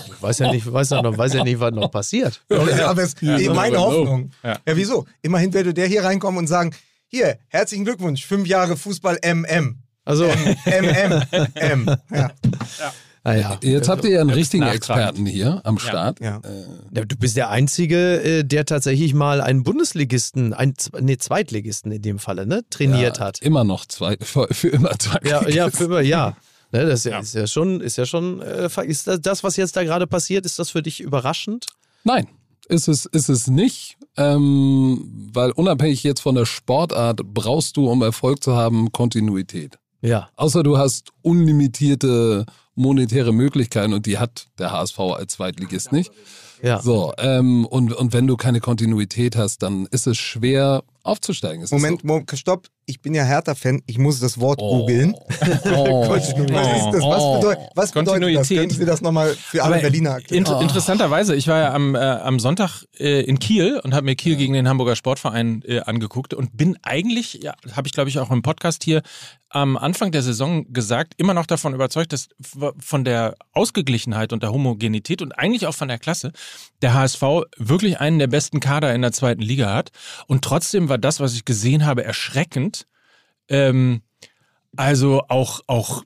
[0.07, 2.43] Ich weiß ja nicht, weiß ja noch, weiß ja nicht, was noch passiert.
[2.49, 3.78] Aber es Ja, ist so meine.
[3.78, 4.32] Hoffnung.
[4.43, 4.57] Ja.
[4.65, 4.76] Ja.
[4.76, 5.05] wieso?
[5.22, 6.76] Immerhin würde der hier reinkommen und sagen,
[7.07, 9.82] hier, herzlichen Glückwunsch, fünf Jahre Fußball MM.
[10.05, 11.24] Also, MM.
[11.55, 11.86] M.
[12.11, 12.32] Ja.
[12.82, 12.91] ah
[13.26, 13.57] ja.
[13.61, 14.63] Jetzt habt ihr ja einen bist richtigen.
[14.63, 16.20] Experten hier am Start.
[16.20, 16.41] Ja.
[16.93, 22.01] Ja, du bist der Einzige, äh, der tatsächlich mal einen Bundesligisten, einen nee, Zweitligisten in
[22.01, 23.41] dem Falle, ne, trainiert ja, hat.
[23.41, 25.20] Immer noch zwei, für, für immer zwei.
[25.28, 26.38] Ja, ja, für immer, ja.
[26.72, 27.20] Ne, das ist ja, Ja.
[27.20, 30.45] ist ja schon, ist ja schon, äh, ist das, das, was jetzt da gerade passiert,
[30.45, 31.65] ist das für dich überraschend?
[32.03, 32.28] Nein,
[32.67, 38.01] ist es, ist es nicht, ähm, weil unabhängig jetzt von der Sportart brauchst du, um
[38.01, 39.78] Erfolg zu haben, Kontinuität.
[40.01, 40.30] Ja.
[40.36, 42.45] Außer du hast unlimitierte
[42.76, 46.11] monetäre Möglichkeiten und die hat der HSV als Zweitligist nicht.
[46.61, 46.82] Ja.
[46.82, 51.63] So, ähm, und, und wenn du keine Kontinuität hast, dann ist es schwer aufzusteigen.
[51.63, 52.67] Ist das Moment, Moment, stopp.
[52.85, 53.81] Ich bin ja Hertha-Fan.
[53.85, 54.79] Ich muss das Wort Oh.
[54.79, 55.15] googeln.
[55.65, 56.07] Oh.
[56.07, 56.55] Kontinuität.
[56.55, 57.03] Was ist das?
[57.03, 57.35] Was, Oh.
[57.39, 58.47] bedeutet, was bedeutet das?
[58.49, 60.39] Können Sie das nochmal für alle Aber Berliner erklären?
[60.45, 64.15] Inter Interessanterweise, ich war ja am, äh, am Sonntag äh, in Kiel und habe mir
[64.15, 68.17] Kiel gegen den Hamburger Sportverein äh, angeguckt und bin eigentlich, ja, habe ich glaube ich
[68.19, 69.01] auch im Podcast hier
[69.51, 72.29] am Anfang der Saison gesagt, immer noch davon überzeugt, dass
[72.79, 76.31] von der Ausgeglichenheit und der Homogenität und eigentlich auch von der Klasse
[76.83, 77.21] der HSV
[77.57, 79.89] wirklich einen der besten Kader in der zweiten Liga hat.
[80.27, 82.85] Und trotzdem war das, was ich gesehen habe, erschreckend.
[83.47, 84.01] Ähm,
[84.75, 86.03] also auch, auch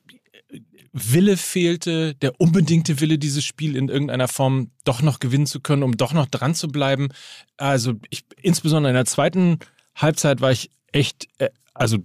[0.92, 5.82] Wille fehlte, der unbedingte Wille, dieses Spiel in irgendeiner Form doch noch gewinnen zu können,
[5.82, 7.08] um doch noch dran zu bleiben.
[7.56, 9.58] Also ich, insbesondere in der zweiten
[9.96, 11.98] Halbzeit war ich echt, äh, also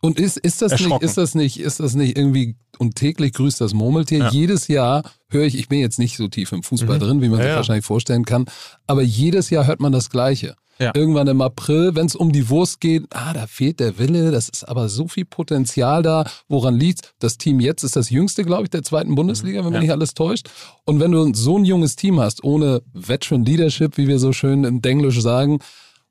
[0.00, 3.60] Und ist, ist, das nicht, ist das nicht, ist das nicht irgendwie, und täglich grüßt
[3.60, 4.18] das Murmeltier?
[4.20, 4.30] Ja.
[4.30, 7.00] Jedes Jahr höre ich, ich bin jetzt nicht so tief im Fußball Mhm.
[7.02, 7.56] drin, wie man Ja, sich ja.
[7.56, 8.46] wahrscheinlich vorstellen kann,
[8.86, 10.56] aber jedes Jahr hört man das Gleiche.
[10.78, 10.92] Ja.
[10.94, 14.48] Irgendwann im April, wenn es um die Wurst geht, ah, da fehlt der Wille, das
[14.48, 16.24] ist aber so viel Potenzial da.
[16.48, 19.74] Woran liegt Das Team jetzt ist das jüngste, glaube ich, der zweiten Bundesliga, wenn mich
[19.74, 19.80] Ja.
[19.80, 20.48] nicht alles täuscht.
[20.84, 24.64] Und wenn du so ein junges Team hast, ohne Veteran Leadership, wie wir so schön
[24.64, 25.58] im Denglisch sagen,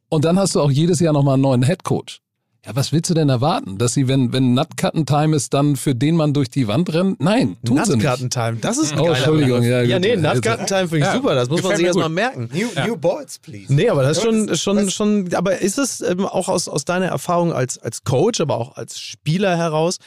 [0.09, 2.19] und dann hast du auch jedes Jahr nochmal einen neuen Headcoach.
[2.65, 3.77] Ja, was willst du denn erwarten?
[3.77, 7.21] Dass sie, wenn, wenn Nutcutten-Time ist, dann für den man durch die Wand rennt?
[7.21, 8.03] Nein, tun sie nicht.
[8.03, 11.35] Nutcutten-Time, das ist ein Oh, Entschuldigung, ja, Ja, nee, Also- Nutcutten-Time finde ich Ja, super,
[11.35, 12.49] das muss man sich erstmal merken.
[12.53, 12.87] New, Ja.
[12.87, 13.73] new Balls, please.
[13.73, 17.05] Nee, aber das ist schon, schon, schon, aber ist es ähm, auch aus, aus deiner
[17.07, 19.97] Erfahrung als, als Coach, aber auch als Spieler heraus,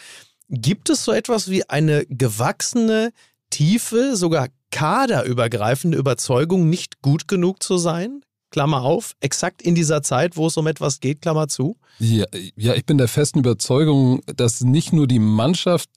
[0.50, 3.12] gibt es so etwas wie eine gewachsene,
[3.50, 8.20] tiefe, sogar kaderübergreifende Überzeugung, nicht gut genug zu sein?
[8.50, 11.76] Klammer auf, exakt in dieser Zeit, wo es um etwas geht, Klammer zu.
[11.98, 12.26] Ja,
[12.56, 15.88] ja, ich bin der festen Überzeugung, dass nicht nur die Mannschaft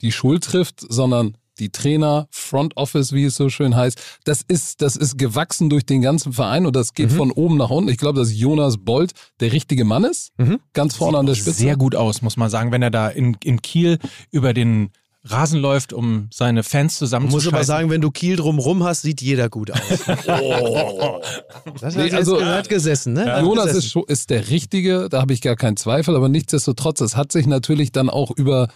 [0.00, 4.80] die Schuld trifft, sondern die Trainer, Front Office, wie es so schön heißt, das ist,
[4.80, 7.16] das ist gewachsen durch den ganzen Verein und das geht Mhm.
[7.16, 7.90] von oben nach unten.
[7.90, 10.32] Ich glaube, dass Jonas Bolt der richtige Mann ist,
[10.72, 11.52] ganz vorne an der Spitze.
[11.58, 13.98] sehr gut aus, muss man sagen, wenn er da in, in Kiel
[14.30, 14.90] über den
[15.24, 17.54] Rasen läuft, um seine Fans Man muss zusammenzuschalten.
[17.54, 19.78] aber sagen, wenn du Kiel drumrum hast, sieht jeder gut aus.
[21.80, 23.40] Das hat, Nee, also- hat gesessen, ne?
[23.40, 27.30] Jonas ist, ist der Richtige, da habe ich gar keinen Zweifel, aber nichtsdestotrotz, es hat
[27.32, 28.68] sich natürlich dann auch über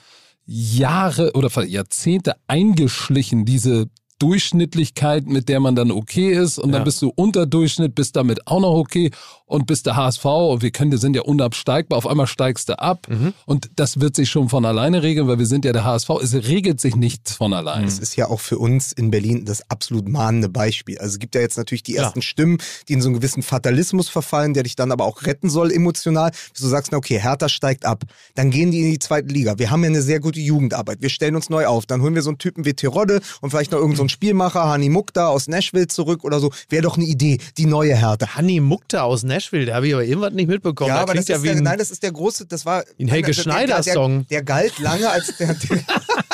[0.44, 3.86] Jahre oder Jahrzehnte eingeschlichen, diese,
[4.18, 6.84] Durchschnittlichkeit, mit der man dann okay ist und dann Ja.
[6.84, 9.10] bist du unter Durchschnitt, bist damit auch noch okay
[9.46, 12.78] und bist der HSV und wir können, wir sind ja unabsteigbar, auf einmal steigst du
[12.78, 13.32] ab Mhm.
[13.46, 16.34] und das wird sich schon von alleine regeln, weil wir sind ja der HSV, es
[16.34, 17.84] regelt sich nichts von allein.
[17.84, 20.98] Das ist ja auch für uns in Berlin das absolut mahnende Beispiel.
[20.98, 24.08] Also es gibt ja jetzt natürlich die ersten Stimmen, die in so einen gewissen Fatalismus
[24.08, 26.30] verfallen, der dich dann aber auch retten soll emotional.
[26.30, 28.02] Dass du sagst, na okay, Hertha steigt ab.
[28.34, 29.58] Dann gehen die in die zweite Liga.
[29.58, 31.00] Wir haben ja eine sehr gute Jugendarbeit.
[31.02, 31.86] Wir stellen uns neu auf.
[31.86, 34.64] Dann holen wir so einen Typen wie Terodde und vielleicht noch irgendeinen so einen Spielmacher,
[34.68, 36.50] Hani Mukta aus Nashville zurück oder so.
[36.68, 37.38] Wäre doch eine Idee.
[37.58, 38.34] Die neue Hertha.
[38.36, 39.35] Hanni Mukta aus Nashville,
[39.66, 40.88] da habe ich aber irgendwas nicht mitbekommen.
[40.88, 42.64] Ja, Da aber das ja ist wie der, ein, nein, das ist der große, das
[42.66, 44.26] war ein Helge einer- der- der- der- Schneider-Song.
[44.28, 45.56] Der galt lange als der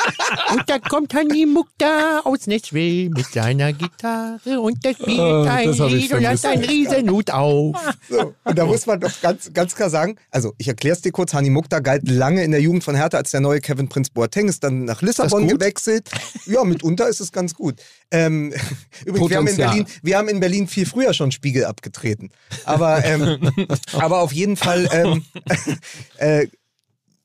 [0.51, 5.71] Und da kommt Hanni Mukta aus Nashville mit seiner Gitarre und der spielt Oh, ein
[5.71, 7.75] Lied und hat einen Riesenhut auf.
[8.09, 11.11] So, und da muss man doch ganz, ganz klar sagen, also ich erkläre es dir
[11.11, 14.09] kurz, Hani Mukta galt lange in der Jugend von Hertha als der neue Kevin Prinz
[14.09, 16.09] Boateng, ist dann nach Lissabon gewechselt.
[16.45, 17.75] Ja, mitunter ist es ganz gut.
[18.11, 18.53] Ähm,
[19.05, 19.57] übrigens, wir haben, in.
[19.57, 22.29] Berlin, wir haben in Berlin viel früher schon Spiegel abgetreten.
[22.65, 23.51] Aber, ähm,
[23.93, 25.25] aber auf jeden Fall, ähm,
[26.17, 26.47] äh,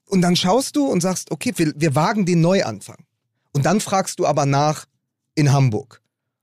[0.09, 2.99] und dann schaust du und sagst, okay, wir, wir wagen den Neuanfang.
[3.53, 4.87] Und dann fragst du aber nach
[5.35, 6.01] in Hamburg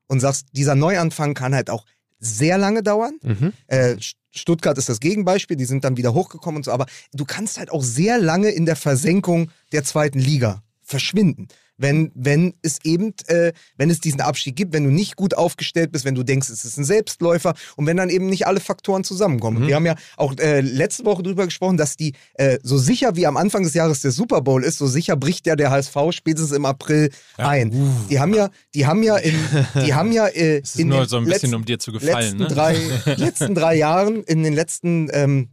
[0.07, 1.85] und sagst, dieser Neuanfang kann halt auch
[2.19, 3.17] sehr lange dauern.
[3.21, 3.53] Mhm.
[3.67, 7.23] Äh, St- Stuttgart ist das Gegenbeispiel, die sind dann wieder hochgekommen und so, aber du
[7.23, 11.47] kannst halt auch sehr lange in der Versenkung der zweiten Liga verschwinden.
[11.77, 15.91] Wenn, wenn es eben, äh, wenn es diesen Abstieg gibt, wenn du nicht gut aufgestellt
[15.91, 19.03] bist, wenn du denkst, es ist ein Selbstläufer und wenn dann eben nicht alle Faktoren
[19.03, 19.63] zusammenkommen.
[19.63, 19.67] Mhm.
[19.67, 23.27] Wir haben ja auch äh, letzte Woche drüber gesprochen, dass die äh, so sicher wie
[23.27, 26.51] am Anfang des Jahres der Super Bowl ist, so sicher bricht ja der HSV spätestens
[26.53, 27.71] im April ein.
[28.09, 29.35] Die haben ja, die haben ja in,
[29.85, 31.79] die haben ja äh, Es ist in nur den so ein bisschen, letzten- um dir
[31.79, 32.37] zu gefallen.
[32.37, 32.47] letzten, Ne?
[32.47, 32.77] drei,
[33.17, 35.49] letzten drei Jahren, in den letzten, ähm,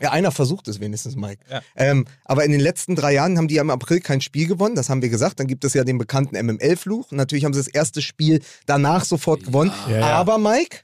[0.00, 1.44] ja, einer versucht es wenigstens, Mike.
[1.48, 1.62] Ja.
[1.76, 4.74] Ähm, aber in den letzten drei Jahren haben die ja im April kein Spiel gewonnen,
[4.74, 5.38] das haben wir gesagt.
[5.38, 7.12] Dann gibt es ja den bekannten MML-Fluch.
[7.12, 9.72] Und Natürlich haben sie das erste Spiel danach sofort gewonnen.
[9.88, 10.06] Ja, ja.
[10.06, 10.78] Aber Mike,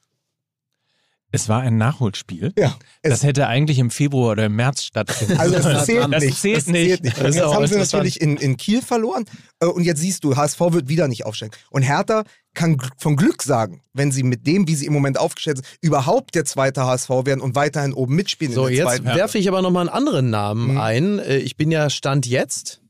[1.32, 2.52] Es war ein Nachholspiel.
[2.58, 5.84] ja, es, Das hätte eigentlich im Februar oder im März stattfinden also sollen.
[5.84, 6.38] zählt das nicht.
[6.40, 6.88] Zählt es nicht.
[6.88, 7.18] zählt nicht.
[7.20, 9.24] Das Jetzt haben sie natürlich in, in Kiel verloren.
[9.60, 11.52] Äh, Und jetzt siehst du, HSV wird wieder nicht aufsteigen.
[11.70, 12.24] Und Hertha
[12.54, 16.34] kann von Glück sagen, wenn sie mit dem, wie sie im Moment aufgestellt sind, überhaupt
[16.34, 19.16] der zweite HSV werden und weiterhin oben mitspielen So, in der jetzt zweiten.
[19.16, 20.80] werfe ich aber nochmal einen anderen Namen Mhm.
[20.80, 21.18] ein.
[21.20, 22.80] Äh, Ich bin ja Stand jetzt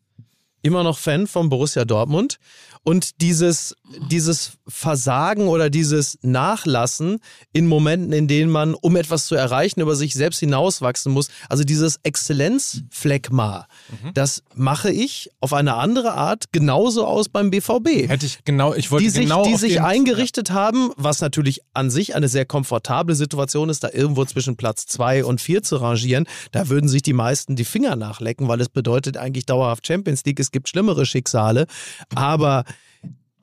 [0.62, 2.38] immer noch Fan von Borussia Dortmund.
[2.82, 3.76] Und dieses,
[4.11, 7.18] dieses Versagen oder dieses Nachlassen
[7.52, 11.64] in Momenten, in denen man, um etwas zu erreichen, über sich selbst hinauswachsen muss, also
[11.64, 14.14] dieses Exzellenzfleckma, Mhm.
[14.14, 18.90] das mache ich auf eine andere Art genauso aus beim BVB Hätte ich genau, ich
[18.90, 23.14] wollte die sich, genau die sich eingerichtet haben, was natürlich an sich eine sehr komfortable
[23.14, 26.26] Situation ist, da irgendwo zwischen Platz zwei und vier zu rangieren.
[26.52, 30.40] Da würden sich die meisten die Finger nachlecken, weil es bedeutet eigentlich dauerhaft Champions League.
[30.40, 31.66] Es gibt schlimmere Schicksale.
[32.14, 32.64] Aber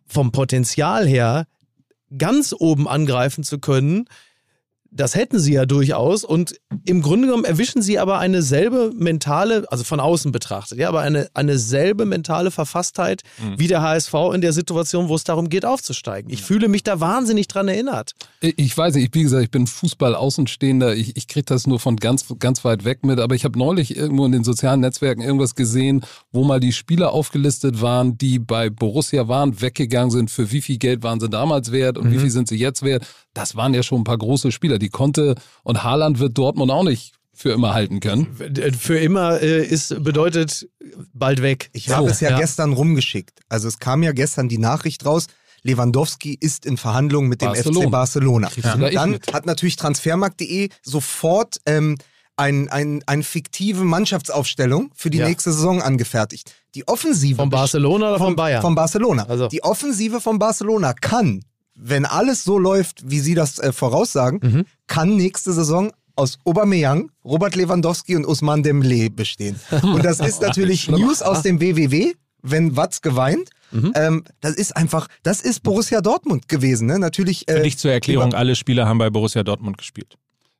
[0.08, 1.48] vom Potenzial her,
[2.18, 4.06] ganz oben angreifen zu können,
[4.92, 9.66] das hätten sie ja durchaus und im Grunde genommen erwischen sie aber eine selbe mentale,
[9.70, 13.60] also von außen betrachtet, ja, aber eine, eine selbe mentale Verfasstheit Mhm.
[13.60, 16.32] wie der HSV in der Situation, wo es darum geht, aufzusteigen.
[16.32, 18.14] Ich fühle mich da wahnsinnig dran erinnert.
[18.42, 19.68] Ich weiß nicht, wie gesagt, ich bin
[20.18, 20.96] Fußball-Außenstehender.
[20.96, 23.20] Ich, ich kriege das nur von ganz, ganz weit weg mit.
[23.20, 27.12] Aber ich habe neulich irgendwo in den sozialen Netzwerken irgendwas gesehen, wo mal die Spieler
[27.14, 30.32] aufgelistet waren, die bei Borussia waren, weggegangen sind.
[30.32, 32.22] Für wie viel Geld waren sie damals wert und wie Mhm.
[32.22, 33.06] viel sind sie jetzt wert?
[33.34, 34.77] Das waren ja schon ein paar große Spieler.
[34.80, 38.36] Die konnte, und Haaland wird Dortmund auch nicht für immer halten können.
[38.80, 40.68] Für immer äh, ist bedeutet
[41.14, 41.70] bald weg.
[41.74, 42.40] Ich habe So, es ja, ja.
[42.40, 43.42] gestern rumgeschickt.
[43.48, 45.28] Also es kam ja gestern die Nachricht raus,
[45.64, 47.86] Lewandowski ist in Verhandlungen mit dem Barcelona.
[47.86, 48.50] FC Barcelona.
[48.56, 51.98] Ich Dann hat natürlich transfermarkt.de sofort ähm,
[52.38, 55.28] ein, ein, eine fiktive Mannschaftsaufstellung für die Ja.
[55.28, 56.54] nächste Saison angefertigt.
[56.76, 58.62] Die Offensive Von Barcelona oder von Bayern?
[58.62, 59.24] Von Barcelona.
[59.28, 59.48] Also.
[59.48, 61.44] Die Offensive von Barcelona kann,
[61.80, 64.66] wenn alles so läuft, wie sie das äh, voraussagen, Mhm.
[64.88, 69.56] kann nächste Saison aus Aubameyang, Robert Lewandowski und Usman Dembele bestehen.
[69.84, 73.52] Und das ist natürlich News aus dem WWW, wenn Watzke weint.
[73.72, 73.92] Mhm.
[73.96, 76.88] Ähm, das ist einfach, das ist Borussia Dortmund gewesen.
[76.88, 76.98] Ne?
[76.98, 77.46] Natürlich.
[77.48, 80.16] Für Äh, dich zur Erklärung, alle Spieler haben bei Borussia Dortmund gespielt.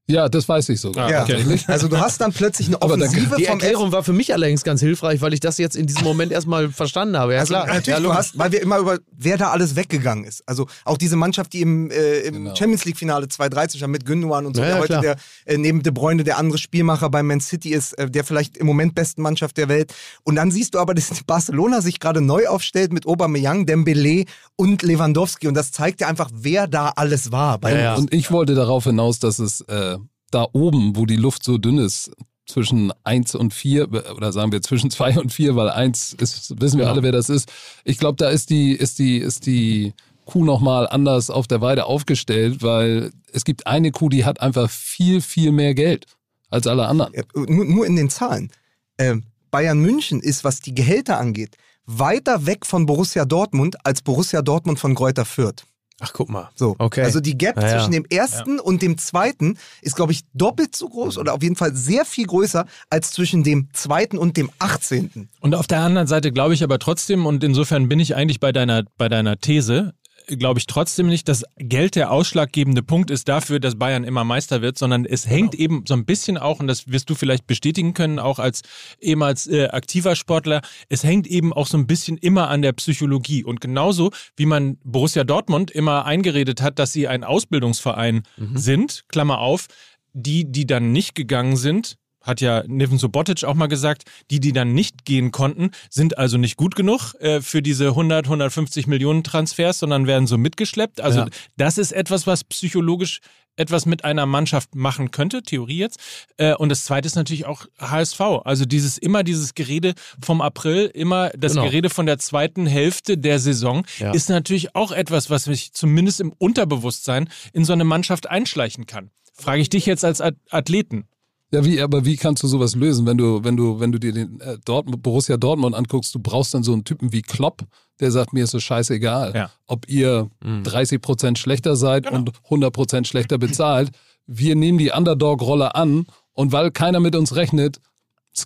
[0.10, 1.12] Ja, das weiß ich sogar.
[1.12, 1.68] ja, tatsächlich.
[1.68, 4.80] also du hast dann plötzlich eine Offensive Die vom Erklärung war für mich allerdings ganz
[4.80, 7.34] hilfreich, weil ich das jetzt in diesem Moment erstmal verstanden habe.
[7.34, 7.68] Ja, Also klar.
[7.68, 10.44] natürlich, ja, du hast, weil wir immer über, wer da alles weggegangen ist.
[10.48, 12.56] Also auch diese Mannschaft, die im, äh, im Genau.
[12.56, 15.16] Champions League-Finale 2013 stand mit Gündogan und so, Ja, der heute der,
[15.46, 18.66] äh, neben De Bruyne der andere Spielmacher bei Man City ist, äh, der vielleicht im
[18.66, 19.94] Moment besten Mannschaft der Welt.
[20.24, 24.24] Und dann siehst du aber, dass Barcelona sich gerade neu aufstellt mit Aubameyang, Dembele
[24.56, 25.50] und Lewandowski.
[25.50, 27.60] Und das zeigt dir einfach, wer da alles war.
[27.98, 29.97] Und ich wollte darauf hinaus, dass es äh,
[30.32, 32.12] da oben, wo die Luft so dünn ist,
[32.46, 36.78] zwischen 1 und 4, oder sagen wir zwischen 2 und 4, weil 1 ist, wissen
[36.78, 36.92] wir Genau.
[36.94, 37.52] alle, wer das ist.
[37.84, 39.94] Ich glaube, da ist die, ist die, ist die
[40.26, 44.70] Kuh nochmal anders auf der Weide aufgestellt, weil es gibt eine Kuh, die hat einfach
[44.70, 46.06] viel, viel mehr Geld
[46.50, 47.14] als alle anderen.
[47.14, 48.50] Ja, nur, nur in den Zahlen.
[48.98, 54.42] Ähm, Bayern München ist, was die Gehälter angeht, weiter weg von Borussia Dortmund als Borussia
[54.42, 55.66] Dortmund von Greuther Fürth.
[56.00, 56.50] Ach, guck mal.
[56.54, 56.76] So.
[56.78, 57.02] Okay.
[57.02, 57.78] Also die Gap Ja, ja.
[57.78, 61.56] zwischen dem ersten und dem zweiten ist, glaube ich, doppelt so groß oder auf jeden
[61.56, 65.30] Fall sehr viel größer als zwischen dem zweiten und dem achtzehnten.
[65.40, 68.52] Und auf der anderen Seite glaube ich aber trotzdem, und insofern bin ich eigentlich bei
[68.52, 69.94] deiner, bei deiner These,
[70.28, 74.62] glaube ich trotzdem nicht, dass Geld der ausschlaggebende Punkt ist dafür, dass Bayern immer Meister
[74.62, 77.94] wird, sondern es hängt eben so ein bisschen auch, und das wirst du vielleicht bestätigen
[77.94, 78.62] können, auch als
[79.00, 83.44] ehemals äh, aktiver Sportler, es hängt eben auch so ein bisschen immer an der Psychologie.
[83.44, 88.24] Und genauso wie man Borussia Dortmund immer eingeredet hat, dass sie ein Ausbildungsverein
[88.54, 89.68] sind, Klammer auf,
[90.14, 91.98] die, die dann nicht gegangen sind,
[92.28, 96.38] hat ja Niven Subotic auch mal gesagt, die, die dann nicht gehen konnten, sind also
[96.38, 101.02] nicht gut genug äh, für diese 100, 150 Millionen Transfers, sondern werden so mitgeschleppt.
[101.02, 101.28] Also Ja.
[101.56, 103.20] das ist etwas, was psychologisch
[103.60, 105.98] etwas mit einer Mannschaft machen könnte, Theorie jetzt.
[106.38, 108.22] Äh, und das zweite ist natürlich auch HSV.
[108.46, 111.64] Also dieses immer dieses Gerede vom April, immer das Genau.
[111.66, 114.12] Gerede von der zweiten Hälfte der Saison Ja.
[114.12, 119.10] ist natürlich auch etwas, was mich zumindest im Unterbewusstsein in so eine Mannschaft einschleichen kann.
[119.34, 121.08] Frage ich dich jetzt als At- Athleten.
[121.52, 124.12] Ja, wie, aber wie kannst du sowas lösen, wenn du, wenn du, wenn du dir
[124.12, 127.62] den äh, Dortmund, Borussia Dortmund anguckst, du brauchst dann so einen Typen wie Klopp,
[128.02, 129.52] der sagt, mir ist es scheißegal, Ja.
[129.66, 133.92] ob ihr 30 Prozent schlechter seid und 100 Prozent schlechter bezahlt.
[134.26, 137.80] Wir nehmen die Underdog-Rolle an und weil keiner mit uns rechnet,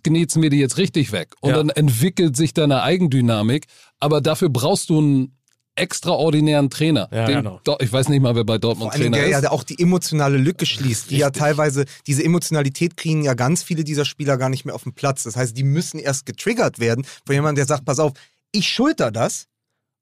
[0.03, 1.33] knetzen wir die jetzt richtig weg.
[1.41, 1.57] Und Ja.
[1.57, 3.65] dann entwickelt sich deine Eigendynamik,
[3.99, 5.37] aber dafür brauchst du einen
[5.75, 7.07] extraordinären Trainer.
[7.11, 7.61] Ja, Den genau.
[7.79, 9.43] Ich weiß nicht mal, wer bei Dortmund Trainer der ist.
[9.43, 13.83] ja auch die emotionale Lücke schließt, die ja teilweise, diese Emotionalität kriegen ja ganz viele
[13.83, 15.23] dieser Spieler gar nicht mehr auf den Platz.
[15.23, 18.13] Das heißt, die müssen erst getriggert werden von jemandem, der sagt, pass auf,
[18.51, 19.47] ich schulter das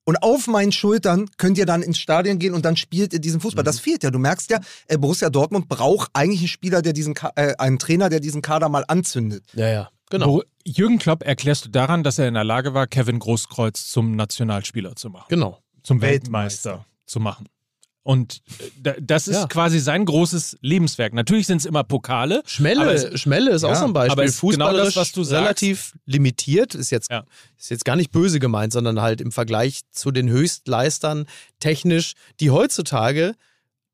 [0.06, 3.40] und auf meinen Schultern könnt ihr dann ins Stadion gehen und dann spielt ihr diesen
[3.42, 3.64] Fußball.
[3.64, 4.10] Das fehlt ja.
[4.10, 7.78] Du merkst ja, äh, Borussia Dortmund braucht eigentlich einen Spieler, der diesen, Ka äh, einen
[7.78, 9.44] Trainer, der diesen Kader mal anzündet.
[9.54, 9.90] Ja, ja.
[10.10, 10.42] Genau.
[10.66, 14.96] Jürgen Klopp erklärst du daran, dass er in der Lage war, Kevin Großkreuz zum Nationalspieler
[14.96, 15.26] zu machen.
[15.30, 15.60] Genau.
[15.84, 16.70] Zum Weltmeister.
[16.72, 17.48] Weltmeister zu machen.
[18.02, 19.48] Und äh, da- das ist Ja.
[19.48, 21.14] quasi sein großes Lebenswerk.
[21.14, 22.42] Natürlich sind es immer Pokale.
[22.46, 24.12] Schmelle, es- Schmelle ist auch ja, so ein Beispiel.
[24.14, 25.42] aber ist genau das, was du sagst.
[25.44, 27.26] relativ limitiert, ist jetzt, Ja.
[27.58, 31.26] ist jetzt gar nicht böse gemeint, sondern halt im Vergleich zu den Höchstleistern
[31.60, 33.36] technisch, die heutzutage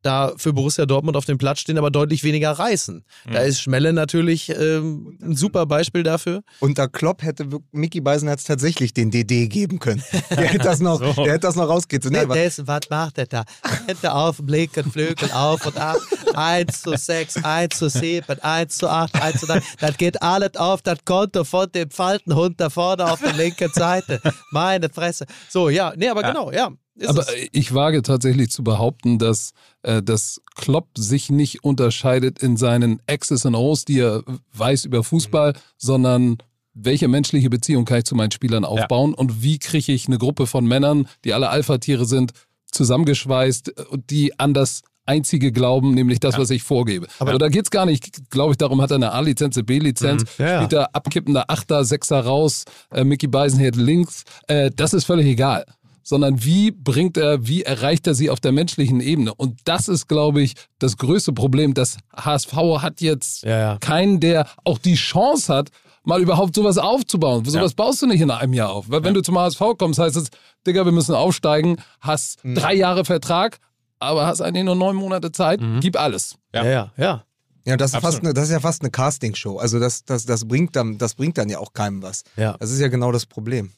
[0.05, 3.03] da für Borussia Dortmund auf dem Platz stehen, aber deutlich weniger reißen.
[3.31, 3.47] Da Mhm.
[3.47, 6.41] ist Schmelle natürlich ähm, ein super Beispiel dafür.
[6.59, 10.03] Unter Klopp hätte Mickey Beisenherz tatsächlich den DD geben können.
[10.29, 11.23] Der hätte das noch, So.
[11.23, 12.05] der hätte das noch rausgeht.
[12.05, 13.43] Nee, das, was macht er da?
[13.87, 15.97] Hände auf, Blicken, Flügel auf und ab.
[16.33, 19.61] 1 zu 6, 1 zu 7, 1 zu 8, 1 zu 9.
[19.79, 24.21] Das geht alles auf das Konto von dem Faltenhund da vorne auf der linken Seite.
[24.51, 25.25] Meine Fresse.
[25.49, 26.71] So, ja, nee, aber genau, ja.
[27.05, 27.49] Aber es.
[27.51, 29.51] ich wage tatsächlich zu behaupten, dass,
[29.83, 34.23] äh, dass Klopp sich nicht unterscheidet in seinen X's und O's, die er
[34.53, 36.37] weiß über Fußball, sondern
[36.73, 40.45] welche menschliche Beziehung kann ich zu meinen Spielern aufbauen und wie kriege ich eine Gruppe
[40.47, 42.31] von Männern, die alle Alpha-Tiere sind,
[42.71, 47.05] zusammengeschweißt äh, und die an das Einzige glauben, nämlich das, was ich vorgebe.
[47.19, 50.27] Aber da geht's gar nicht, glaube ich, darum, hat er eine A-Lizenz, eine B-Lizenz, Mhm.
[50.39, 50.57] Ja, ja.
[50.57, 55.65] spielt er abkippender Achter, Sechser raus, äh, Mickey Beisenherz links, äh, das ist völlig egal
[56.05, 59.33] sondern wie bringt er, wie erreicht er sie auf der menschlichen Ebene?
[59.33, 61.73] Und das ist, glaube ich, das größte Problem.
[61.73, 63.77] Das HSV hat jetzt Ja, ja.
[63.79, 65.69] keinen, der auch die Chance hat,
[66.03, 67.43] mal überhaupt sowas aufzubauen.
[67.45, 68.85] Sowas baust du nicht in einem Jahr auf.
[68.87, 70.27] Weil wenn du zum HSV kommst, heißt es,
[70.67, 73.57] Digga, wir müssen aufsteigen, hast drei Jahre Vertrag,
[73.97, 76.35] aber hast eigentlich nur neun Monate Zeit, gib alles.
[76.53, 77.23] ja, ja, ja.
[77.67, 78.13] Ja, das ist, Absolut.
[78.13, 79.57] fast eine, das ist ja fast eine Castingshow.
[79.57, 82.21] Also das, das, das, bringt dann, das bringt dann ja auch keinem was.
[82.37, 82.55] Ja.
[82.59, 83.71] Das ist ja genau das Problem.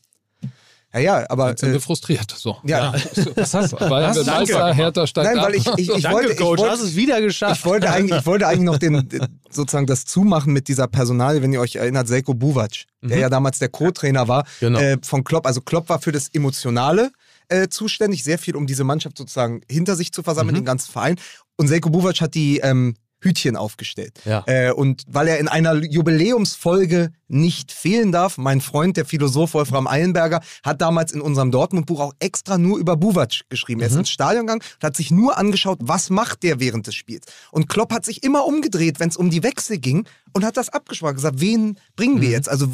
[0.94, 1.50] Ja, ja, aber.
[1.50, 2.32] Jetzt sind äh, wir frustriert.
[2.32, 2.58] So.
[2.64, 2.94] ja,
[3.36, 3.76] Was hast du?
[3.78, 4.26] Bayern wird.
[4.26, 6.96] Meister, Hertha steigt Nein, weil ich, ich, ich, Danke, wollte, ich, Coach, wollte, hast es
[6.96, 7.60] wieder geschafft.
[7.60, 9.08] ich, wollte eigentlich, ich wollte eigentlich noch den,
[9.50, 13.60] sozusagen das zumachen mit dieser Personal, wenn ihr euch erinnert, Selko Buvac, der ja damals
[13.60, 14.80] der Co-Trainer war Genau.
[14.80, 15.46] äh, von Klopp.
[15.46, 17.12] Also Klopp war für das Emotionale
[17.50, 21.18] äh, zuständig, sehr viel, um diese Mannschaft sozusagen hinter sich zu versammeln, den ganzen Verein.
[21.58, 24.20] Und Selko Buvac hat die ähm, Hütchen aufgestellt.
[24.26, 24.44] Ja.
[24.46, 29.88] Äh, und weil er in einer Jubiläumsfolge nicht fehlen darf, mein Freund, der Philosoph Wolfram
[29.88, 33.82] Eilenberger, hat damals in unserem Dortmund-Buch auch extra nur über Buvac geschrieben.
[33.82, 36.96] Er ist ins Stadion gegangen und hat sich nur angeschaut, was macht der während des
[36.96, 37.26] Spiels.
[37.52, 40.08] Und Klopp hat sich immer umgedreht, wenn es um die Wechsel ging
[40.38, 42.48] und hat das abgesprochen, gesagt, wen bringen wir jetzt?
[42.48, 42.68] Also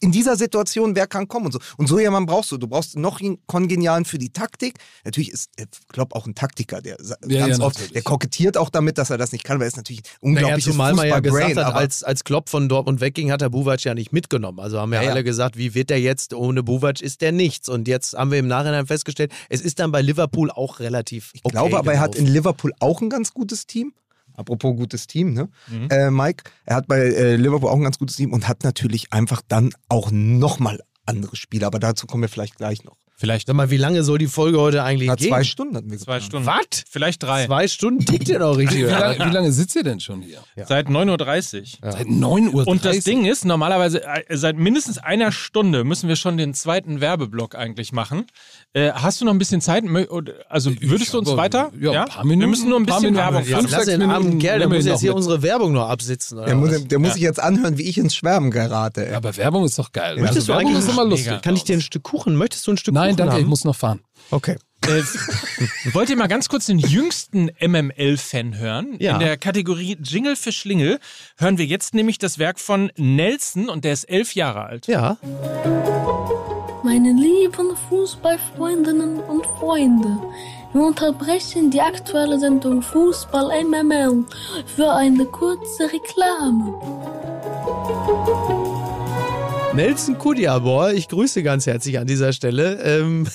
[0.00, 1.60] in dieser Situation, wer kann kommen und so.
[1.76, 2.58] Und so jemanden brauchst du.
[2.58, 4.74] Du brauchst noch einen Kongenialen für die Taktik.
[5.04, 6.96] Natürlich ist äh, Klopp auch ein Taktiker, der
[7.28, 7.92] Ja, ganz ja, oft, natürlich.
[7.92, 10.58] der kokettiert auch damit, dass er das nicht kann, weil er ist natürlich ein Naja,
[10.58, 13.84] zumal man ja gesagt hat, aber- als, als Klopp von Dortmund wegging, hat er Buvac
[13.84, 14.58] ja nicht mitgenommen.
[14.58, 16.34] Also haben ja, Ja, alle gesagt, wie wird der jetzt?
[16.34, 17.68] Ohne Buvac ist der nichts.
[17.68, 21.42] Und jetzt haben wir im Nachhinein festgestellt, es ist dann bei Liverpool auch relativ Ich
[21.44, 23.92] glaube aber, er hat in Liverpool auch ein ganz gutes Team.
[24.36, 25.48] Apropos gutes Team, ne?
[25.68, 25.88] Mhm.
[25.90, 29.12] Äh, Mike, er hat bei äh, Liverpool auch ein ganz gutes Team und hat natürlich
[29.12, 31.68] einfach dann auch nochmal andere Spieler.
[31.68, 32.96] Aber dazu kommen wir vielleicht gleich noch.
[33.18, 33.46] Vielleicht.
[33.46, 35.28] Sag mal, wie lange soll die Folge heute eigentlich Na, gehen?
[35.28, 36.24] zwei Stunden hatten wir Zwei geplant.
[36.24, 36.46] Stunden.
[36.46, 36.84] Was?
[36.90, 37.46] Vielleicht drei.
[37.46, 38.80] Zwei Stunden tickt ihr doch richtig.
[38.80, 38.98] Wie oder?
[39.16, 40.38] lange, wie lange sitzt ihr denn schon hier?
[40.66, 41.92] Seit 9.30 Uhr.
[41.92, 42.66] Seit 9 Uhr.
[42.66, 47.00] Und das Ding ist, normalerweise äh, seit mindestens einer Stunde müssen wir schon den zweiten
[47.00, 48.26] Werbeblock eigentlich machen.
[48.74, 49.84] Äh, hast du noch ein bisschen Zeit?
[50.50, 51.72] Also würdest du uns aber- weiter?
[51.80, 53.16] ja, ein paar Minuten, Wir müssen nur ein bisschen Minuten.
[53.18, 53.68] Werbung Ja, machen.
[53.68, 55.16] fünf, Lass den armen Kerl, der muss jetzt hier mit.
[55.16, 56.36] unsere Werbung noch absitzen.
[56.36, 59.06] Oder Der, muss, der muss sich jetzt anhören, wie ich ins Schwärmen gerate.
[59.08, 59.14] Ey.
[59.14, 60.16] Aber Werbung ist doch geil.
[60.16, 61.40] Möchtest also du Werbung eigentlich ist immer lustig.
[61.40, 62.36] Kann ich dir ein Stück Kuchen?
[62.36, 63.40] Möchtest du ein Stück Nein, danke, haben?
[63.40, 64.00] ich muss noch fahren.
[64.30, 64.56] Okay.
[64.86, 65.02] Äh,
[65.92, 68.96] wollt ihr mal ganz kurz den jüngsten MML-Fan hören?
[68.98, 69.14] Ja.
[69.14, 70.98] In der Kategorie Jingle für Schlingel
[71.38, 74.86] hören wir jetzt nämlich das Werk von Nelson und der ist elf Jahre alt.
[74.86, 75.16] Ja.
[76.84, 80.18] Meine lieben Fußballfreundinnen und Freunde,
[80.72, 84.24] wir unterbrechen die aktuelle Sendung Fußball MML
[84.76, 86.74] für eine kurze Reklame.
[89.76, 92.82] Nelson Kudiabor, ich grüße ganz herzlich an dieser Stelle.
[92.82, 93.28] Ähm,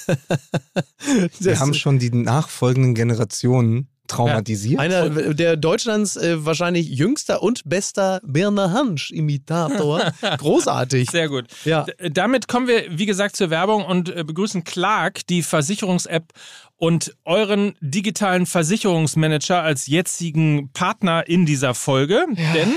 [1.40, 4.80] Wir haben schon die nachfolgenden Generationen traumatisiert.
[4.80, 10.14] Einer der Deutschlands äh, wahrscheinlich jüngster und bester Birner Hansch-Imitator.
[10.40, 11.12] Großartig.
[11.12, 11.46] Sehr gut.
[11.64, 11.84] Ja.
[11.84, 16.34] D damit kommen wir, wie gesagt, zur Werbung und äh, begrüßen Clark, die Versicherungs-App
[16.78, 22.26] und euren digitalen Versicherungsmanager als jetzigen Partner in dieser Folge.
[22.56, 22.74] Denn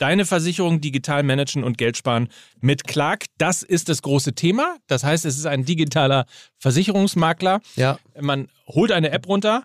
[0.00, 2.28] deine Versicherung digital managen und Geld sparen
[2.60, 4.76] mit Clark, das ist das große Thema.
[4.86, 6.26] Das heißt, es ist ein digitaler
[6.58, 7.60] Versicherungsmakler.
[7.76, 7.98] Ja.
[8.18, 9.64] Man holt eine App runter,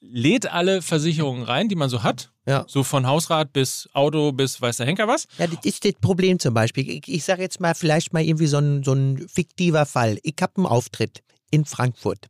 [0.00, 2.30] lädt alle Versicherungen rein, die man so hat.
[2.46, 2.64] Ja.
[2.66, 5.26] So von Hausrat bis Auto bis weiß der Henker was.
[5.38, 6.88] Ja, das ist das Problem zum Beispiel.
[6.88, 10.18] Ich, ich sage jetzt mal vielleicht mal irgendwie so ein, so ein fiktiver Fall.
[10.22, 12.26] Ich habe einen Auftritt in Frankfurt.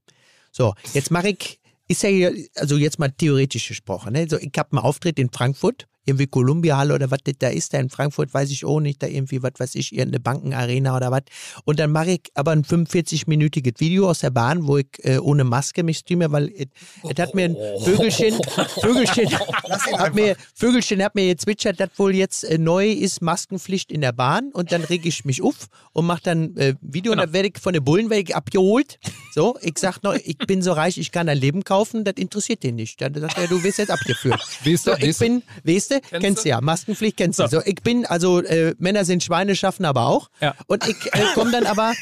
[0.51, 4.27] So, jetzt mache ich, ist ja hier, also jetzt mal theoretisch gesprochen, ne?
[4.29, 7.75] so, ich habe einen Auftritt in Frankfurt, irgendwie Columbia Halle oder was das da ist,
[7.75, 11.11] da in Frankfurt, weiß ich auch nicht, da irgendwie, was weiß ich, irgendeine Bankenarena oder
[11.11, 11.23] was.
[11.65, 15.45] Und dann mache ich aber ein 45-minütiges Video aus der Bahn, wo ich äh, ohne
[15.45, 18.35] Maske mich streame, weil es hat mir ein Vögelchen,
[18.81, 19.31] Vögelchen,
[19.99, 24.13] hat mir, Vögelchen hat mir gezwitschert, dass wohl jetzt äh, neu ist Maskenpflicht in der
[24.13, 27.49] Bahn und dann reg ich mich auf und mache dann äh, Video und dann werde
[27.49, 28.99] ich von den Bullen ich abgeholt.
[29.35, 32.63] So, ich sag noch, ich bin so reich, ich kann ein Leben kaufen, das interessiert
[32.63, 33.01] den nicht.
[33.01, 34.41] Dann sagt er, du wirst jetzt abgeführt.
[34.65, 35.25] Weißt du, so, ich weißt du?
[35.25, 36.49] bin, weißt du, Kennst kennst, du?
[36.49, 37.49] ja, Maskenpflicht kennst du.
[37.49, 40.29] So, ich bin, also äh, Männer sind Schweine, schaffen aber auch.
[40.41, 40.55] Ja.
[40.67, 41.95] Und ich äh, komme dann aber,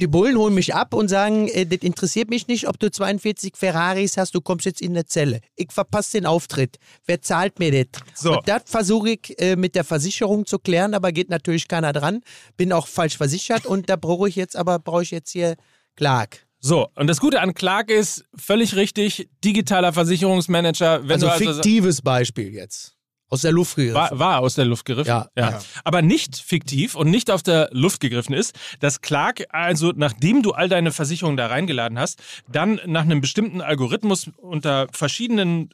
[0.00, 3.56] die Bullen holen mich ab und sagen, äh, das interessiert mich nicht, ob du 42
[3.56, 5.40] Ferraris hast, du kommst jetzt in eine Zelle.
[5.56, 6.76] Ich verpasse den Auftritt.
[7.06, 8.02] Wer zahlt mir das?
[8.14, 8.38] So.
[8.38, 12.22] Und das versuche ich äh, mit der Versicherung zu klären, aber geht natürlich keiner dran.
[12.56, 15.56] Bin auch falsch versichert und da brauche ich jetzt, aber brauche ich jetzt hier
[15.96, 16.46] Clark.
[16.60, 21.02] So, und das Gute an Clark ist, völlig richtig, digitaler Versicherungsmanager.
[21.04, 22.95] Wenn also du also fiktives Beispiel jetzt.
[23.28, 23.94] Aus der Luft gegriffen.
[23.94, 25.08] war, war aus der Luft gegriffen.
[25.08, 25.60] Ja, ja.
[25.82, 30.52] Aber nicht fiktiv und nicht auf der Luft gegriffen ist, dass Clark, also nachdem du
[30.52, 35.70] all deine Versicherungen da reingeladen hast, dann nach einem bestimmten Algorithmus unter verschiedenen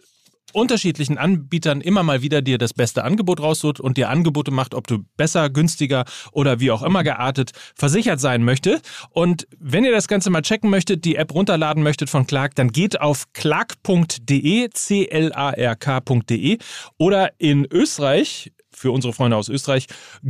[0.52, 4.86] unterschiedlichen Anbietern immer mal wieder dir das beste Angebot raussucht und dir Angebote macht, ob
[4.86, 8.80] du besser, günstiger oder wie auch immer geartet versichert sein möchte.
[9.10, 12.72] Und wenn ihr das Ganze mal checken möchtet, die App runterladen möchtet von Clark, dann
[12.72, 16.58] geht auf clark.de, c-l-a-r-k.de
[16.98, 18.52] oder in Österreich
[18.82, 19.86] für unsere Freunde aus Österreich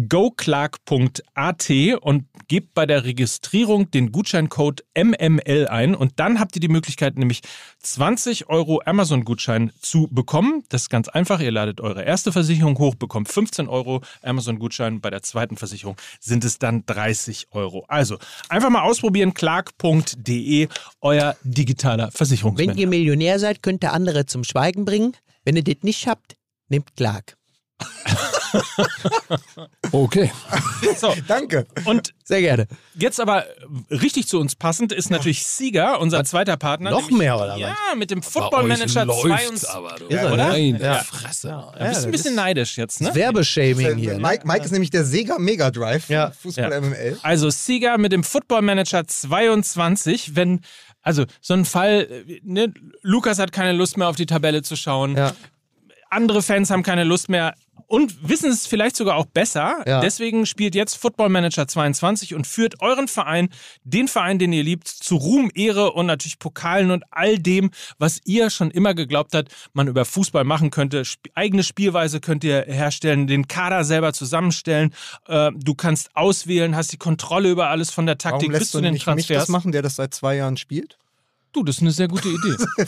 [0.08, 1.70] goclark.at
[2.00, 7.16] und gebt bei der Registrierung den Gutscheincode MML ein und dann habt ihr die Möglichkeit
[7.16, 7.40] nämlich
[7.78, 10.62] 20 Euro Amazon-Gutschein zu bekommen.
[10.68, 11.40] Das ist ganz einfach.
[11.40, 15.00] Ihr ladet eure erste Versicherung hoch, bekommt 15 Euro Amazon-Gutschein.
[15.00, 17.86] Bei der zweiten Versicherung sind es dann 30 Euro.
[17.88, 18.18] Also
[18.50, 19.32] einfach mal ausprobieren.
[19.32, 20.68] clark.de,
[21.00, 22.78] euer digitaler Wenn Versicherungsmanager.
[22.78, 25.16] ihr Millionär seid, könnt ihr andere zum Schweigen bringen.
[25.42, 26.36] Wenn ihr das nicht habt,
[26.68, 27.38] nehmt Clark.
[29.92, 30.30] Okay.
[30.96, 31.66] So, Danke.
[31.84, 32.66] und Sehr gerne.
[32.94, 33.44] Jetzt aber
[33.90, 36.90] richtig zu uns passend ist natürlich Sieger, unser zweiter Partner.
[36.90, 37.58] Noch nämlich- mehr, oder was?
[37.60, 39.68] Ja, mit dem Football Manager 22.
[39.68, 40.06] aber, du.
[40.08, 40.48] Irre, oder?
[40.48, 40.94] Nein, Ja.
[41.02, 41.48] Fresse.
[41.78, 43.14] Du bist ein bisschen neidisch jetzt, ne?
[43.14, 44.14] Werbeshaming hier.
[44.14, 44.20] Ne?
[44.20, 46.30] Mike, Mike ist nämlich der Sega Mega Drive Ja.
[46.30, 46.80] Fußball Ja.
[46.80, 47.18] MML.
[47.22, 50.60] Also Sieger mit dem Football Manager 22, wenn
[51.02, 52.72] also so ein Fall, ne,
[53.02, 55.16] Lukas hat keine Lust mehr auf die Tabelle zu schauen.
[55.16, 55.32] Ja.
[56.10, 57.54] Andere Fans haben keine Lust mehr.
[57.92, 59.82] Und wissen es vielleicht sogar auch besser.
[59.86, 60.00] Ja.
[60.00, 63.50] Deswegen spielt jetzt Football Manager 22 und führt euren Verein,
[63.84, 68.18] den Verein, den ihr liebt, zu Ruhm, Ehre und natürlich Pokalen und all dem, was
[68.24, 71.02] ihr schon immer geglaubt habt, man über Fußball machen könnte.
[71.04, 74.94] Sp eigene Spielweise könnt ihr herstellen, den Kader selber zusammenstellen.
[75.26, 78.72] Äh, du kannst auswählen, hast die Kontrolle über alles von der Taktik Warum bis lässt
[78.72, 79.42] zu du den nicht mich Transfers.
[79.42, 80.96] das machen, der das seit zwei Jahren spielt?
[81.52, 82.56] Du, das ist eine sehr gute Idee.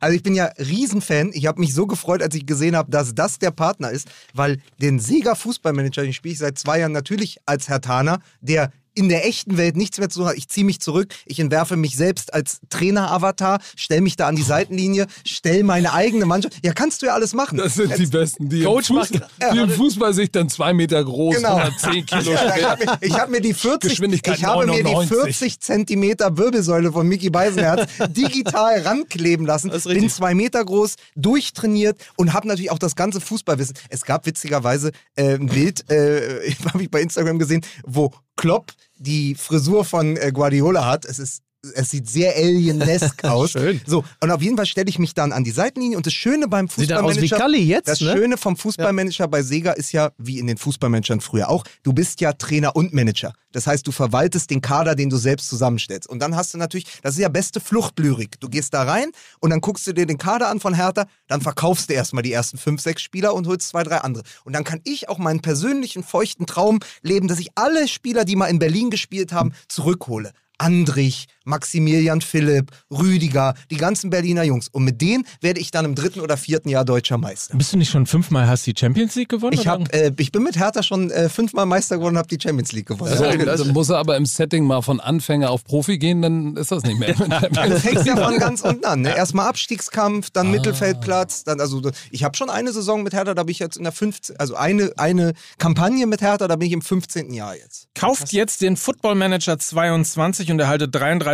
[0.00, 1.30] Also ich bin ja Riesenfan.
[1.32, 4.60] Ich habe mich so gefreut, als ich gesehen habe, dass das der Partner ist, weil
[4.80, 9.08] den Sega Fußballmanager, den spiele ich seit zwei Jahren natürlich als Herr Taner, der in
[9.08, 10.36] der echten Welt nichts mehr zu tun hat.
[10.36, 14.42] Ich ziehe mich zurück, ich entwerfe mich selbst als Trainer-Avatar, stelle mich da an die
[14.42, 16.54] Seitenlinie, stelle meine eigene Mannschaft.
[16.64, 17.58] Ja, kannst du ja alles machen.
[17.58, 20.72] Das sind die Besten, die, Coach im, Fußball, macht- die im Fußball sich dann zwei
[20.72, 21.56] Meter groß, Genau.
[21.56, 22.70] 110 Kilo Ja, ich schwer.
[22.70, 25.36] habe mir, ich hab mir die 40, Geschwindigkeit ich habe mir die 99.
[25.38, 29.70] 40 Zentimeter Wirbelsäule von Mickey Beisenherz digital rankleben lassen.
[29.84, 33.74] Bin zwei Meter groß, durchtrainiert und habe natürlich auch das ganze Fußballwissen.
[33.88, 39.34] Es gab witzigerweise äh, ein Bild, äh, habe ich bei Instagram gesehen, wo Klopp die
[39.34, 41.04] Frisur von äh, Guardiola hat.
[41.04, 41.43] Es ist
[41.74, 43.52] es sieht sehr alienesk aus.
[43.52, 43.80] Schön.
[43.86, 46.48] So, und auf jeden Fall stelle ich mich dann an die Seitenlinie und das Schöne
[46.48, 47.36] beim Sieht dann aus wie Fußballmanager.
[47.36, 48.12] Kalli jetzt, das ne?
[48.12, 52.20] Schöne vom Fußballmanager bei Sega ist ja, wie in den Fußballmanagern früher auch, du bist
[52.20, 53.32] ja Trainer und Manager.
[53.54, 56.08] Das heißt, du verwaltest den Kader, den du selbst zusammenstellst.
[56.08, 58.40] Und dann hast du natürlich, das ist ja beste Fluchtlyrik.
[58.40, 61.40] Du gehst da rein und dann guckst du dir den Kader an von Hertha, dann
[61.40, 64.24] verkaufst du erstmal die ersten fünf, sechs Spieler und holst zwei, drei andere.
[64.44, 68.34] Und dann kann ich auch meinen persönlichen feuchten Traum leben, dass ich alle Spieler, die
[68.34, 70.32] mal in Berlin gespielt haben, zurückhole.
[70.58, 74.68] Andrich, Maximilian Philipp, Rüdiger, die ganzen Berliner Jungs.
[74.68, 77.56] Und mit denen werde ich dann im dritten oder vierten Jahr deutscher Meister.
[77.56, 79.52] Bist du nicht schon fünfmal hast die Champions League gewonnen?
[79.54, 82.38] Ich, hab, äh, ich bin mit Hertha schon äh, fünfmal Meister geworden und habe die
[82.40, 83.16] Champions League gewonnen.
[83.16, 86.70] So, dann muss er aber im Setting mal von Anfänger auf Profi gehen, dann ist
[86.72, 87.14] das nicht mehr.
[87.54, 89.02] Das fängt ja von ganz unten an.
[89.02, 89.16] Ne?
[89.16, 90.30] Erstmal Abstiegskampf, Ah.
[90.34, 91.44] dann Mittelfeldplatz.
[91.44, 91.80] Dann, also,
[92.10, 94.36] ich habe schon eine Saison mit Hertha, da bin ich jetzt in der 15.
[94.38, 97.32] Also eine, eine Kampagne mit Hertha, da bin ich im 15.
[97.32, 97.88] Jahr jetzt.
[97.94, 101.33] Kauft jetzt den Football Manager 22 und erhaltet 33%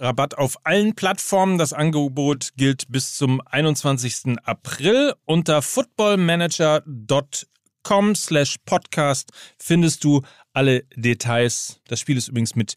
[0.00, 1.58] Rabatt auf allen Plattformen.
[1.58, 4.36] Das Angebot gilt bis zum 21.
[4.44, 5.14] April.
[5.24, 11.80] Unter footballmanager.com slash podcast findest du alle Details.
[11.88, 12.74] Das Spiel ist übrigens mit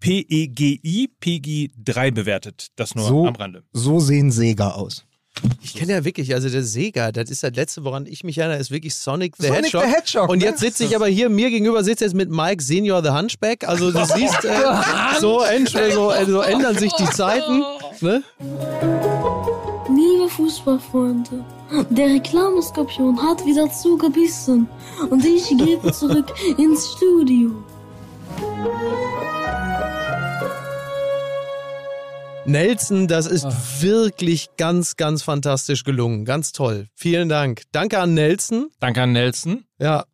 [0.00, 2.68] PEGI, PEGI 3 bewertet.
[2.76, 3.64] Das nur So, am Rande.
[3.72, 5.06] so sehen Sega aus.
[5.62, 8.58] Ich kenne ja wirklich, also der Sega, das ist das letzte, woran ich mich erinnere,
[8.58, 9.82] ist wirklich Sonic the Sonic Hedgehog.
[9.84, 10.44] the Hedgehog, Und ne?
[10.46, 13.66] jetzt sitze ich aber hier, mir gegenüber sitzt jetzt mit Mike Senior the Hunchback.
[13.68, 15.42] Also du siehst, äh, so,
[15.92, 17.62] so, so ändern sich die Zeiten.
[18.02, 18.22] Ne?
[19.88, 21.44] Liebe Fußballfreunde,
[21.90, 24.66] der Reklameskorpion hat wieder zugebissen
[25.10, 27.50] und ich gebe zurück ins Studio.
[32.50, 33.46] Nelson, das ist
[33.80, 36.24] wirklich ganz, ganz fantastisch gelungen.
[36.24, 36.88] Ganz toll.
[36.94, 37.62] Vielen Dank.
[37.72, 38.68] Danke an Nelson.
[38.80, 39.64] Danke an Nelson.
[39.78, 40.04] Ja.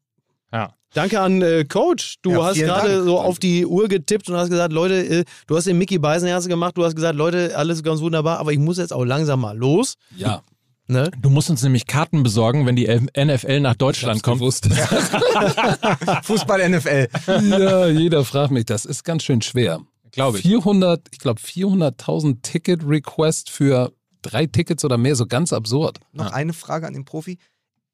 [0.53, 0.75] Ja.
[0.95, 2.17] Danke an äh, Coach.
[2.23, 5.57] Du Ja, hast gerade so auf die Uhr getippt und hast gesagt, Leute, äh, du
[5.57, 6.77] hast den Mickey Beisenherz gemacht.
[6.77, 9.95] Du hast gesagt, Leute, alles ganz wunderbar, aber ich muss jetzt auch langsam mal los.
[10.17, 10.43] Ja.
[10.89, 11.11] Ne?
[11.21, 14.39] Du musst uns nämlich Karten besorgen, wenn die NFL nach Deutschland kommt.
[14.39, 14.69] Gewusst.
[16.23, 17.09] Fußball NFL.
[17.51, 19.81] ja, jeder fragt mich, das ist ganz schön schwer.
[20.17, 20.43] Glaube ich.
[20.43, 26.01] 400, ich glaube 400.000 Ticket-Request für drei Tickets oder mehr, so ganz absurd.
[26.13, 27.39] Noch eine Frage an den Profi.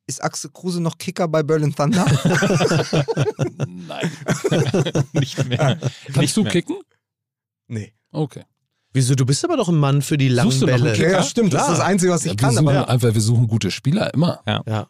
[0.06, 2.04] Ist Axel Kruse noch Kicker bei Berlin Thunder?
[3.68, 4.10] Nein.
[5.12, 5.78] Nicht mehr.
[6.06, 6.52] Kannst Nicht du mehr.
[6.52, 6.76] kicken?
[7.68, 7.92] nee.
[8.10, 8.44] Okay.
[8.92, 9.14] Wieso?
[9.14, 10.96] Du bist aber doch ein Mann für die langen Suchst du noch einen Bälle.
[10.96, 11.10] Kicker?
[11.12, 11.54] Ja, stimmt.
[11.54, 12.54] Das ist das Einzige, was ich Ja, wir, kann.
[12.54, 14.42] suchen Aber einfach, wir suchen gute Spieler immer.
[14.46, 14.88] Ja.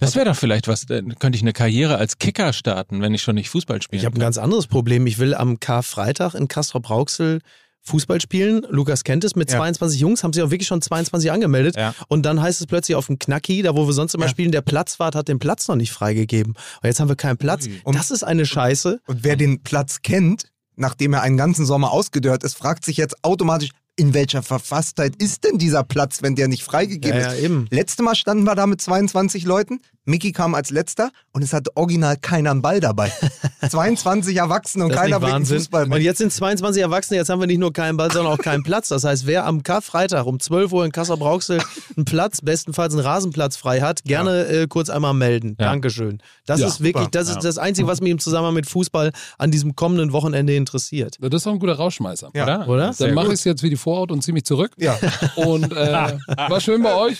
[0.00, 3.22] Das wäre doch vielleicht was, dann könnte ich eine Karriere als Kicker starten, wenn ich
[3.22, 4.00] schon nicht Fußball spiele.
[4.00, 5.06] Ich habe ein ganz anderes Problem.
[5.06, 7.40] Ich will am Karfreitag in Castrop-Rauxel
[7.82, 8.66] Fußball spielen.
[8.68, 9.58] Lukas kennt es mit Ja.
[9.58, 11.76] 22 Jungs, haben sich auch wirklich schon 22 angemeldet.
[11.76, 11.94] Ja.
[12.08, 14.30] Und dann heißt es plötzlich auf dem Knacki, da wo wir sonst immer Ja.
[14.30, 16.52] spielen, der Platzwart hat den Platz noch nicht freigegeben.
[16.54, 17.68] Und jetzt haben wir keinen Platz.
[17.84, 19.00] Und- das ist eine Scheiße.
[19.06, 23.24] Und wer den Platz kennt, nachdem er einen ganzen Sommer ausgedörrt ist, fragt sich jetzt
[23.24, 27.42] automatisch, in welcher Verfasstheit ist denn dieser Platz, wenn der nicht freigegeben Ja, ja, ist?
[27.42, 27.66] eben.
[27.70, 29.80] Letzte Mal standen wir da mit 22 Leuten.
[30.06, 33.12] Mickey kam als letzter und es hatte original keiner einen Ball dabei.
[33.68, 35.48] 22 Erwachsene und keiner bringt.
[35.48, 36.02] Fußball Und mit.
[36.02, 38.88] jetzt sind 22 Erwachsene, jetzt haben wir nicht nur keinen Ball, sondern auch keinen Platz.
[38.88, 41.60] Das heißt, wer am Karfreitag um 12 Uhr in Kassel-Brauxel
[41.96, 45.56] einen Platz, bestenfalls einen Rasenplatz frei hat, gerne äh, kurz einmal melden.
[45.60, 45.66] Ja.
[45.70, 46.20] Dankeschön.
[46.46, 47.10] Das Ja, ist wirklich, super.
[47.18, 47.40] das ist Ja.
[47.42, 51.16] das Einzige, was mich im Zusammenhang mit Fußball an diesem kommenden Wochenende interessiert.
[51.20, 52.30] Das ist auch ein guter Rausschmeißer.
[52.34, 52.44] Ja.
[52.44, 52.68] Oder?
[52.68, 52.94] Oder?
[52.98, 54.70] Dann mache ich es jetzt wie die Vorhaut und ziehe mich zurück.
[54.78, 54.96] Ja.
[55.36, 55.76] Und äh,
[56.36, 57.18] war schön bei euch.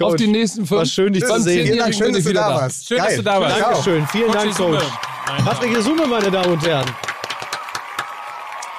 [0.00, 0.78] Auf die nächsten fünf.
[0.78, 1.66] War schön, dich zu sehen.
[1.66, 2.86] Vielen Dank, schön, dass du da warst.
[2.86, 3.16] Schön, dass Geil.
[3.16, 3.60] du da warst.
[3.60, 4.56] Dankeschön, vielen Dank.
[4.56, 4.84] Coach.
[5.44, 6.86] Patrick Summe, meine Damen und Herren.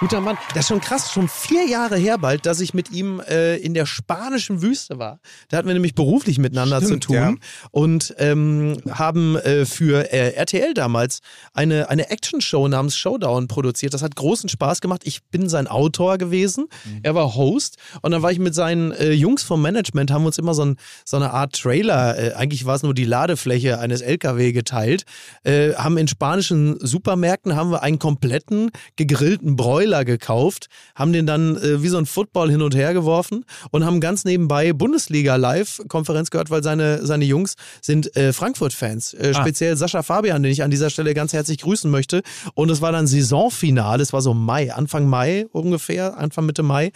[0.01, 0.35] Guter Mann.
[0.55, 3.75] Das ist schon krass, schon vier Jahre her bald, dass ich mit ihm äh, in
[3.75, 5.19] der spanischen Wüste war.
[5.47, 7.35] Da hatten wir nämlich beruflich miteinander Stimmt, zu tun ja.
[7.69, 11.19] und ähm, haben äh, für äh, RTL damals
[11.53, 13.93] eine, eine Action-Show namens Showdown produziert.
[13.93, 15.03] Das hat großen Spaß gemacht.
[15.05, 16.65] Ich bin sein Autor gewesen,
[17.03, 20.39] er war Host und dann war ich mit seinen äh, Jungs vom Management, haben uns
[20.39, 24.01] immer so, ein, so eine Art Trailer, äh, eigentlich war es nur die Ladefläche eines
[24.01, 25.03] LKW geteilt,
[25.43, 29.55] äh, haben in spanischen Supermärkten haben wir einen kompletten gegrillten
[29.91, 33.85] Broiler gekauft, haben den dann äh, wie so ein Football hin und her geworfen und
[33.85, 39.13] haben ganz nebenbei Bundesliga Live-Konferenz gehört, weil seine, seine Jungs sind äh, Frankfurt-Fans.
[39.13, 39.41] Äh, Ah.
[39.41, 42.21] Speziell Sascha Fabian, den ich an dieser Stelle ganz herzlich grüßen möchte.
[42.53, 46.91] Und es war dann Saisonfinale, es war so Mai, Anfang Mai ungefähr, Anfang Mitte Mai.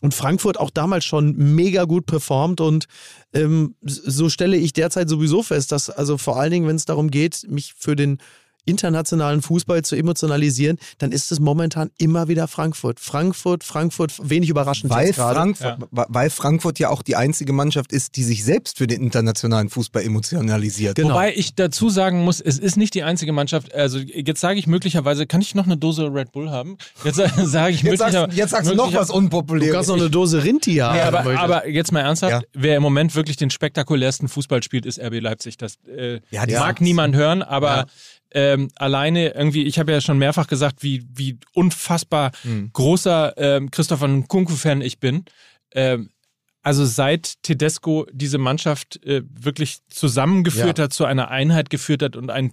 [0.00, 2.86] Und Frankfurt auch damals schon mega gut performt und
[3.32, 7.10] ähm, so stelle ich derzeit sowieso fest, dass also vor allen Dingen, wenn es darum
[7.10, 8.18] geht, mich für den
[8.64, 13.00] internationalen Fußball zu emotionalisieren, dann ist es momentan immer wieder Frankfurt.
[13.00, 15.34] Frankfurt, Frankfurt, wenig überraschend Weil jetzt gerade.
[15.34, 19.02] Frankfurt, wa- weil Frankfurt ja auch die einzige Mannschaft ist, die sich selbst für den
[19.02, 20.94] internationalen Fußball emotionalisiert.
[20.96, 21.10] Genau.
[21.10, 23.74] Wobei ich dazu sagen muss, es ist nicht die einzige Mannschaft.
[23.74, 26.76] Also jetzt sage ich möglicherweise, kann ich noch eine Dose Red Bull haben?
[27.04, 28.36] Jetzt sa- sage ich Jetzt sagst, möglicherweise.
[28.38, 29.68] jetzt sagst du noch was Unpopuläres.
[29.68, 30.96] Du kannst noch eine Dose Rinti haben.
[30.96, 32.40] Nee, aber, aber jetzt mal ernsthaft, Ja.
[32.52, 35.56] wer im Moment wirklich den spektakulärsten Fußball spielt, ist RB Leipzig.
[35.56, 37.86] Das äh, Ja, mag niemand hören, aber Ja.
[38.34, 42.70] Ähm, alleine irgendwie, ich habe ja schon mehrfach gesagt, wie, wie unfassbar Hm.
[42.72, 45.24] großer ähm, Christopher Nkunku-Fan ich bin.
[45.74, 46.10] Ähm,
[46.64, 50.84] also seit Tedesco diese Mannschaft äh, wirklich zusammengeführt Ja.
[50.84, 52.52] hat, zu einer Einheit geführt hat und ein,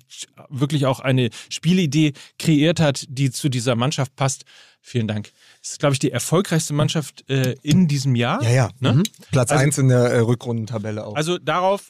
[0.50, 4.46] wirklich auch eine Spielidee kreiert hat, die zu dieser Mannschaft passt.
[4.82, 5.30] Vielen Dank.
[5.62, 8.42] Das ist, glaube ich, die erfolgreichste Mannschaft äh, in diesem Jahr.
[8.42, 8.70] Ja, ja.
[8.80, 8.94] Ne?
[8.94, 9.04] Mhm.
[9.32, 11.16] Platz Also- 1 in der äh, Rückrundentabelle auch.
[11.16, 11.90] Also darauf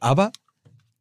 [0.00, 0.32] Aber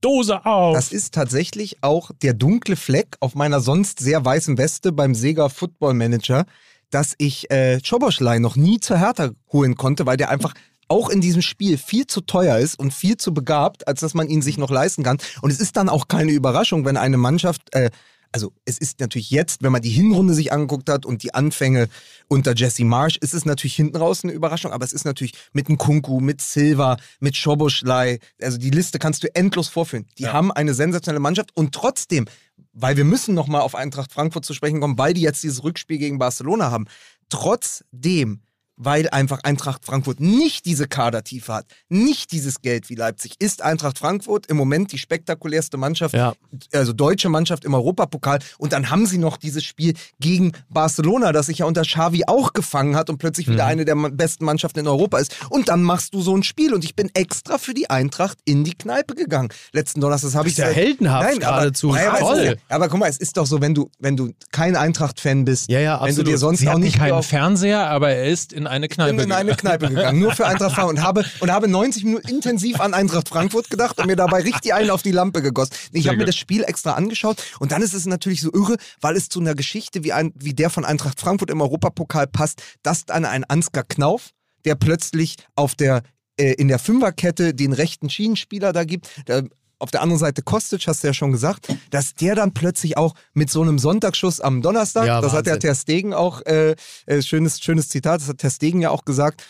[0.05, 0.75] Dose auf.
[0.75, 5.49] das ist tatsächlich auch der dunkle Fleck auf meiner sonst sehr weißen Weste beim Sega
[5.49, 6.45] Football Manager,
[6.91, 10.53] dass ich äh, Schoboschlei noch nie zur Hertha holen konnte, weil der einfach
[10.87, 14.27] auch in diesem Spiel viel zu teuer ist und viel zu begabt, als dass man
[14.27, 15.17] ihn sich noch leisten kann.
[15.41, 17.89] Und es ist dann auch keine Überraschung, wenn eine Mannschaft, äh,
[18.35, 21.87] also es ist natürlich jetzt, wenn man die Hinrunde sich angeguckt hat und die Anfänge
[22.27, 25.69] unter Jesse Marsch, ist es natürlich hinten raus eine Überraschung, aber es ist natürlich mit
[25.69, 30.05] einem Kunku, mit Silva, mit Schoboschlei, also die Liste kannst du endlos vorführen.
[30.17, 31.51] Die haben eine sensationelle Mannschaft.
[31.55, 32.25] Und trotzdem,
[32.73, 35.97] weil wir müssen nochmal auf Eintracht Frankfurt zu sprechen kommen, weil die jetzt dieses Rückspiel
[35.97, 36.87] gegen Barcelona haben,
[37.29, 38.41] trotzdem
[38.77, 43.97] weil einfach Eintracht Frankfurt nicht diese Kadertiefe hat, nicht dieses Geld wie Leipzig, ist Eintracht
[43.99, 46.33] Frankfurt im Moment die spektakulärste Mannschaft, Ja.
[46.73, 48.39] also deutsche Mannschaft im Europapokal.
[48.57, 52.53] Und dann haben sie noch dieses Spiel gegen Barcelona, das sich ja unter Xavi auch
[52.53, 53.69] gefangen hat und plötzlich wieder Mhm.
[53.69, 55.35] eine der besten Mannschaften in Europa ist.
[55.49, 56.73] Und dann machst du so ein Spiel.
[56.73, 59.49] Und ich bin extra für die Eintracht in die Kneipe gegangen.
[59.71, 61.93] Letzten Donnerstag habe ich ist ja heldenhaft geradezu.
[61.95, 62.37] Aber, Toll.
[62.39, 65.45] es ist- aber guck mal, es ist doch so, wenn du, wenn du kein Eintracht-Fan
[65.45, 68.53] bist, Ja, ja, wenn du dir sonst Sie auch nicht keinen Fernseher, aber er ist
[68.53, 69.77] in eine Kneipe bin in eine gegangen.
[69.79, 73.29] Kneipe gegangen, nur für Eintracht Frankfurt und habe, und habe 90 Minuten intensiv an Eintracht
[73.29, 75.73] Frankfurt gedacht und mir dabei richtig einen auf die Lampe gegossen.
[75.91, 79.15] Ich habe mir das Spiel extra angeschaut und dann ist es natürlich so irre, weil
[79.15, 83.05] es zu einer Geschichte wie, ein, wie der von Eintracht Frankfurt im Europapokal passt, dass
[83.05, 84.29] dann ein Ansgar Knauf,
[84.65, 86.01] der plötzlich auf der,
[86.37, 89.43] äh, in der Fünferkette den rechten Schienenspieler da gibt, der,
[89.79, 93.13] auf der anderen Seite Kostic, hast du ja schon gesagt, dass der dann plötzlich auch
[93.33, 95.69] mit so einem Sonntagsschuss am Donnerstag, Ja, das hat der Wahnsinn.
[95.69, 96.75] Ter Stegen auch, äh,
[97.05, 99.43] äh, schönes, schönes Zitat, das hat Ter Stegen ja auch gesagt,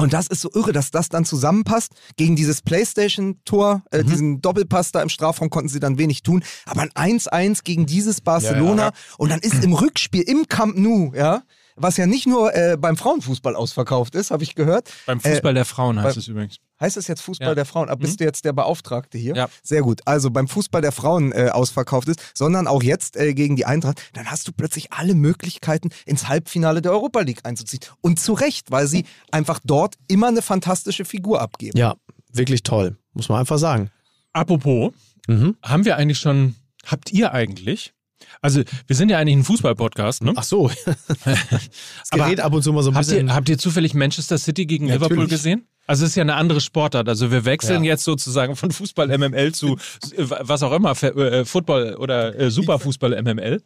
[0.00, 1.90] und das ist so irre, dass das dann zusammenpasst.
[2.16, 4.06] Gegen dieses Playstation-Tor, äh, Mhm.
[4.06, 6.44] diesen Doppelpass da im Strafraum konnten sie dann wenig tun.
[6.66, 8.82] Aber ein 1-1 gegen dieses Barcelona.
[8.82, 8.92] Ja, ja.
[9.18, 11.42] Und dann ist im Rückspiel im Camp Nou, ja,
[11.80, 14.90] was ja nicht nur äh, beim Frauenfußball ausverkauft ist, habe ich gehört.
[15.06, 16.56] Beim Fußball Äh, der Frauen heißt bei- es übrigens.
[16.80, 17.54] Heißt es jetzt Fußball Ja.
[17.56, 17.88] der Frauen?
[17.88, 19.34] Aber bist du jetzt der Beauftragte hier?
[19.34, 19.48] Ja.
[19.64, 20.00] Sehr gut.
[20.04, 24.00] Also beim Fußball der Frauen äh, ausverkauft ist, sondern auch jetzt äh, gegen die Eintracht,
[24.12, 27.80] dann hast du plötzlich alle Möglichkeiten, ins Halbfinale der Europa League einzuziehen.
[28.00, 31.76] Und zu Recht, weil sie einfach dort immer eine fantastische Figur abgeben.
[31.76, 31.96] Ja,
[32.32, 32.96] wirklich toll.
[33.12, 33.90] Muss man einfach sagen.
[34.32, 34.92] Apropos,
[35.26, 35.56] Mhm.
[35.62, 36.54] haben wir eigentlich schon,
[36.86, 37.92] habt ihr eigentlich,
[38.40, 40.32] also wir sind ja eigentlich ein Fußball-Podcast, ne?
[40.36, 40.70] Ach so.
[41.24, 43.28] Das gerät ab und zu mal so ein habt bisschen.
[43.28, 45.08] Ihr, habt ihr zufällig Manchester City gegen Natürlich.
[45.10, 45.66] Liverpool gesehen?
[45.86, 47.08] Also es ist ja eine andere Sportart.
[47.08, 47.92] Also wir wechseln Ja.
[47.92, 49.76] jetzt sozusagen von Fußball MML zu
[50.28, 53.62] was auch immer, äh, Football oder äh, Superfußball MML.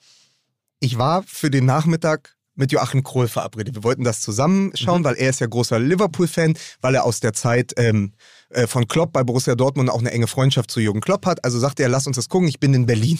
[0.80, 3.74] Ich war für den Nachmittag mit Joachim Krohl verabredet.
[3.74, 5.04] Wir wollten das zusammenschauen, Mhm.
[5.06, 8.12] weil er ist ja großer Liverpool-Fan, weil er aus der Zeit ähm,
[8.50, 11.44] äh, von Klopp bei Borussia Dortmund auch eine enge Freundschaft zu Jürgen Klopp hat.
[11.44, 13.18] Also sagte er, lass uns das gucken, ich bin in Berlin.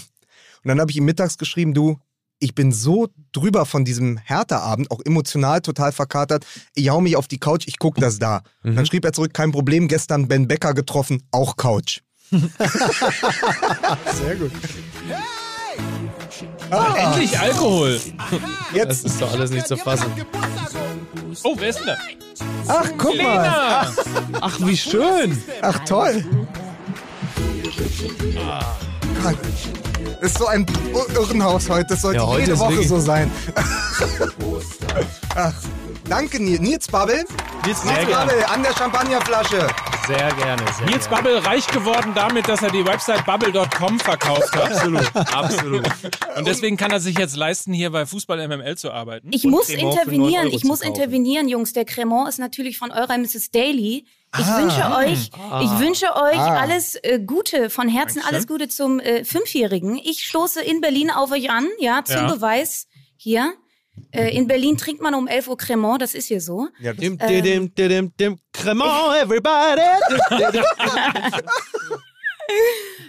[0.65, 1.99] Und dann habe ich ihm mittags geschrieben, du,
[2.39, 6.45] ich bin so drüber von diesem Hertha-Abend, auch emotional total verkatert.
[6.75, 8.43] Ich hau mich auf die Couch, ich gucke das da.
[8.65, 12.01] Und dann schrieb er zurück, kein Problem, gestern Ben Becker getroffen, auch Couch.
[12.31, 12.41] Sehr
[14.37, 14.51] gut.
[16.71, 18.01] Ah, endlich Alkohol.
[18.75, 20.11] Das ist doch alles nicht zu fassen.
[21.45, 21.97] Oh, wer ist denn da?
[22.69, 23.17] Ach, guck mal.
[23.17, 23.93] Lena!
[24.41, 25.41] Ach, wie schön.
[25.61, 26.25] Ach, toll.
[29.23, 29.37] Gott.
[30.21, 30.67] Ist so ein
[31.15, 31.87] Irrenhaus heute.
[31.91, 33.31] Das sollte Ja, heute jede Woche so sein.
[35.35, 35.53] Ach,
[36.09, 36.61] danke, Nils.
[36.61, 37.25] Nils Babbel.
[37.67, 38.11] Nils, Nils gerne.
[38.11, 39.67] Babbel an der Champagnerflasche.
[40.07, 40.63] Sehr gerne.
[40.77, 44.73] Sehr Nils Bubble reich geworden damit, dass er die Website bubble.com verkauft hat.
[44.73, 45.89] Absolut, absolut.
[46.37, 49.29] Und deswegen kann er sich jetzt leisten, hier bei Fußball MML zu arbeiten.
[49.33, 51.73] Ich muss Cremant für 9 intervenieren, ich muss intervenieren, Jungs.
[51.73, 53.51] Der Cremant ist natürlich von eurer Mrs.
[53.53, 54.05] Daly.
[54.39, 54.59] Ich Ah.
[54.63, 55.31] wünsche euch,
[55.63, 56.61] ich wünsche euch Ah.
[56.61, 58.35] alles äh, Gute, von Herzen Dankeschön.
[58.35, 59.97] alles Gute zum äh, Fünfjährigen.
[59.99, 62.33] Ich stoße in Berlin auf euch an, ja, zum Ja.
[62.33, 62.87] Beweis
[63.17, 63.53] hier.
[64.11, 66.69] Äh, in Berlin trinkt man um 11 Uhr Cremant, das ist hier so.
[66.81, 68.39] Ja, Dim, dim, dim, dim, dim.
[68.55, 69.83] Cremant, everybody.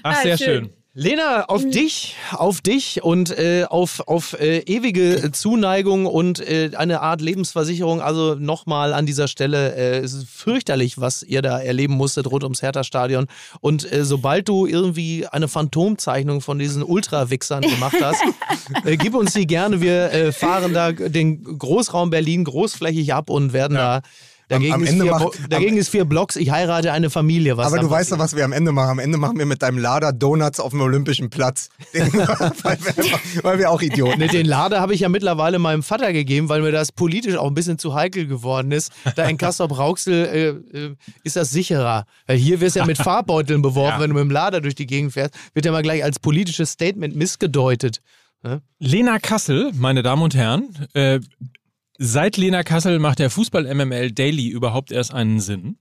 [0.04, 0.66] Ach, Ah, sehr schön.
[0.66, 0.83] schön.
[0.95, 7.02] Lena, auf dich, auf dich und äh, auf, auf äh, ewige Zuneigung und äh, eine
[7.02, 7.99] Art Lebensversicherung.
[7.99, 12.44] Also nochmal an dieser Stelle, äh, es ist fürchterlich, was ihr da erleben musstet rund
[12.44, 13.26] ums Hertha-Stadion.
[13.60, 18.22] Und äh, sobald du irgendwie eine Phantomzeichnung von diesen Ultra-Wichsern gemacht hast,
[18.86, 19.82] äh, gib uns die gerne.
[19.82, 24.02] Wir äh, fahren da den Großraum Berlin großflächig ab und werden da.
[24.49, 27.56] Dagegen, Am- am ist, Ende vier, macht- dagegen ist vier Blocks, ich heirate eine Familie.
[27.57, 28.90] Was aber du weißt doch, was wir am Ende machen.
[28.91, 31.70] Am Ende machen wir mit deinem Lader Donuts auf dem Olympischen Platz.
[31.94, 35.82] Den, weil, wir, weil wir auch Idioten Ne, den Lader habe ich ja mittlerweile meinem
[35.84, 38.91] Vater gegeben, weil mir das politisch auch ein bisschen zu heikel geworden ist.
[39.15, 42.06] Da in Kassel-Brauxel äh, äh, ist das sicherer.
[42.28, 43.99] Weil hier wirst du ja mit Farbbeuteln beworfen, Ja.
[44.02, 45.34] wenn du mit dem Lader durch die Gegend fährst.
[45.53, 48.02] Wird ja mal gleich als politisches Statement missgedeutet.
[48.80, 51.22] Lena Kassel, meine Damen und Herren, äh,
[51.98, 55.78] seit Lena Kassel macht der Fußball MML Daily überhaupt erst einen Sinn.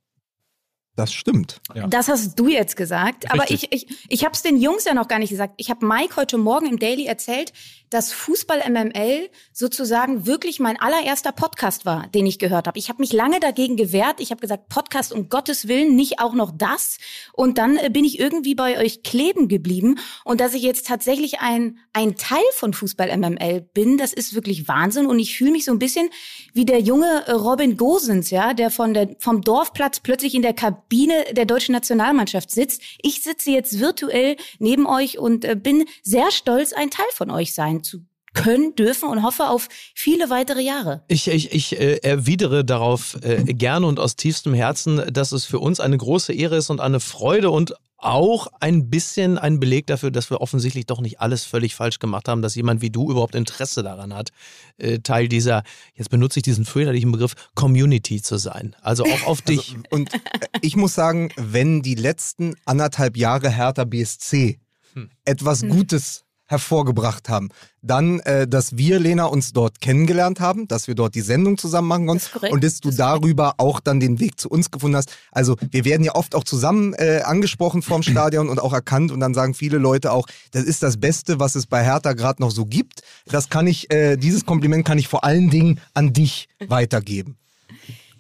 [0.95, 1.61] Das stimmt.
[1.75, 1.87] Ja.
[1.87, 3.31] Das hast du jetzt gesagt.
[3.31, 3.69] Aber Richtig.
[3.73, 5.55] ich, ich, ich habe es den Jungs ja noch gar nicht gesagt.
[5.57, 7.53] Ich habe Mike heute Morgen im Daily erzählt,
[7.93, 12.79] dass Fußball MML sozusagen wirklich mein allererster Podcast war, den ich gehört habe.
[12.79, 14.19] Ich habe mich lange dagegen gewehrt.
[14.19, 16.97] Ich habe gesagt, Podcast um Gottes Willen, nicht auch noch das.
[17.35, 19.99] Und dann äh, bin ich irgendwie bei euch kleben geblieben.
[20.25, 24.69] Und dass ich jetzt tatsächlich ein, ein Teil von Fußball MML bin, das ist wirklich
[24.69, 25.07] Wahnsinn.
[25.07, 26.09] Und ich fühle mich so ein bisschen
[26.55, 30.55] wie der junge äh, Robin Gosens, ja, der von der, vom Dorfplatz plötzlich in der
[30.55, 32.81] Kabine der deutschen Nationalmannschaft sitzt.
[33.03, 37.53] Ich sitze jetzt virtuell neben euch und äh, bin sehr stolz, ein Teil von euch
[37.53, 38.05] sein zu
[38.35, 41.03] können, dürfen und hoffe auf viele weitere Jahre.
[41.09, 45.59] Ich, ich, ich äh, erwidere darauf äh, gerne und aus tiefstem Herzen, dass es für
[45.59, 50.11] uns eine große Ehre ist und eine Freude und auch ein bisschen ein Beleg dafür,
[50.11, 53.37] dass wir offensichtlich doch nicht alles völlig falsch gemacht haben, dass jemand wie du überhaupt
[53.37, 54.31] Interesse daran hat,
[54.79, 55.63] äh, Teil dieser,
[55.95, 58.75] jetzt benutze ich diesen fürchterlichen Begriff, Community zu sein.
[58.81, 59.77] Also auch auf dich.
[59.91, 60.19] Und äh,
[60.63, 64.59] ich muss sagen, wenn die letzten anderthalb Jahre Hertha BSC
[64.95, 65.11] Hm.
[65.25, 66.22] etwas Gutes
[66.53, 67.49] hervorgebracht haben,
[67.81, 71.89] dann, äh, dass wir, Lena, uns dort kennengelernt haben, dass wir dort die Sendung zusammen
[71.89, 75.13] machen konnten Das und dass du darüber auch dann den Weg zu uns gefunden hast.
[75.33, 79.19] Also wir werden ja oft auch zusammen äh, angesprochen vorm Stadion und auch erkannt und
[79.19, 82.53] dann sagen viele Leute auch, das ist das Beste, was es bei Hertha gerade noch
[82.53, 83.03] so gibt.
[83.27, 87.37] Das kann ich, äh, dieses Kompliment kann ich vor allen Dingen an dich weitergeben.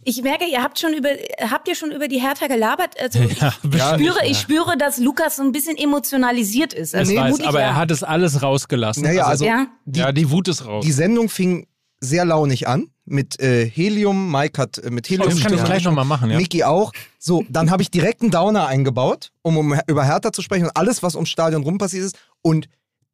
[0.04, 1.10] Ich merke, ihr habt schon über,
[1.50, 3.00] habt ihr schon über die Hertha gelabert?
[3.00, 4.30] Also Ja, ich, spüre, ja.
[4.30, 6.94] ich spüre, dass Lukas so ein bisschen emotionalisiert ist.
[6.94, 7.66] Ich Also weiß, aber ja.
[7.66, 9.04] er hat es alles rausgelassen.
[9.04, 9.66] Naja, also ja.
[9.86, 10.84] ja, die Wut ist raus.
[10.84, 11.66] Die Sendung fing
[12.00, 14.30] sehr launig an mit äh, Helium.
[14.30, 15.28] Mike hat äh, mit Helium.
[15.28, 16.36] Oh, das kann ich gleich nochmal machen, ja.
[16.36, 16.92] Mickey auch.
[17.18, 20.76] So, dann habe ich direkt einen Downer eingebaut, um, um über Hertha zu sprechen und
[20.76, 22.18] alles, was ums Stadion rum passiert ist.
[22.42, 22.68] Und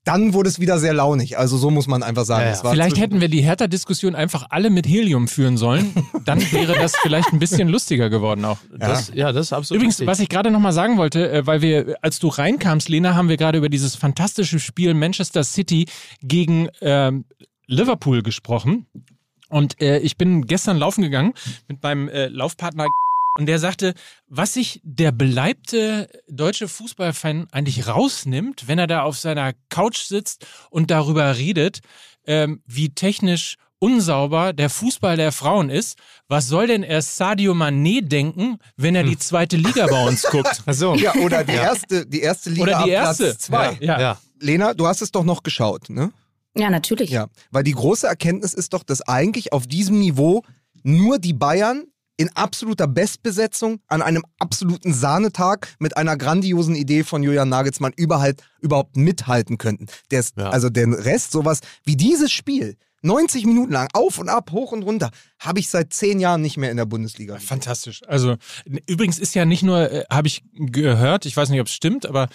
[0.09, 1.37] dann wurde es wieder sehr launig.
[1.37, 2.45] Also so muss man einfach sagen.
[2.45, 2.53] Ja, ja.
[2.55, 5.93] Es war Vielleicht hätten wir die Hertha-Diskussion einfach alle mit Helium führen sollen.
[6.25, 8.57] Dann wäre das vielleicht ein bisschen lustiger geworden auch.
[8.75, 10.07] Das, ja, das ist absolut Übrigens, richtig.
[10.07, 13.37] was ich gerade nochmal sagen wollte, äh, weil wir, als du reinkamst, Lena, haben wir
[13.37, 15.85] gerade über dieses fantastische Spiel Manchester City
[16.23, 17.27] gegen ähm,
[17.67, 18.87] Liverpool gesprochen.
[19.51, 21.35] Und äh, ich bin gestern laufen gegangen
[21.69, 22.87] mit meinem äh, Laufpartner
[23.39, 23.95] und der sagte,
[24.27, 30.45] was sich der beleibte deutsche Fußballfan eigentlich rausnimmt, wenn er da auf seiner Couch sitzt
[30.71, 31.79] und darüber redet,
[32.27, 35.97] ähm, wie technisch unsauber der Fußball der Frauen ist.
[36.27, 40.63] Was soll denn erst Sadio Mané denken, wenn er die zweite Liga bei uns guckt?
[40.67, 40.97] Ach so.
[40.97, 43.25] Ja, oder die erste, die erste Liga Oder die ab erste.
[43.27, 43.79] Platz zwei.
[43.81, 44.01] Ja.
[44.01, 44.19] ja.
[44.41, 46.11] Lena, du hast es doch noch geschaut, ne?
[46.57, 47.11] ja, natürlich.
[47.11, 50.43] Ja, weil die große Erkenntnis ist doch, dass eigentlich auf diesem Niveau
[50.83, 51.85] nur die Bayern
[52.19, 58.43] in absoluter Bestbesetzung an einem absoluten Sahnetag mit einer grandiosen Idee von Julian Nagelsmann überhaupt,
[58.61, 59.87] überhaupt mithalten könnten.
[60.11, 60.51] Der ist, Ja.
[60.51, 64.83] Also den Rest, sowas wie dieses Spiel, 90 Minuten lang, auf und ab, hoch und
[64.83, 67.39] runter, habe ich seit zehn Jahren nicht mehr in der Bundesliga.
[67.39, 68.03] Fantastisch.
[68.09, 68.37] Also
[68.87, 72.07] übrigens ist ja nicht nur, äh, habe ich gehört, ich weiß nicht, ob es stimmt,
[72.07, 72.29] aber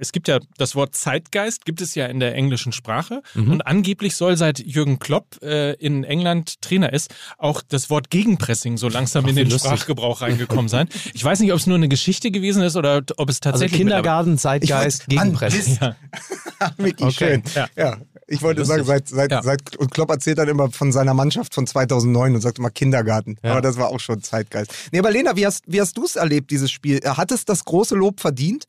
[0.00, 3.22] es gibt ja das Wort Zeitgeist, gibt es ja in der englischen Sprache.
[3.34, 3.50] Mhm.
[3.52, 8.76] Und angeblich soll seit Jürgen Klopp äh, in England Trainer ist, auch das Wort Gegenpressing
[8.78, 9.70] so langsam in wie den lustig.
[9.70, 10.88] Sprachgebrauch reingekommen sein.
[11.14, 13.78] Ich weiß nicht, ob es nur eine Geschichte gewesen ist oder ob es Also tatsächlich.
[13.78, 15.78] Kindergarten, Zeitgeist, Gegenpressing.
[15.80, 15.96] Ja.
[16.78, 17.42] Micky, Okay, schön.
[17.54, 17.68] ja.
[17.76, 17.96] Ja.
[18.32, 18.76] Ich wollte Lustig.
[18.76, 19.42] sagen, seit, seit, Ja.
[19.42, 23.36] seit, und Klopp erzählt dann immer von seiner Mannschaft von 2009 und sagt immer Kindergarten.
[23.42, 23.52] Ja.
[23.52, 24.72] Aber das war auch schon Zeitgeist.
[24.92, 27.00] Nee, aber Lena, wie hast, wie hast du es erlebt, dieses Spiel?
[27.04, 28.66] Hat es das große Lob verdient?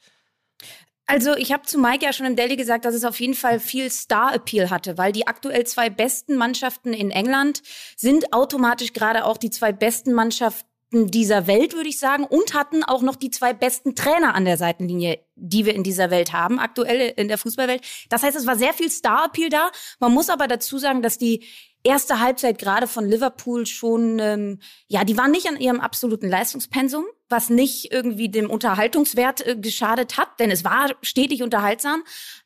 [1.11, 3.59] Also ich habe zu Mike ja schon im Daily gesagt, dass es auf jeden Fall
[3.59, 7.61] viel Star-Appeal hatte, weil die aktuell zwei besten Mannschaften in England
[7.97, 10.63] sind automatisch gerade auch die zwei besten Mannschaften
[10.93, 14.55] dieser Welt, würde ich sagen, und hatten auch noch die zwei besten Trainer an der
[14.55, 17.81] Seitenlinie, die wir in dieser Welt haben, aktuell in der Fußballwelt.
[18.07, 19.69] Das heißt, es war sehr viel Star-Appeal da.
[19.99, 21.45] Man muss aber dazu sagen, dass die
[21.83, 27.05] erste Halbzeit gerade von Liverpool schon, ähm, ja, die waren nicht an ihrem absoluten Leistungspensum,
[27.29, 32.03] was nicht irgendwie dem Unterhaltungswert äh, geschadet hat, denn es war stetig unterhaltsam.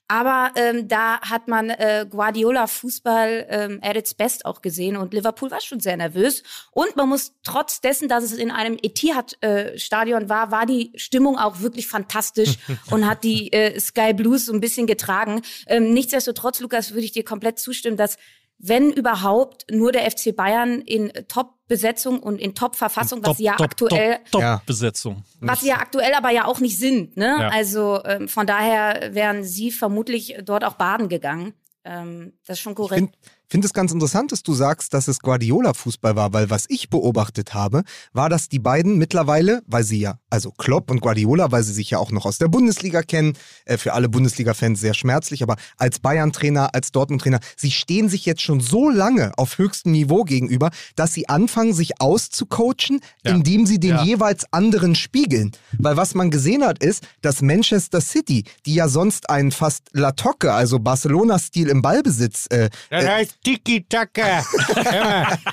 [0.07, 5.15] Aber ähm, da hat man äh, Guardiola Fußball ähm, at its best auch gesehen und
[5.15, 6.43] Liverpool war schon sehr nervös.
[6.71, 11.61] Und man muss trotz dessen, dass es in einem Etihad-Stadion war, war die Stimmung auch
[11.61, 12.57] wirklich fantastisch
[12.91, 15.41] und hat die äh, Sky Blues so ein bisschen getragen.
[15.65, 18.17] Ähm, nichtsdestotrotz, Lukas, würde ich dir komplett zustimmen, dass
[18.57, 24.19] wenn überhaupt nur der FC Bayern in Top-Besetzung und in Top-Verfassung, was sie ja aktuell
[24.31, 24.61] Top, Ja.
[24.65, 25.23] Besetzung.
[25.41, 27.17] was sie ja aktuell aber ja auch nicht sind.
[27.17, 27.35] Ne?
[27.39, 27.47] Ja.
[27.49, 31.53] Also ähm, von daher wären sie vermutlich dort auch baden gegangen.
[31.83, 33.15] Ähm, das ist schon Ich korrekt.
[33.47, 36.89] Finde find es ganz interessant, dass du sagst, dass es Guardiola-Fußball war, weil was ich
[36.89, 41.63] beobachtet habe, war, dass die beiden mittlerweile, weil sie ja, also Klopp und Guardiola, weil
[41.63, 43.33] sie sich ja auch noch aus der Bundesliga kennen,
[43.65, 48.41] äh, für alle Bundesliga-Fans sehr schmerzlich, aber als Bayern-Trainer, als Dortmund-Trainer, sie stehen sich jetzt
[48.41, 53.31] schon so lange auf höchstem Niveau gegenüber, dass sie anfangen, sich auszucoachen, Ja.
[53.31, 54.03] indem sie den Ja.
[54.03, 55.51] jeweils anderen spiegeln.
[55.77, 60.53] Weil was man gesehen hat, ist, dass Manchester City, die ja sonst einen fast Latocke,
[60.53, 64.43] also Barcelona-Stil im Ballbesitz äh, Das äh, heißt Tiki-Taka.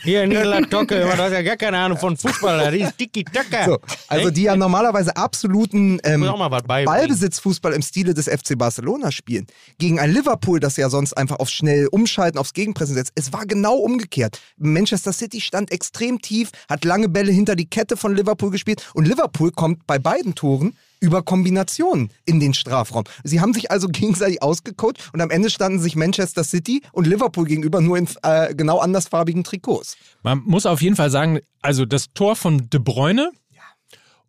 [0.02, 2.70] Hier, Niederland Tocke, du hast ja gar keine Ahnung von Fußball.
[2.70, 3.66] Das ist Tiki-Taka.
[3.66, 3.78] So,
[4.09, 6.23] also die ja normalerweise absoluten ähm.
[6.66, 9.47] Ballbesitzfußball im Stile des FC Barcelona spielen.
[9.78, 13.12] Gegen ein Liverpool, das ja sonst einfach auf schnell umschalten, aufs Gegenpressen setzt.
[13.14, 14.40] Es war genau umgekehrt.
[14.56, 19.06] Manchester City stand extrem tief, hat lange Bälle hinter die Kette von Liverpool gespielt und
[19.06, 23.04] Liverpool kommt bei beiden Toren über Kombinationen in den Strafraum.
[23.24, 27.44] Sie haben sich also gegenseitig ausgecoacht und am Ende standen sich Manchester City und Liverpool
[27.44, 29.96] gegenüber nur in äh, genau andersfarbigen Trikots.
[30.22, 33.32] Man muss auf jeden Fall sagen, also das Tor von De Bruyne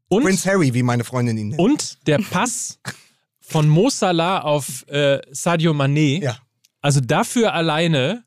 [0.10, 1.60] und, Prince Harry, wie meine Freundin ihn nennt.
[1.60, 2.80] und der Pass
[3.40, 6.22] von Mo Salah auf äh, Sadio Mané.
[6.22, 6.38] Ja.
[6.82, 8.24] Also dafür alleine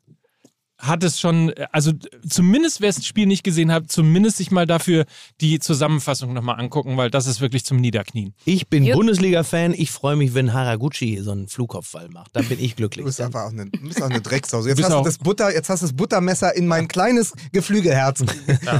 [0.79, 1.91] hat es schon, also
[2.29, 5.05] zumindest wer das Spiel nicht gesehen hat, zumindest sich mal dafür
[5.41, 8.33] die Zusammenfassung nochmal angucken, weil das ist wirklich zum Niederknien.
[8.45, 8.85] Ich bin.
[8.91, 9.73] Bundesliga-Fan.
[9.73, 12.35] Ich freue mich, wenn Haraguchi so einen Flugkopfball macht.
[12.35, 13.03] Dann bin ich glücklich.
[13.03, 14.65] Du bist einfach auch eine, bist auch eine Drecksau.
[14.65, 17.33] Jetzt bist hast, du auch- das Butter, jetzt hast du das Buttermesser in mein kleines
[17.51, 18.23] Geflügelherz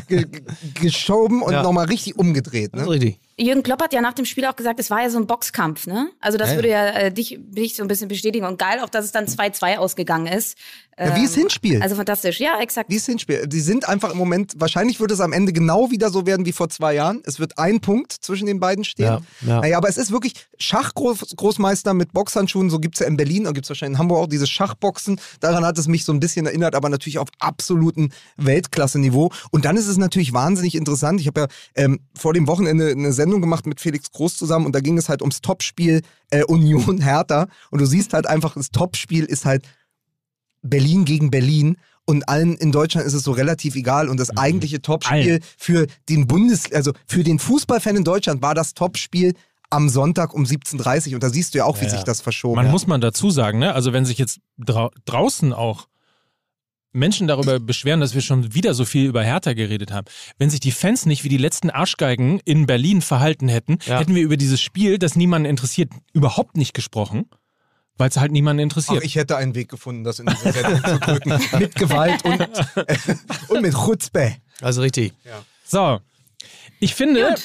[0.07, 0.41] ge ge
[0.76, 1.64] geschoben und Ja.
[1.64, 2.72] nochmal richtig umgedreht.
[2.74, 2.94] Das ist Ne?
[2.94, 3.19] richtig.
[3.39, 5.85] Jürgen Klopp hat ja nach dem Spiel auch gesagt, es war ja so ein Boxkampf,
[5.85, 6.09] ne?
[6.19, 8.45] Also das Ja, würde ja äh, dich, dich so ein bisschen bestätigen.
[8.45, 10.57] Und geil auch, dass es dann 2-2 ausgegangen ist.
[10.99, 11.84] Ja, wie es Ähm, hinspielt.
[11.84, 12.39] Also fantastisch.
[12.39, 12.89] Ja, exakt.
[12.89, 13.53] Wie es hinspielt.
[13.53, 16.51] Die sind einfach im Moment, wahrscheinlich wird es am Ende genau wieder so werden wie
[16.51, 17.22] vor zwei Jahren.
[17.26, 19.05] Es wird ein Punkt zwischen den beiden stehen.
[19.05, 19.61] Ja, ja.
[19.61, 22.72] Naja, aber es ist wirklich Schachgroßmeister mit Boxhandschuhen.
[22.72, 25.19] So gibt es ja in Berlin und gibt es wahrscheinlich in Hamburg auch diese Schachboxen.
[25.39, 29.30] Daran hat es mich so ein bisschen erinnert, aber natürlich auf absoluten Weltklasse-Niveau.
[29.51, 31.22] Und dann ist es natürlich wahnsinnig interessant.
[31.22, 34.74] Ich habe ja ähm, vor dem Wochenende eine Sendung gemacht mit Felix Groß zusammen und
[34.76, 36.02] da ging es halt ums Topspiel
[36.32, 37.48] äh, Union Hertha.
[37.72, 39.66] Und du siehst halt einfach, das Topspiel ist halt
[40.62, 41.78] Berlin gegen Berlin.
[42.06, 44.08] Und allen in Deutschland ist es so relativ egal.
[44.08, 48.74] Und das eigentliche Topspiel für den Bundes, also für den Fußballfan in Deutschland war das
[48.74, 49.34] Topspiel
[49.70, 51.14] am Sonntag um 17.30 Uhr.
[51.16, 52.72] Und da siehst du ja auch, wie Ja, sich das verschoben Man hat.
[52.72, 53.74] muss man dazu sagen, ne?
[53.74, 55.88] Also wenn sich jetzt drau draußen auch
[56.98, 60.06] Menschen darüber beschweren, dass wir schon wieder so viel über Hertha geredet haben.
[60.38, 63.99] Wenn sich die Fans nicht wie die letzten Arschgeigen in Berlin verhalten hätten, Ja.
[63.99, 67.30] hätten wir über dieses Spiel, das niemanden interessiert, überhaupt nicht gesprochen,
[67.98, 69.03] weil es halt niemanden Ach, interessiert.
[69.03, 71.40] ich hätte einen Weg gefunden, das in diese Sendung zu drücken.
[71.60, 72.48] Mit Gewalt und,
[73.49, 74.36] und mit Chutzpe.
[74.61, 75.14] Also richtig.
[75.65, 75.99] so,
[76.80, 77.36] ich finde,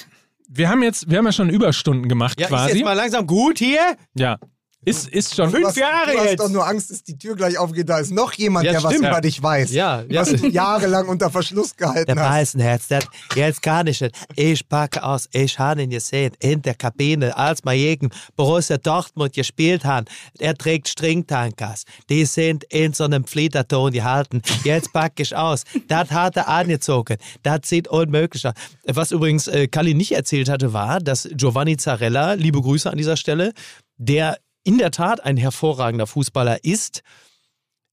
[0.48, 2.74] wir haben jetzt, wir haben ja schon Überstunden gemacht Ja, ist quasi.
[2.76, 3.96] jetzt mal langsam gut hier?
[4.14, 4.38] ja,
[4.84, 5.50] ist, ist schon.
[5.50, 6.40] Fünf hast, Jahre du hast jetzt.
[6.40, 7.88] doch nur Angst, dass die Tür gleich aufgeht.
[7.88, 9.08] Da ist noch jemand, Ja, der was stimmt.
[9.08, 9.70] über dich weiß.
[9.72, 10.20] Ja, ja.
[10.22, 12.54] Was du jahrelang unter Verschluss gehalten Der hast.
[12.90, 13.02] Der
[13.36, 14.04] jetzt gar nicht.
[14.36, 19.32] Ich packe aus, ich habe ihn gesehen in der Kabine, als wir gegen Borussia Dortmund
[19.34, 20.06] gespielt haben.
[20.38, 21.84] Er trägt Stringtankers.
[22.08, 24.42] Die sind in so einem Fliederton gehalten.
[24.64, 25.62] Jetzt packe ich aus.
[25.88, 27.18] Das hat er angezogen.
[27.42, 28.54] Das sieht unmöglich aus.
[28.86, 33.16] Was übrigens äh, Kalli nicht erzählt hatte, war, dass Giovanni Zarella, liebe Grüße an dieser
[33.16, 33.52] Stelle,
[33.96, 37.02] der in der Tat ein hervorragender Fußballer ist,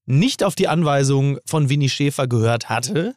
[0.06, 3.14] nicht auf die Anweisung von Winnie Schäfer gehört hatte,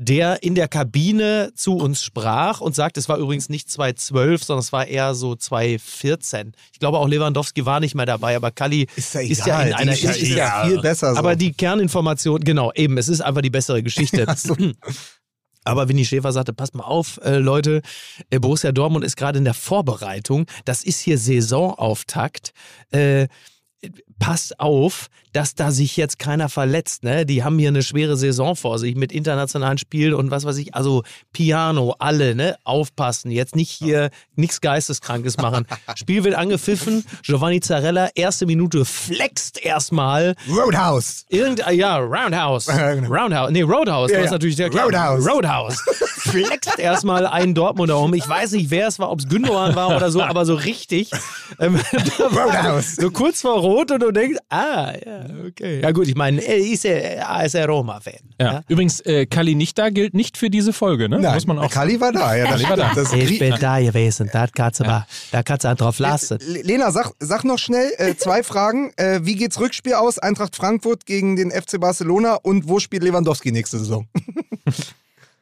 [0.00, 4.60] der in der Kabine zu uns sprach und sagt, es war übrigens nicht 2012, sondern
[4.60, 6.52] es war eher so 2014.
[6.72, 9.74] Ich glaube auch Lewandowski war nicht mehr dabei, aber Kalli ist ja, ist ja in
[9.74, 11.18] einer ist ja viel besser so.
[11.18, 14.24] Aber die Kerninformation, genau, eben, es ist einfach die bessere Geschichte.
[15.64, 17.82] Aber Winnie Schäfer sagte, passt mal auf, äh, Leute,
[18.30, 20.46] äh, Borussia Dortmund ist gerade in der Vorbereitung.
[20.64, 22.52] Das ist hier Saisonauftakt.
[22.90, 23.28] Äh,
[24.18, 27.04] passt auf, dass da sich jetzt keiner verletzt.
[27.04, 27.26] Ne?
[27.26, 30.74] Die haben hier eine schwere Saison vor sich mit internationalen Spielen und was weiß ich.
[30.74, 32.56] Also Piano, alle, ne?
[32.64, 33.30] Aufpassen.
[33.30, 35.66] Jetzt nicht hier nichts Geisteskrankes machen.
[35.94, 37.04] Spiel wird angepfiffen.
[37.22, 40.34] Giovanni Zarella, erste Minute, flext erstmal.
[40.48, 41.24] Roadhouse.
[41.28, 42.68] Irgend, ja, Roundhouse.
[42.68, 43.50] Roundhouse.
[43.50, 44.10] Nee, Roadhouse.
[44.10, 44.86] Ja, das ist natürlich der klar.
[44.86, 45.26] Roadhouse.
[45.26, 45.78] Roadhouse.
[46.18, 48.12] Flext erstmal einen Dortmunder um.
[48.12, 51.10] Ich weiß nicht, wer es war, ob es Gündogan war oder so, aber so richtig.
[51.58, 51.76] Ähm,
[52.18, 52.96] Roadhouse.
[52.96, 55.80] So kurz vor Rot und du denkst, ah, ja, okay.
[55.82, 58.20] Ja gut, ich meine, er ist ja AS Roma-Fan.
[58.40, 58.62] Ja.
[58.68, 61.18] Übrigens, äh, Kalli nicht da gilt nicht für diese Folge, ne?
[61.18, 62.92] Nein, Muss man auch Kalli war da, ja, das Kalli war da.
[62.94, 66.38] Das ich bin da gewesen, da kannst du mal, da kannst du drauf lassen.
[66.40, 68.92] Le- Lena, sag, sag noch schnell äh, zwei Fragen.
[68.96, 70.18] Äh, wie geht's Rückspiel aus?
[70.18, 74.06] Eintracht Frankfurt gegen den FC Barcelona und wo spielt Lewandowski nächste Saison?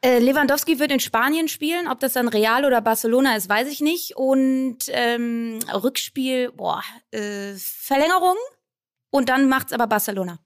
[0.01, 1.87] Äh, Lewandowski wird in Spanien spielen.
[1.87, 4.15] Ob das dann Real oder Barcelona ist, weiß ich nicht.
[4.15, 8.35] Und ähm, Rückspiel, boah, äh, Verlängerung.
[9.09, 10.39] Und dann macht's aber Barcelona.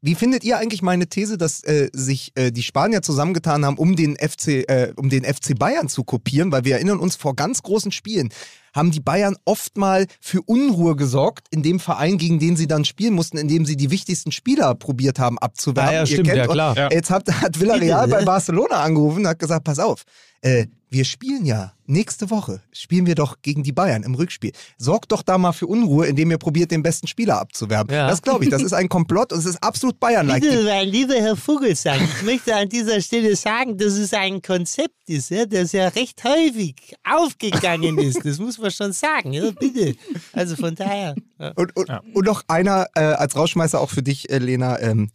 [0.00, 3.96] Wie findet ihr eigentlich meine These, dass äh, sich äh, die Spanier zusammengetan haben, um
[3.96, 6.52] den FC, äh, um den FC Bayern zu kopieren?
[6.52, 8.28] Weil wir erinnern uns vor ganz großen Spielen
[8.74, 12.84] haben die Bayern oft mal für Unruhe gesorgt in dem Verein, gegen den sie dann
[12.84, 15.90] spielen mussten, indem sie die wichtigsten Spieler probiert haben abzuwerben.
[15.90, 16.76] Ah ja, Ihr stimmt, kennt ja, klar.
[16.76, 16.88] Ja.
[16.90, 20.04] Jetzt hat, hat Villarreal bei Barcelona angerufen und hat gesagt, pass auf,
[20.40, 24.52] äh, wir spielen ja nächste Woche, spielen wir doch gegen die Bayern im Rückspiel.
[24.76, 27.94] Sorgt doch da mal für Unruhe, indem ihr probiert, den besten Spieler abzuwerben.
[27.94, 28.08] Ja.
[28.08, 30.42] Das glaube ich, das ist ein Komplott und es ist absolut Bayern-like.
[30.42, 35.08] Bitte, mein lieber Herr Vogelsang, ich möchte an dieser Stelle sagen, dass es ein Konzept
[35.08, 36.74] ist, ja, das ja recht häufig
[37.04, 38.24] aufgegangen ist.
[38.24, 39.96] Das muss man schon sagen, ja, bitte.
[40.34, 41.14] Also von daher.
[41.38, 41.52] Ja.
[41.56, 44.78] Und, und, und noch einer äh, als Rausschmeißer auch für dich, äh, Lena.
[44.80, 45.10] Ähm,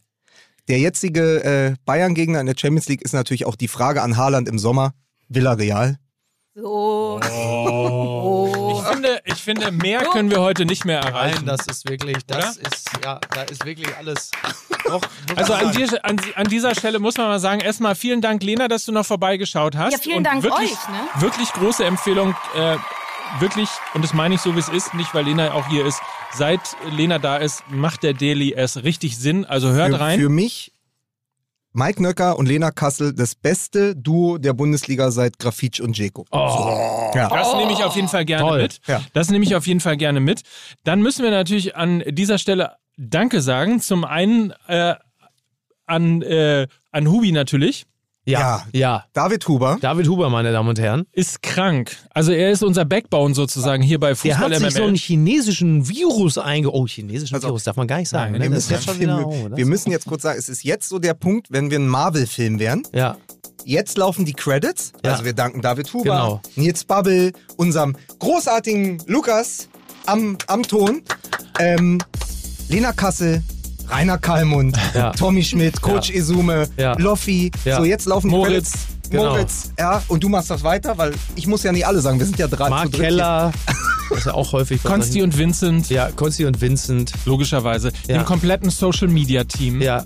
[0.67, 4.49] der jetzige äh, Bayern-Gegner in der Champions League ist natürlich auch die Frage an Haaland
[4.49, 4.93] im Sommer.
[5.29, 5.97] Villarreal.
[6.55, 7.19] So.
[7.21, 11.45] Ich finde, ich finde, mehr können wir heute nicht mehr erreichen.
[11.45, 14.31] Nein, das ist wirklich, das ist, ja, da ist wirklich alles.
[14.85, 18.21] Doch, muss Also an, dir, an, an dieser Stelle muss man mal sagen, erstmal vielen
[18.21, 19.93] Dank, Lena, dass du noch vorbeigeschaut hast.
[19.93, 21.21] Ja, vielen und Dank wirklich, euch, ne?
[21.21, 22.35] Wirklich große Empfehlung.
[22.55, 22.77] Äh,
[23.39, 26.01] wirklich, und das meine ich so, wie es ist, nicht weil Lena auch hier ist.
[26.33, 29.45] Seit Lena da ist, macht der Daily erst richtig Sinn.
[29.45, 30.19] Also hört für, rein.
[30.19, 30.71] Für mich,
[31.77, 36.25] Mike Nöcker und Lena Kassel, das beste Duo der Bundesliga seit Grafitsch und Dzeko.
[36.31, 37.29] Oh, Ja.
[37.29, 38.61] Das nehme ich auf jeden Fall gerne Toll.
[38.63, 38.79] mit.
[38.87, 39.03] Ja.
[39.13, 40.41] Das nehme ich auf jeden Fall gerne mit.
[40.83, 43.79] Dann müssen wir natürlich an dieser Stelle Danke sagen.
[43.79, 44.95] Zum einen äh,
[45.85, 47.85] an, äh, an Hubi natürlich.
[48.27, 49.05] Ja, ja.
[49.13, 49.77] David Huber.
[49.79, 51.05] David Huber, meine Damen und Herren.
[51.13, 51.95] Ist krank.
[52.09, 55.87] Also er ist unser Backbone sozusagen hier bei Der Fußball hat sich so einen chinesischen
[55.87, 56.73] Virus einge...
[56.73, 58.33] Oh, chinesischen Virus darf man gar nicht sagen.
[58.33, 58.45] Nein, ne?
[58.47, 59.25] wir, müssen, jetzt schon wieder...
[59.25, 61.87] Oh, wir müssen jetzt kurz sagen, es ist jetzt so der Punkt, wenn wir ein
[61.87, 62.83] Marvel-Film wären.
[62.93, 63.15] Ja.
[63.63, 64.91] Jetzt laufen die Credits.
[65.05, 65.11] Ja.
[65.11, 66.41] Also wir danken David Huber, Genau.
[66.55, 69.69] Nils Babbel, unserem großartigen Lukas
[70.05, 71.01] am, am Ton,
[71.59, 71.99] ähm,
[72.69, 73.41] Lena Kassel,
[73.89, 75.11] Rainer Kallmund, Ja.
[75.11, 76.15] Tommy Schmidt, Coach Ja.
[76.15, 76.93] Izume, Ja.
[76.97, 77.51] Loffi.
[77.65, 77.77] Ja.
[77.77, 78.71] So, jetzt laufen die Moritz.
[78.71, 78.87] Credits.
[79.09, 79.29] Genau.
[79.29, 82.25] Moritz, ja, und du machst das weiter, weil ich muss ja nicht alle sagen, wir
[82.25, 82.69] sind ja drei.
[82.69, 83.01] Mark zu dritt.
[83.01, 83.51] Keller.
[84.09, 84.81] Das ist ja auch häufig.
[84.81, 87.11] bei Konsti und Vincent, Ja, Konsti und Vincent.
[87.25, 87.91] logischerweise.
[88.07, 88.19] Ja.
[88.19, 89.81] Dem kompletten Social Media Team.
[89.81, 90.05] Ja.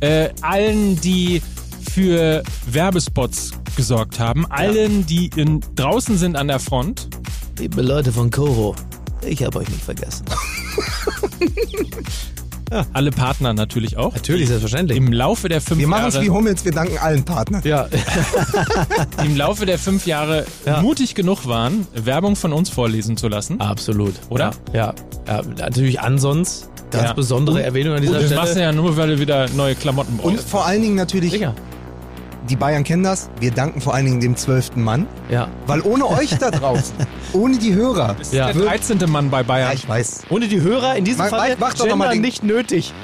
[0.00, 1.40] Äh, allen, die
[1.90, 4.44] für Werbespots gesorgt haben.
[4.50, 7.08] Allen, die in, draußen sind an der Front.
[7.58, 8.76] Liebe Leute von Koro,
[9.26, 10.26] ich habe euch nicht vergessen.
[12.92, 14.14] Alle Partner natürlich auch.
[14.14, 14.96] Natürlich, selbstverständlich.
[14.98, 16.26] Im Laufe der fünf Wir machen es Jahre.
[16.26, 17.62] wie Hummels, wir danken allen Partnern.
[17.64, 17.88] Ja.
[19.22, 20.80] die im Laufe der fünf Jahre Ja.
[20.80, 23.60] mutig genug waren, Werbung von uns vorlesen zu lassen.
[23.60, 24.14] Absolut.
[24.28, 24.52] Oder?
[24.72, 24.94] Ja.
[25.26, 25.36] ja.
[25.36, 25.42] ja.
[25.58, 26.68] Natürlich Ansons.
[26.90, 27.12] Ganz Ja.
[27.12, 28.66] besondere Erwähnung an dieser Das machst du Stelle.
[28.66, 30.48] ja nur, weil du wieder neue Klamotten Und brauchst.
[30.48, 31.54] vor allen Dingen natürlich, Sicher.
[32.50, 35.48] Die Bayern kennen das, wir danken vor allen Dingen dem zwölften Mann, Ja.
[35.66, 36.94] weil ohne euch da draußen,
[37.32, 38.52] ohne die Hörer, Das ist Ja.
[38.52, 38.98] der 13.
[39.08, 39.72] Mann bei ja, Bayern.
[39.72, 42.92] ich weiß, Ohne die Hörer in diesem Mach- Fall mach doch mal den- nicht nötig.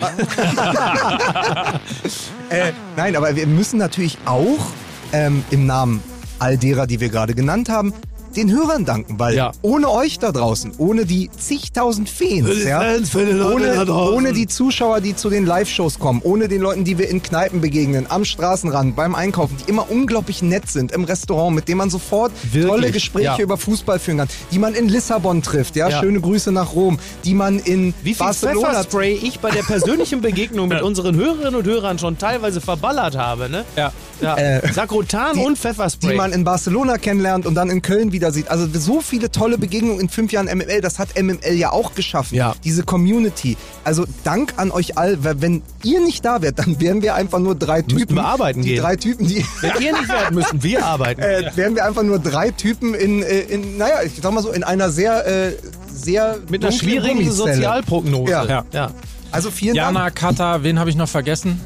[2.48, 4.66] Äh, nein, aber wir müssen natürlich auch
[5.12, 6.00] ähm, im Namen
[6.38, 7.92] all derer, die wir gerade genannt haben,
[8.36, 9.52] den Hörern danken, weil Ja.
[9.62, 13.66] ohne euch da draußen, ohne die zigtausend Fans, Für die ja, Fans, für die Leute
[13.66, 14.14] da ohne, draußen.
[14.14, 17.60] ohne die Zuschauer, die zu den Live-Shows kommen, ohne den Leuten, die wir in Kneipen
[17.60, 21.90] begegnen, am Straßenrand, beim Einkaufen, die immer unglaublich nett sind, im Restaurant, mit denen man
[21.90, 23.38] sofort Wirklich, tolle Gespräche ja.
[23.38, 26.00] über Fußball führen kann, die man in Lissabon trifft, ja, Ja.
[26.00, 30.20] schöne Grüße nach Rom, die man in Wie viel Barcelona Pfefferspray ich bei der persönlichen
[30.20, 33.64] Begegnung mit unseren Hörerinnen und Hörern schon teilweise verballert habe, ne?
[33.76, 33.92] Ja.
[34.20, 34.36] ja.
[34.36, 36.10] Äh, Sakrotan und Pfefferspray.
[36.10, 38.48] die man in Barcelona kennenlernt und dann in Köln wieder sieht.
[38.50, 42.34] Also so viele tolle Begegnungen in fünf Jahren MML, das hat MML ja auch geschaffen.
[42.36, 42.54] Ja.
[42.64, 43.56] Diese Community.
[43.84, 47.38] Also Dank an euch all, weil wenn ihr nicht da wärt, dann wären wir einfach
[47.38, 48.16] nur drei Typen.
[48.16, 48.82] wir arbeiten die gehen.
[48.82, 49.44] drei Typen, die.
[49.60, 51.20] Wenn ihr nicht wärt, müssen wir arbeiten.
[51.20, 54.50] äh, wären wir einfach nur drei Typen in, äh, in naja, ich sag mal so,
[54.52, 55.52] in einer sehr, äh,
[55.92, 57.30] sehr Mit einer schwierigen.
[57.30, 58.30] Sozialprognose.
[58.30, 58.44] Ja.
[58.44, 58.64] Ja.
[58.72, 58.90] ja.
[59.32, 59.94] Also vielen Dank.
[59.94, 61.60] Jana, Kata, wen habe ich noch vergessen?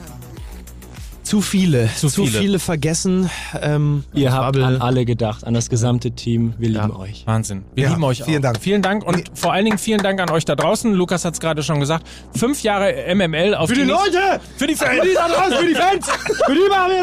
[1.31, 1.89] Zu viele.
[1.97, 2.39] Zu Zu viele.
[2.41, 3.31] viele, vergessen.
[3.63, 4.65] Ähm, Ihr habt Babbel.
[4.65, 6.55] an alle gedacht, an das gesamte Team.
[6.59, 7.23] Wir lieben euch.
[7.25, 7.65] Wahnsinn.
[7.77, 8.43] Wir Ja, lieben euch vielen auch.
[8.53, 8.59] Dank.
[8.61, 10.93] Vielen Dank und vor allen Dingen vielen Dank an euch da draußen.
[10.93, 12.05] Lukas hat es gerade schon gesagt.
[12.35, 14.41] Fünf Jahre MML auf Für die nächsten- Leute!
[14.57, 16.07] Für die Für die da draußen, für die Fans!
[16.47, 17.03] Für die machen wir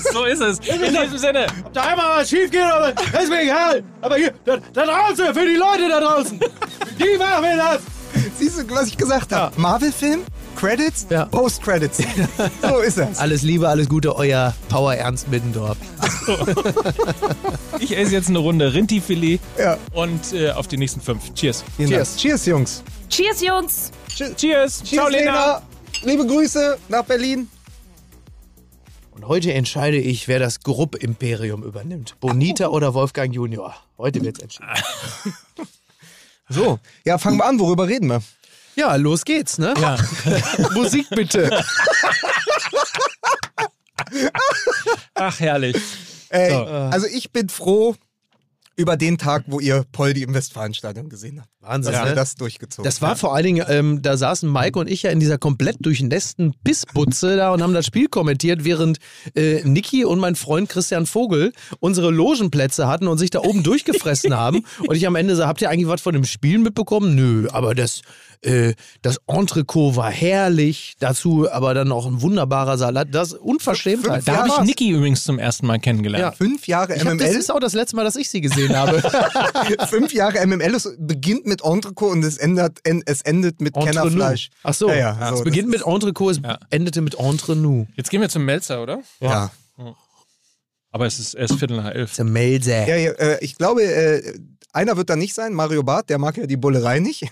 [0.00, 0.04] das!
[0.10, 0.58] So ist es.
[0.66, 1.46] In diesem Sinne.
[1.66, 3.82] Ob da einmal was schief geht, aber ist mir egal.
[4.00, 6.40] Aber hier, da, da draußen, für die Leute da draußen.
[6.40, 7.80] Die machen wir das.
[8.38, 9.52] Siehst du, was ich gesagt habe?
[9.60, 10.20] Marvel-Film,
[10.60, 11.24] Credits, Ja.
[11.24, 11.98] Post-Credits.
[12.62, 13.18] so ist es.
[13.18, 15.78] Alles Liebe, alles Gute, euer Power Ernst Middendorf.
[17.78, 19.78] Ich esse jetzt eine Runde Rintifilet Ja.
[19.94, 21.32] und äh, auf die nächsten fünf.
[21.32, 21.64] Cheers.
[21.76, 22.08] Vielen Cheers.
[22.10, 22.20] Dank.
[22.20, 22.82] Cheers, Jungs.
[23.08, 23.90] Cheers, Jungs!
[24.08, 24.36] Cheers.
[24.36, 25.30] Cheers, Ciao, Lena.
[25.32, 25.62] Lena.
[26.02, 27.48] Liebe Grüße nach Berlin.
[29.12, 32.16] Und heute entscheide ich, wer das Grupp-Imperium übernimmt.
[32.20, 33.74] Bonita oder Wolfgang Junior.
[33.96, 34.68] Heute wird's entschieden.
[36.52, 37.60] So, ja, fangen wir an.
[37.60, 38.22] Worüber reden wir?
[38.80, 39.74] Ja, los geht's, ne?
[39.78, 39.98] Ja.
[40.72, 41.50] Musik bitte.
[45.12, 45.76] Ach, herrlich.
[46.30, 46.64] Ey, So.
[46.64, 47.94] Also ich bin froh
[48.76, 51.50] über den Tag, wo ihr Poldi im Westfalenstadion gesehen habt.
[51.60, 52.08] Wahnsinn, Dass ne?
[52.10, 55.10] ihr das durchgezogen Das war vor allen Dingen, ähm, da saßen Mike und ich ja
[55.10, 58.98] in dieser komplett durchnässten Pissbutze da und haben das Spiel kommentiert, während
[59.34, 64.34] äh, Niki und mein Freund Christian Vogel unsere Logenplätze hatten und sich da oben durchgefressen
[64.34, 64.64] haben.
[64.86, 67.14] Und ich am Ende so, habt ihr eigentlich was von dem Spiel mitbekommen?
[67.14, 68.00] Nö, aber das,
[68.42, 70.94] äh, das Entrecot war herrlich.
[70.98, 73.08] Dazu aber dann auch ein wunderbarer Salat.
[73.12, 74.26] Das ist Unverschämtheit.
[74.26, 74.58] Da habe ich.
[74.66, 76.36] Niki übrigens zum ersten Mal kennengelernt.
[76.36, 77.38] Fünf Jahre Ich hab, das MML.
[77.38, 79.02] ist auch das letzte Mal, dass ich sie gesehen habe.
[79.88, 80.74] Fünf Jahre MML.
[80.74, 84.48] Es beginnt mit Entrecot und es endet, en- es endet mit Entre Kennerfleisch.
[84.62, 86.40] Ach so, Ja, ja, es so, das beginnt mit Entrecot, es
[86.70, 87.86] endete mit Entre nous.
[87.96, 89.00] Jetzt gehen wir zum Melzer, oder?
[89.20, 89.50] Ja.
[90.92, 92.12] Aber es ist erst Viertel nach elf.
[92.12, 92.86] Zum Melzer.
[92.88, 94.38] Ja, ja, äh, ich glaube, äh,
[94.72, 97.22] einer wird da nicht sein, Mario Barth, der mag ja die Bullerei nicht.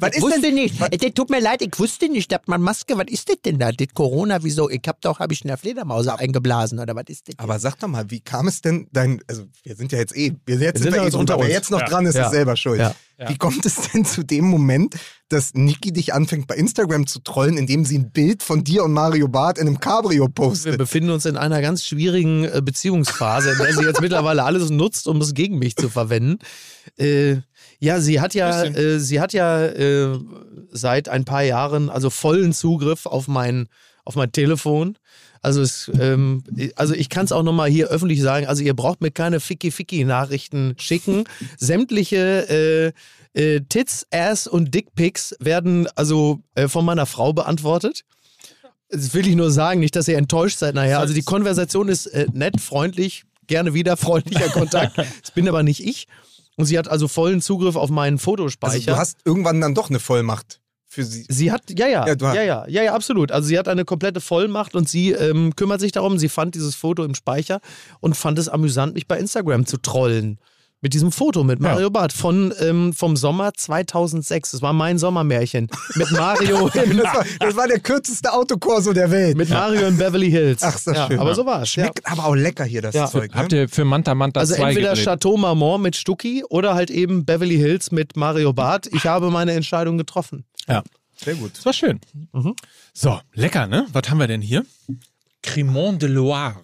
[0.00, 0.80] was ist wusste denn, nicht.
[0.80, 3.70] Äh, tut mir leid, ich wusste nicht, dass man Maske, was ist das denn da?
[3.72, 4.68] Das Corona, wieso?
[4.70, 7.34] Ich hab doch, hab ich eine Fledermaus eingeblasen oder was ist das?
[7.38, 10.34] aber sag doch mal, wie kam es denn dein, also wir sind ja jetzt eh,
[10.46, 11.86] wir jetzt Wir sind sind wir eh jetzt unter wer jetzt noch Ja.
[11.86, 12.26] dran ist, Ja.
[12.26, 12.80] ist selber schuld.
[12.80, 12.94] Ja.
[13.28, 14.94] Wie kommt es denn zu dem Moment,
[15.28, 18.92] dass Niki dich anfängt bei Instagram zu trollen, indem sie ein Bild von dir und
[18.92, 20.78] Mario Barth in einem Cabrio Wir postet?
[20.78, 25.06] befinden uns in einer ganz schwierigen äh, Beziehungsphase, in der sie jetzt mittlerweile alles nutzt,
[25.06, 26.38] um es gegen mich zu verwenden.
[26.98, 27.36] Äh,
[27.78, 30.18] ja, sie hat ja, äh, sie hat ja äh,
[30.70, 33.68] seit ein paar Jahren also vollen Zugriff auf mein,
[34.04, 34.96] auf mein Telefon.
[35.42, 36.44] Also, es, ähm,
[36.76, 40.74] also ich kann es auch nochmal hier öffentlich sagen, also ihr braucht mir keine Ficky-Ficky-Nachrichten
[40.78, 41.24] schicken.
[41.56, 42.92] Sämtliche
[43.34, 48.04] äh, äh, Tits, Ass und Dickpics werden also äh, von meiner Frau beantwortet.
[48.90, 50.98] Das will ich nur sagen, nicht, dass ihr enttäuscht seid nachher.
[50.98, 54.96] Also die Konversation ist äh, nett, freundlich, gerne wieder freundlicher Kontakt.
[55.22, 56.06] Das bin aber nicht ich.
[56.56, 58.74] Und sie hat also vollen Zugriff auf meinen Fotospeicher.
[58.74, 60.59] Also du hast irgendwann dann doch eine Vollmacht
[60.92, 61.24] für sie.
[61.28, 63.30] Sie hat, ja, ja, Ja, du hast- ja, ja, ja, ja, absolut.
[63.30, 66.18] Also sie hat eine komplette Vollmacht und sie ähm, kümmert sich darum.
[66.18, 67.60] Sie fand dieses Foto im Speicher
[68.00, 70.38] und fand es amüsant, mich bei Instagram zu trollen.
[70.82, 74.52] Mit diesem Foto mit Mario Barth von, ähm, vom Sommer 2006.
[74.52, 75.68] Das war mein Sommermärchen.
[75.94, 79.36] Mit Mario in, Das war, das war der kürzeste Autokorso der Welt.
[79.36, 80.62] mit Mario in Beverly Hills.
[80.62, 81.18] Ach, ist das ja, schön.
[81.18, 81.74] Aber so war es.
[81.76, 81.84] Ja.
[81.84, 83.06] Schmeckt aber auch lecker hier, das Ja.
[83.08, 83.30] Zeug.
[83.34, 83.38] Ne?
[83.38, 85.04] Habt ihr für Manta Manta Also 2 entweder gedreht?
[85.04, 88.88] Chateau Marmont mit Stucki oder halt eben Beverly Hills mit Mario Barth.
[88.90, 90.46] Ich habe meine Entscheidung getroffen.
[90.70, 90.82] Ja.
[91.16, 91.56] Sehr gut.
[91.56, 92.00] Das war schön.
[92.94, 93.86] So, lecker, ne?
[93.92, 94.64] Was haben wir denn hier?
[95.42, 96.56] Cremant de Loire.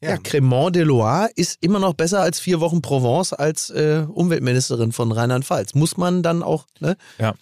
[0.00, 4.92] Ja, Cremant de Loire ist immer noch besser als vier Wochen Provence als äh, Umweltministerin
[4.92, 5.74] von Rheinland-Pfalz.
[5.74, 6.96] Muss man dann auch, ne?
[7.18, 7.34] Ja.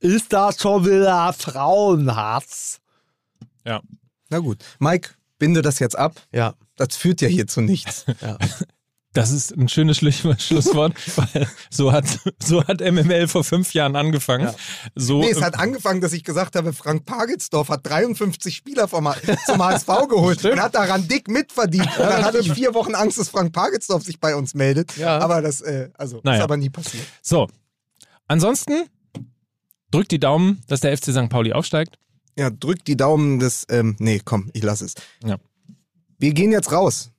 [0.00, 2.80] Ist das schon wieder Frauenhass?
[3.64, 3.80] Ja.
[4.30, 4.64] Na gut.
[4.78, 6.20] Mike, binde das jetzt ab.
[6.32, 6.54] Ja.
[6.76, 8.04] Das führt ja hier zu nichts.
[8.20, 8.36] Ja.
[9.14, 12.04] Das ist ein schönes Schlu- Schlusswort, weil so hat,
[12.42, 14.48] so hat MML vor fünf Jahren angefangen.
[14.94, 19.12] So, Nee, es hat angefangen, dass ich gesagt habe, Frank Pagelsdorf hat 53 Spieler vom,
[19.46, 21.86] zum HSV geholt und hat daran dick mitverdient.
[21.98, 24.96] Und dann hatte ich vier Wochen Angst, dass Frank Pagelsdorf sich bei uns meldet.
[24.96, 25.18] Ja.
[25.18, 26.38] Aber das äh, also, Naja.
[26.38, 27.04] ist aber nie passiert.
[27.20, 27.48] So.
[28.28, 28.84] Ansonsten
[29.90, 31.28] drückt die Daumen, dass der FC St.
[31.28, 31.98] Pauli aufsteigt.
[32.38, 33.66] Ja, drückt die Daumen des.
[33.68, 34.94] Ähm, nee, komm, ich lass es.
[35.22, 35.36] Ja.
[36.18, 37.10] Wir gehen jetzt raus.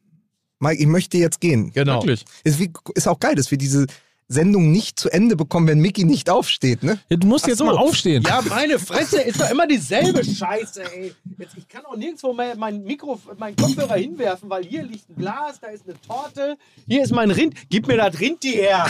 [0.64, 1.72] Mike, ich möchte jetzt gehen.
[1.72, 2.02] Genau.
[2.02, 2.26] Wirklich.
[2.44, 3.86] Ist, wie, ist auch geil, dass wir diese
[4.28, 7.00] Sendung nicht zu Ende bekommen, wenn Mickey nicht aufsteht, ne?
[7.10, 7.66] Ja, du musst Ach jetzt so.
[7.66, 8.24] mal aufstehen.
[8.26, 11.14] Ja, meine Fresse, ist doch immer dieselbe Scheiße, ey.
[11.38, 15.16] Jetzt, ich kann auch nirgendwo mein, mein Mikro, meinen Kopfhörer hinwerfen, weil hier liegt ein
[15.16, 16.58] Glas, da ist eine Torte,
[16.88, 17.56] hier ist mein Rind.
[17.70, 18.88] Gib mir das Rind her.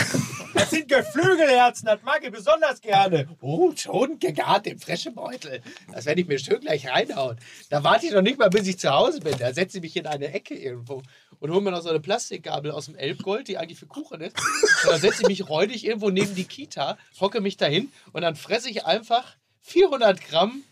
[0.54, 3.26] Das sind Geflügelherzen, das mag ich besonders gerne.
[3.40, 5.60] Oh, schon gegart im Freschebeutel.
[5.92, 7.36] Das werde ich mir schön gleich reinhauen.
[7.70, 9.34] Da warte ich noch nicht mal, bis ich zu Hause bin.
[9.36, 11.02] Da setze ich mich in eine Ecke irgendwo
[11.44, 14.34] und hole mir noch so eine Plastikgabel aus dem Elbgold, die eigentlich für Kuchen ist.
[14.38, 18.34] Und dann setze ich mich räudig irgendwo neben die Kita, hocke mich dahin und dann
[18.34, 20.62] fresse ich einfach 400 Gramm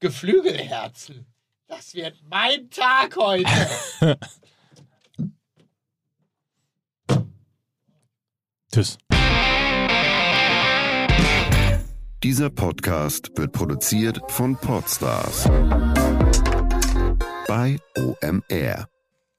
[0.00, 1.26] Geflügelherzen.
[1.66, 3.50] Das wird mein Tag heute.
[8.72, 8.96] Tschüss.
[12.22, 15.44] Dieser Podcast wird produziert von Podstars
[17.46, 18.88] bei OMR.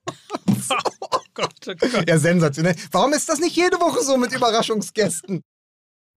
[2.08, 2.76] Ja, sensationell.
[2.92, 5.44] Warum ist das nicht jede Woche so mit Überraschungsgästen?